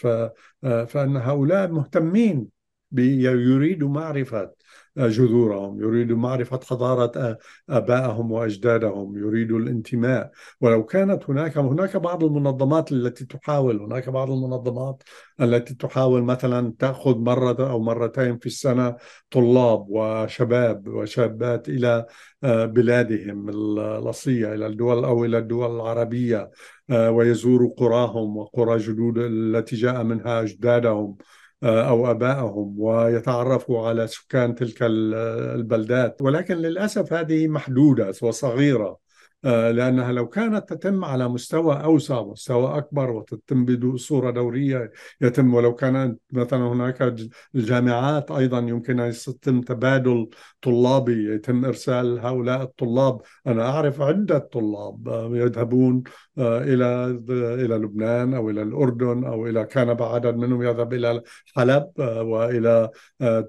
فأن 0.86 1.16
هؤلاء 1.16 1.72
مهتمين 1.72 2.48
يريدوا 2.92 3.88
معرفة 3.88 4.52
جذورهم 4.96 5.80
يريدوا 5.80 6.16
معرفة 6.16 6.60
حضارة 6.70 7.38
آبائهم 7.68 8.32
وأجدادهم 8.32 9.18
يريدوا 9.18 9.58
الانتماء. 9.58 10.30
ولو 10.60 10.84
كانت 10.84 11.30
هناك 11.30 11.58
هناك 11.58 11.96
بعض 11.96 12.24
المنظمات 12.24 12.92
التي 12.92 13.24
تحاول 13.24 13.80
هناك 13.80 14.08
بعض 14.08 14.30
المنظمات 14.30 15.02
التي 15.40 15.74
تحاول 15.74 16.22
مثلا 16.22 16.74
تأخذ 16.78 17.18
مرة 17.18 17.70
أو 17.70 17.80
مرتين 17.80 18.38
في 18.38 18.46
السنة 18.46 18.96
طلاب 19.30 19.86
وشباب 19.88 20.88
وشابات 20.88 21.68
إلى 21.68 22.06
بلادهم 22.42 23.48
الأصلية 23.48 24.54
إلى 24.54 24.66
الدول 24.66 25.04
أو 25.04 25.24
إلى 25.24 25.38
الدول 25.38 25.76
العربية 25.76 26.50
ويزوروا 26.90 27.74
قراهم 27.76 28.36
وقرى 28.36 28.78
جدود 28.78 29.18
التي 29.18 29.76
جاء 29.76 30.02
منها 30.02 30.42
أجدادهم. 30.42 31.16
أو 31.64 32.10
أبائهم 32.10 32.74
ويتعرفوا 32.78 33.88
على 33.88 34.06
سكان 34.06 34.54
تلك 34.54 34.78
البلدات. 34.82 36.22
ولكن 36.22 36.54
للأسف 36.56 37.12
هذه 37.12 37.48
محدودة 37.48 38.12
وصغيرة. 38.22 38.86
آه، 38.86 39.01
لأنها 39.44 40.12
لو 40.12 40.28
كانت 40.28 40.68
تتم 40.68 41.04
على 41.04 41.28
مستوى 41.28 41.84
أوسع 41.84 42.22
مستوى 42.22 42.78
أكبر 42.78 43.10
وتتم 43.10 43.64
بصورة 43.64 44.30
دورية 44.30 44.92
يتم. 45.20 45.54
ولو 45.54 45.74
كانت 45.74 46.20
مثلا 46.32 46.60
هناك 46.60 47.14
الجامعات 47.54 48.30
أيضا 48.30 48.58
يمكن 48.58 49.00
أن 49.00 49.08
يتم 49.08 49.60
تبادل 49.60 50.28
طلابي 50.62 51.34
يتم 51.34 51.64
إرسال 51.64 52.18
هؤلاء 52.18 52.62
الطلاب. 52.62 53.20
أنا 53.46 53.62
أعرف 53.70 54.00
عدة 54.00 54.38
طلاب 54.38 55.08
آه، 55.08 55.30
يذهبون 55.32 56.02
آه، 56.38 56.58
إلى 56.62 57.20
إلى 57.64 57.74
لبنان 57.74 58.34
أو 58.34 58.50
إلى 58.50 58.62
الأردن 58.62 59.24
أو 59.24 59.46
إلى 59.46 59.64
كان 59.64 59.96
عدد 60.02 60.36
منهم 60.36 60.62
يذهب 60.62 60.92
إلى 60.92 61.22
حلب 61.56 61.90
وإلى 61.98 62.90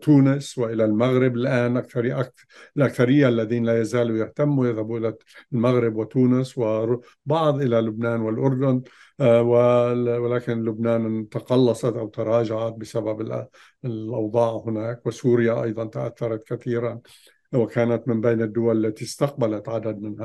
تونس 0.01 0.57
وإلى 0.57 0.85
المغرب. 0.85 1.35
الآن 1.35 1.77
أكثر 1.77 2.25
الأكثرية 2.77 3.27
الذين 3.27 3.65
لا 3.65 3.81
يزالوا 3.81 4.17
يهتموا 4.17 4.67
يذهبوا 4.67 4.99
إلى 4.99 5.13
المغرب. 5.53 5.82
المغرب 5.83 5.95
وتونس 5.95 6.57
وبعض 6.57 7.61
إلى 7.61 7.81
لبنان 7.81 8.21
والأردن 8.21 8.81
آه، 9.19 9.41
ولكن 9.41 10.63
لبنان 10.65 11.29
تقلصت 11.29 11.95
أو 11.95 12.07
تراجعت 12.07 12.73
بسبب 12.73 13.47
الأوضاع 13.85 14.63
هناك 14.65 15.05
وسوريا 15.05 15.63
أيضا 15.63 15.85
تأثرت 15.85 16.53
كثيرا 16.53 17.01
وكانت 17.53 18.07
من 18.07 18.21
بين 18.21 18.41
الدول 18.41 18.85
التي 18.85 19.05
استقبلت 19.05 19.69
عدد 19.69 20.01
من 20.01 20.15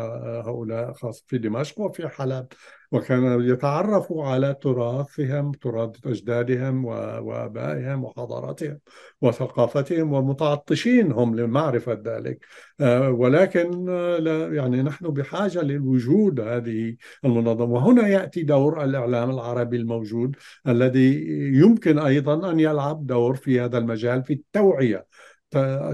هؤلاء 0.46 0.92
خاصة 0.92 1.24
في 1.26 1.38
دمشق 1.38 1.80
وفي 1.80 2.08
حلب 2.08 2.46
وكانوا 2.92 3.42
يتعرفوا 3.42 4.24
على 4.24 4.54
تراثهم 4.62 5.52
تراث 5.52 6.06
أجدادهم 6.06 6.84
وآبائهم 6.84 8.04
وحضارتهم 8.04 8.78
وثقافتهم 9.22 10.12
ومتعطشين 10.12 11.12
هم 11.12 11.36
لمعرفة 11.36 12.02
ذلك. 12.06 12.46
آه، 12.80 13.10
ولكن 13.10 13.88
آه، 13.88 14.48
يعني 14.52 14.82
نحن 14.82 15.08
بحاجة 15.08 15.62
للوجود 15.62 16.40
هذه 16.40 16.96
المنظمة. 17.24 17.72
وهنا 17.72 18.08
يأتي 18.08 18.42
دور 18.42 18.84
الإعلام 18.84 19.30
العربي 19.30 19.76
الموجود 19.76 20.36
الذي 20.68 21.26
يمكن 21.58 21.98
أيضا 21.98 22.50
أن 22.50 22.60
يلعب 22.60 23.06
دور 23.06 23.34
في 23.36 23.60
هذا 23.60 23.78
المجال 23.78 24.24
في 24.24 24.32
التوعية 24.32 25.06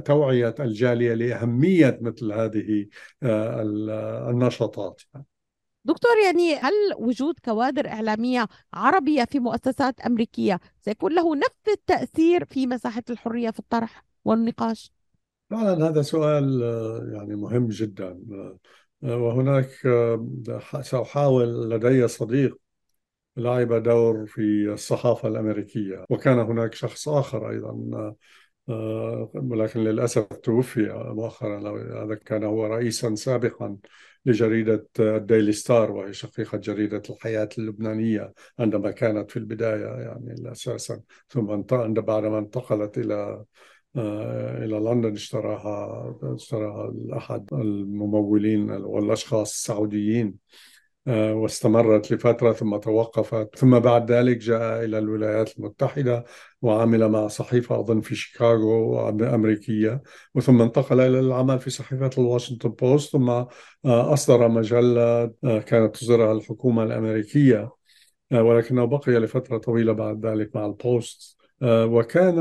توعية 0.05 0.55
الجالية 0.61 1.14
لأهمية 1.14 1.99
مثل 2.03 2.32
هذه 2.32 2.86
آه، 3.22 3.62
النشاطات. 4.30 5.03
دكتور 5.85 6.11
يعني 6.24 6.55
هل 6.55 6.72
وجود 6.99 7.35
كوادر 7.45 7.89
إعلامية 7.89 8.49
عربية 8.74 9.24
في 9.24 9.41
مؤسسات 9.41 10.01
أمريكية 10.01 10.61
سيكون 10.80 11.14
له 11.14 11.37
نفس 11.37 11.68
التأثير 11.68 12.45
في 12.45 12.66
مساحة 12.66 13.03
الحرية 13.11 13.51
في 13.51 13.59
الطرح 13.59 14.05
والنقاش؟ 14.24 14.93
فعلا 15.51 15.89
هذا 15.89 16.03
سؤال 16.03 16.62
آه، 16.62 17.11
يعني 17.12 17.37
مهم 17.37 17.68
جدا 17.68 18.20
آه، 19.05 19.16
وهناك 19.16 19.87
آه، 19.87 20.26
سأحاول 20.82 21.70
لدي 21.70 22.09
صديق 22.09 22.59
لعب 23.37 23.82
دور 23.82 24.26
في 24.26 24.72
الصحافة 24.72 25.28
الأمريكية 25.28 26.05
وكان 26.11 26.39
هناك 26.39 26.74
شخص 26.74 27.09
آخر 27.09 27.51
أيضا 27.51 28.14
ولكن 29.35 29.80
للأسف 29.85 30.22
توفي 30.24 30.93
مؤخرا 30.93 31.59
هذا 32.05 32.14
كان 32.14 32.45
هو 32.45 32.66
رئيسا 32.66 33.14
سابقا 33.14 33.76
لجريدة 34.27 34.89
الديلي 35.01 35.53
ستار 35.53 35.91
وهي 35.93 36.12
شقيقة 36.12 36.59
جريدة 36.59 37.03
الحياة 37.11 37.49
اللبنانية 37.59 38.33
عندما 38.59 38.91
كانت 38.91 39.31
في 39.31 39.37
البداية 39.37 39.87
يعني 39.87 40.53
أساسا 40.53 41.01
ثم 41.29 41.51
بعدما 42.01 42.39
انتقلت 42.39 42.99
إلى 42.99 43.45
آه، 43.97 44.64
إلى 44.64 44.77
لندن 44.77 45.12
اشتراها 45.12 46.18
اشتراها 46.22 46.95
أحد 47.16 47.49
الممولين 47.53 48.70
والأشخاص 48.70 49.53
السعوديين. 49.53 50.35
واستمرت 51.07 52.13
لفترة 52.13 52.53
ثم 52.53 52.77
توقفت. 52.77 53.59
ثم 53.59 53.79
بعد 53.79 54.13
ذلك 54.13 54.37
جاء 54.37 54.85
إلى 54.85 54.99
الولايات 54.99 55.59
المتحدة 55.59 56.25
وعمل 56.63 57.09
مع 57.09 57.29
صحيفة 57.29 57.81
أظن 57.81 58.01
في 58.01 58.15
شيكاغو 58.15 59.09
أمريكية 59.09 60.03
وثم 60.35 60.63
انتقل 60.63 61.01
إلى 61.01 61.21
العمل 61.21 61.59
في 61.59 61.71
صحيفة 61.71 62.11
الواشنطن 62.19 62.69
بوست 62.69 63.13
ثم 63.13 63.31
آه، 63.31 63.49
أصدر 63.85 64.49
مجلة 64.49 65.27
كانت 65.43 65.95
تصدرها 65.95 66.33
الحكومة 66.33 66.83
الأمريكية. 66.83 67.71
ولكنه 68.33 68.85
بقي 68.85 69.13
لفترة 69.13 69.59
طويلة 69.59 69.93
بعد 69.93 70.27
ذلك 70.27 70.57
مع 70.57 70.67
البوست. 70.67 71.39
آه، 71.41 71.43
وكان 71.65 72.37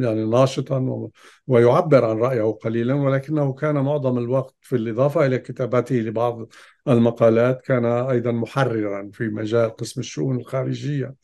يعني 0.00 0.24
ناشطا 0.24 1.08
ويعبر 1.46 2.04
عن 2.04 2.16
رأيه 2.16 2.42
قليلا 2.52 2.94
ولكنه 2.94 3.52
كان 3.52 3.74
معظم 3.74 4.18
الوقت 4.18 4.54
في 4.60 4.76
الإضافة 4.76 5.26
إلى 5.26 5.38
كتابته 5.38 5.96
لبعض 5.96 6.46
المقالات 6.88 7.62
كان 7.62 7.84
أيضا 7.84 8.32
محررا 8.32 9.10
في 9.12 9.28
مجال 9.28 9.76
قسم 9.76 10.00
الشؤون 10.00 10.36
الخارجية. 10.36 11.14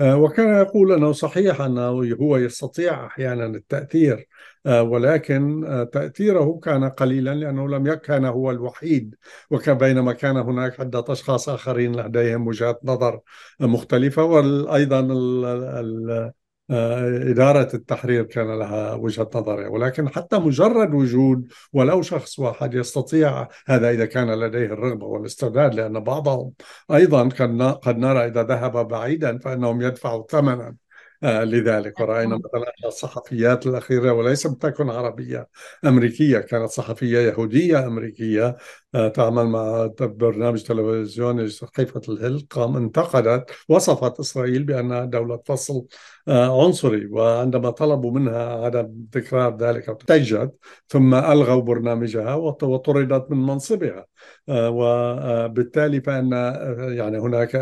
آه، 0.00 0.16
وكان 0.16 0.48
يقول 0.58 0.92
أنه 0.92 1.12
صحيح 1.12 1.60
أنه 1.60 1.82
هو 2.20 2.36
يستطيع 2.36 3.06
أحيانا 3.06 3.46
التأثير 3.46 4.28
آه، 4.66 4.82
ولكن 4.82 5.64
تأثيره 5.92 6.60
كان 6.62 6.88
قليلا 6.88 7.34
لأنه 7.34 7.68
لم 7.68 7.86
يكن 7.86 8.24
هو 8.24 8.50
الوحيد 8.50 9.14
وكان 9.50 9.78
بينما 9.78 10.12
كان 10.12 10.36
هناك 10.36 10.80
عدة 10.80 11.04
أشخاص 11.08 11.48
آخرين 11.48 11.96
لديهم 11.96 12.46
وجهات 12.46 12.80
نظر 12.84 13.20
مختلفة 13.60 14.24
وأيضا 14.24 15.08
آه، 15.46 16.32
إدارة 16.70 17.68
التحرير 17.74 18.22
كان 18.24 18.58
لها 18.58 18.94
وجهة 18.94 19.30
نظر 19.34 19.68
ولكن 19.68 20.08
حتى 20.08 20.38
مجرد 20.38 20.94
وجود 20.94 21.52
ولو 21.72 22.02
شخص 22.02 22.38
واحد 22.38 22.74
يستطيع 22.74 23.48
هذا 23.66 23.90
إذا 23.90 24.04
كان 24.04 24.30
لديه 24.30 24.66
الرغبة 24.66 25.06
والاستعداد 25.06 25.74
لأن 25.74 26.00
بعضهم 26.00 26.52
أيضا 26.90 27.28
قد 27.72 27.98
نرى 27.98 28.26
إذا 28.26 28.42
ذهب 28.42 28.88
بعيدا 28.88 29.38
فإنهم 29.38 29.82
يدفعوا 29.82 30.24
ثمنا 30.30 30.76
آه، 31.22 31.44
لذلك. 31.44 32.00
ورأينا 32.00 32.36
مثلا 32.36 32.72
الصحفيات 32.86 33.66
الأخيرة 33.66 34.12
وليس 34.12 34.42
تكن 34.42 34.90
عربية 34.90 35.48
أمريكية 35.84 36.38
كانت 36.38 36.70
صحفية 36.70 37.18
يهودية 37.18 37.86
أمريكية 37.86 38.46
آه، 38.46 38.56
تعمل 38.92 39.46
مع 39.46 39.90
برنامج 39.98 40.62
تلفزيوني 40.62 41.48
صحيفة 41.48 42.00
الهيل 42.08 42.46
قام 42.50 42.76
انتقدت 42.76 43.50
وصفت 43.68 44.20
إسرائيل 44.20 44.64
بأنها 44.64 45.04
دولة 45.04 45.40
فصل 45.46 45.86
آه، 46.28 46.64
عنصري 46.64 47.06
وعندما 47.06 47.70
طلبوا 47.70 48.12
منها 48.12 48.64
عدم 48.64 48.94
تكرار 49.12 49.56
ذلك 49.56 49.88
احتجت 49.88 50.54
ثم 50.88 51.14
ألغوا 51.14 51.62
برنامجها 51.62 52.34
وطردت 52.34 53.30
من 53.30 53.46
منصبها. 53.46 54.06
وبالتالي 54.48 56.00
فإن 56.00 56.32
يعني 56.78 57.18
هناك 57.18 57.54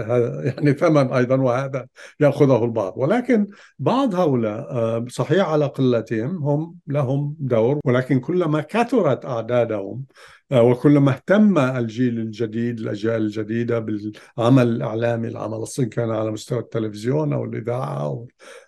يعني 0.44 0.72
ثمن 0.72 1.12
أيضا 1.12 1.36
وهذا 1.36 1.86
يأخذه 2.20 2.64
البعض. 2.64 2.92
ولكن 2.96 3.46
بعض 3.78 4.14
هؤلاء 4.14 4.70
آه، 4.70 5.04
صحيح 5.08 5.48
على 5.48 5.66
قلتهم 5.66 6.36
هم 6.44 6.76
لهم 6.86 7.36
دور 7.38 7.80
ولكن 7.84 8.20
كلما 8.20 8.60
كثرت 8.60 9.24
أعدادهم 9.24 10.04
آه، 10.06 10.35
وكلما 10.52 11.12
اهتم 11.12 11.58
الجيل 11.58 12.18
الجديد 12.18 12.80
الأجيال 12.80 13.22
الجديدة 13.22 13.78
بالعمل 13.78 14.68
الإعلامي 14.68 15.28
العمل 15.28 15.54
الصين 15.54 15.88
كان 15.88 16.10
على 16.10 16.30
مستوى 16.30 16.58
التلفزيون 16.58 17.32
أو 17.32 17.44
الإذاعة 17.44 18.26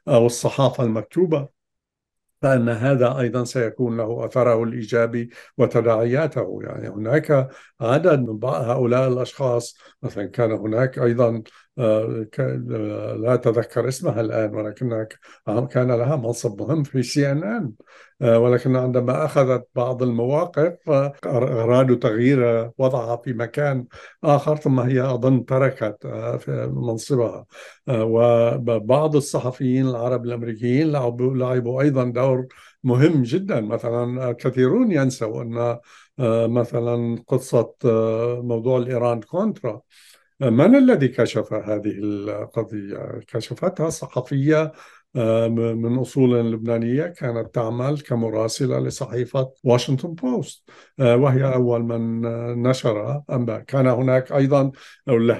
أو 0.09 0.27
الصحافة 0.27 0.85
المكتوبة 0.85 1.49
فأن 2.43 2.69
هذا 2.69 3.19
أيضا 3.19 3.45
سيكون 3.45 3.97
له 3.97 4.25
أثره 4.25 4.63
الإيجابي 4.63 5.31
وتداعياته. 5.59 6.59
يعني 6.63 6.89
هناك 6.89 7.49
عدد 7.81 8.19
من 8.19 8.39
هؤلاء 8.45 9.09
الأشخاص 9.09 9.77
مثلا 10.03 10.27
كان 10.27 10.53
هناك 10.53 10.99
آه، 10.99 11.05
آه، 11.21 11.43
لا 11.79 13.35
أتذكر 13.35 13.89
اسمها 13.89 14.21
الآن 14.21 14.55
ولكنها 14.55 15.09
كان 15.71 15.93
لها 15.93 16.17
منصب 16.17 16.63
مهم 16.63 16.83
في 16.83 17.03
سي 17.03 17.33
إن 17.33 17.45
إن 17.45 17.73
آه، 18.23 18.39
ولكن 18.39 18.77
عندما 18.77 19.25
أخذت 19.25 19.69
بعض 19.75 20.03
المواقف 20.03 20.77
أرادوا 21.27 21.97
تغيير 21.97 22.71
وضعها 22.79 23.17
في 23.17 23.33
مكان 23.33 23.87
آخر 24.25 24.57
ثم 24.57 24.81
هي 24.81 25.01
أظن 25.01 25.45
تركت 25.45 26.07
منصبها. 26.49 27.47
وبعض 27.89 29.17
الصحفيين 29.17 29.89
العرب 29.89 30.25
الأمريكيين 30.25 30.93
لعبوا, 30.93 31.35
لعبوا 31.35 31.83
أيضا 31.83 32.05
دور 32.05 32.47
مهم 32.85 33.23
جدا. 33.23 33.61
مثلا 33.61 34.33
كثيرون 34.33 34.93
ينسوا 34.93 35.43
أن 35.43 35.79
مثلا 36.51 37.25
قصة 37.29 37.75
موضوع 38.43 38.79
الإيران 38.79 39.21
كونترا 39.21 39.81
من 40.41 40.77
الذي 40.77 41.09
كشف 41.09 41.53
هذه 41.53 41.91
القضية؟ 41.99 43.21
كشفتها 43.27 43.91
صحفية 43.91 44.73
آه، 45.17 45.49
من 45.49 45.99
أصول 45.99 46.53
لبنانية 46.53 47.07
كانت 47.07 47.55
تعمل 47.55 48.01
كمراسلة 48.01 48.79
لصحيفة 48.81 49.53
واشنطن 49.65 50.15
بوست 50.15 50.71
آه، 51.01 51.17
وهي 51.17 51.55
أول 51.55 51.83
من 51.83 52.23
نشر 52.63 53.23
أنباء 53.31 53.61
كان 53.61 53.87
هناك 53.87 54.33
أيضا 54.33 54.71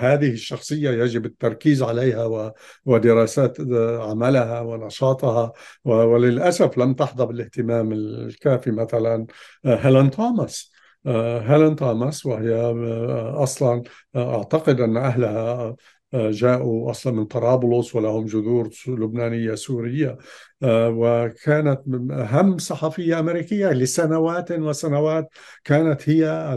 هذه 0.01 0.33
الشخصية 0.33 0.91
يجب 0.91 1.27
التركيز 1.27 1.83
عليها 1.83 2.53
ودراسات 2.85 3.61
آه، 3.61 4.11
عملها 4.11 4.61
ونشاطها 4.61 5.53
وللأسف 5.85 6.79
لم 6.79 6.95
تحظى 6.95 7.27
بالاهتمام 7.27 7.93
الكافي. 7.93 8.71
مثلا 8.71 9.27
هيلين 9.65 10.11
توماس 10.11 10.78
هيلين 11.43 11.77
توماس 11.77 12.27
وهي 12.27 12.55
أصلا 13.43 13.83
أعتقد 14.17 14.81
أن 14.81 14.97
أهلها 14.97 15.77
جاءوا 16.15 16.91
أصلا 16.91 17.13
من 17.13 17.25
طرابلس 17.25 17.95
ولهم 17.95 18.25
جذور 18.27 18.71
لبنانية 18.89 19.55
سورية. 19.55 20.19
آه، 20.58 20.58
وكانت 20.63 21.81
أهم 22.11 22.59
صحفية 22.59 23.19
أمريكية 23.21 23.69
لسنوات 23.69 24.53
وسنوات 24.53 25.29
كانت 25.65 26.09
هي 26.09 26.57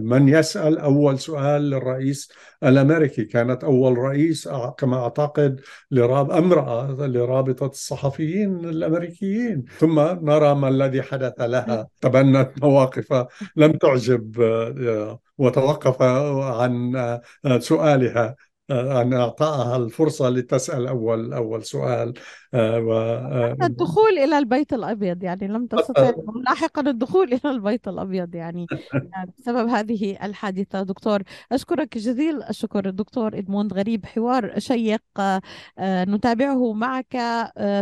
من 0.00 0.28
يسأل 0.28 0.78
أول 0.78 1.18
سؤال 1.18 1.70
للرئيس 1.70 2.32
الأمريكي. 2.62 3.24
كانت 3.24 3.64
أول 3.64 3.98
رئيس 3.98 4.48
كما 4.78 4.96
أعتقد 4.96 5.60
لراب 5.90 6.30
أمرأة 6.30 7.06
لرابطة 7.06 7.66
الصحفيين 7.66 8.64
الأمريكيين. 8.64 9.64
ثم 9.78 10.00
نرى 10.00 10.54
ما 10.54 10.68
الذي 10.68 11.02
حدث 11.02 11.40
لها. 11.40 11.88
تبنت 12.00 12.50
مواقف 12.62 13.26
لم 13.56 13.72
تعجب 13.72 14.40
آه، 14.40 15.20
وتوقف 15.38 16.02
عن 16.02 16.96
آه، 17.44 17.58
سؤالها 17.58 18.36
أن 18.70 19.12
أعطاها 19.14 19.76
الفرصة 19.76 20.28
لتسأل 20.28 20.86
أول 20.86 21.32
أول 21.32 21.64
سؤال. 21.64 22.14
آه، 22.47 22.47
و 22.54 22.92
آه، 22.92 23.56
الدخول 23.62 24.18
إلى 24.18 24.38
البيت 24.38 24.72
الأبيض 24.72 25.22
يعني 25.22 25.48
لم 25.48 25.66
تستطع 25.66 26.12
لاحقا 26.44 26.80
الدخول 26.90 27.32
إلى 27.32 27.50
البيت 27.50 27.88
الأبيض 27.88 28.34
يعني, 28.34 28.66
بسبب 29.38 29.68
هذه 29.68 30.18
الحادثة. 30.22 30.82
دكتور 30.82 31.22
أشكرك 31.52 31.98
جزيل 31.98 32.42
الشكر. 32.42 32.88
الدكتور 32.88 33.38
إدموند 33.38 33.72
غريب 33.72 34.06
حوار 34.06 34.58
شيق 34.58 35.02
آه، 35.18 36.04
نتابعه 36.04 36.72
معك 36.72 37.16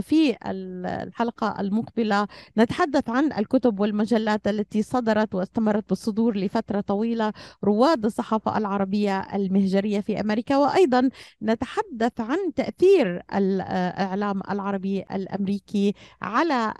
في 0.00 0.36
الحلقة 0.46 1.60
المقبلة. 1.60 2.26
نتحدث 2.58 3.10
عن 3.10 3.32
الكتب 3.32 3.80
والمجلات 3.80 4.48
التي 4.48 4.82
صدرت 4.82 5.34
واستمرت 5.34 5.88
بالصدور 5.88 6.36
لفترة 6.36 6.80
طويلة. 6.80 7.32
رواد 7.64 8.04
الصحافة 8.04 8.58
العربية 8.58 9.20
المهجرية 9.34 10.00
في 10.00 10.20
أمريكا 10.20 10.56
وأيضا 10.56 11.10
نتحدث 11.42 12.20
عن 12.20 12.38
تأثير 12.56 13.22
الإعلام 13.34 14.42
العربي 14.56 15.02
الأمريكي 15.02 15.94
على 16.22 16.74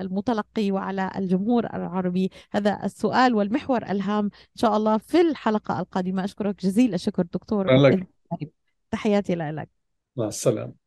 المتلقي 0.00 0.70
وعلى 0.70 1.10
الجمهور 1.16 1.66
العربي. 1.66 2.30
هذا 2.50 2.84
السؤال 2.84 3.34
والمحور 3.34 3.82
الهام 3.82 4.24
إن 4.24 4.56
شاء 4.56 4.76
الله 4.76 4.98
في 4.98 5.20
الحلقة 5.20 5.80
القادمة. 5.80 6.24
أشكرك 6.24 6.60
جزيل 6.62 6.94
الشكر 6.94 7.22
دكتور. 7.22 7.66
تحياتي 8.90 9.34
لك 9.34 9.68
مع 10.16 10.28
السلامة. 10.28 10.80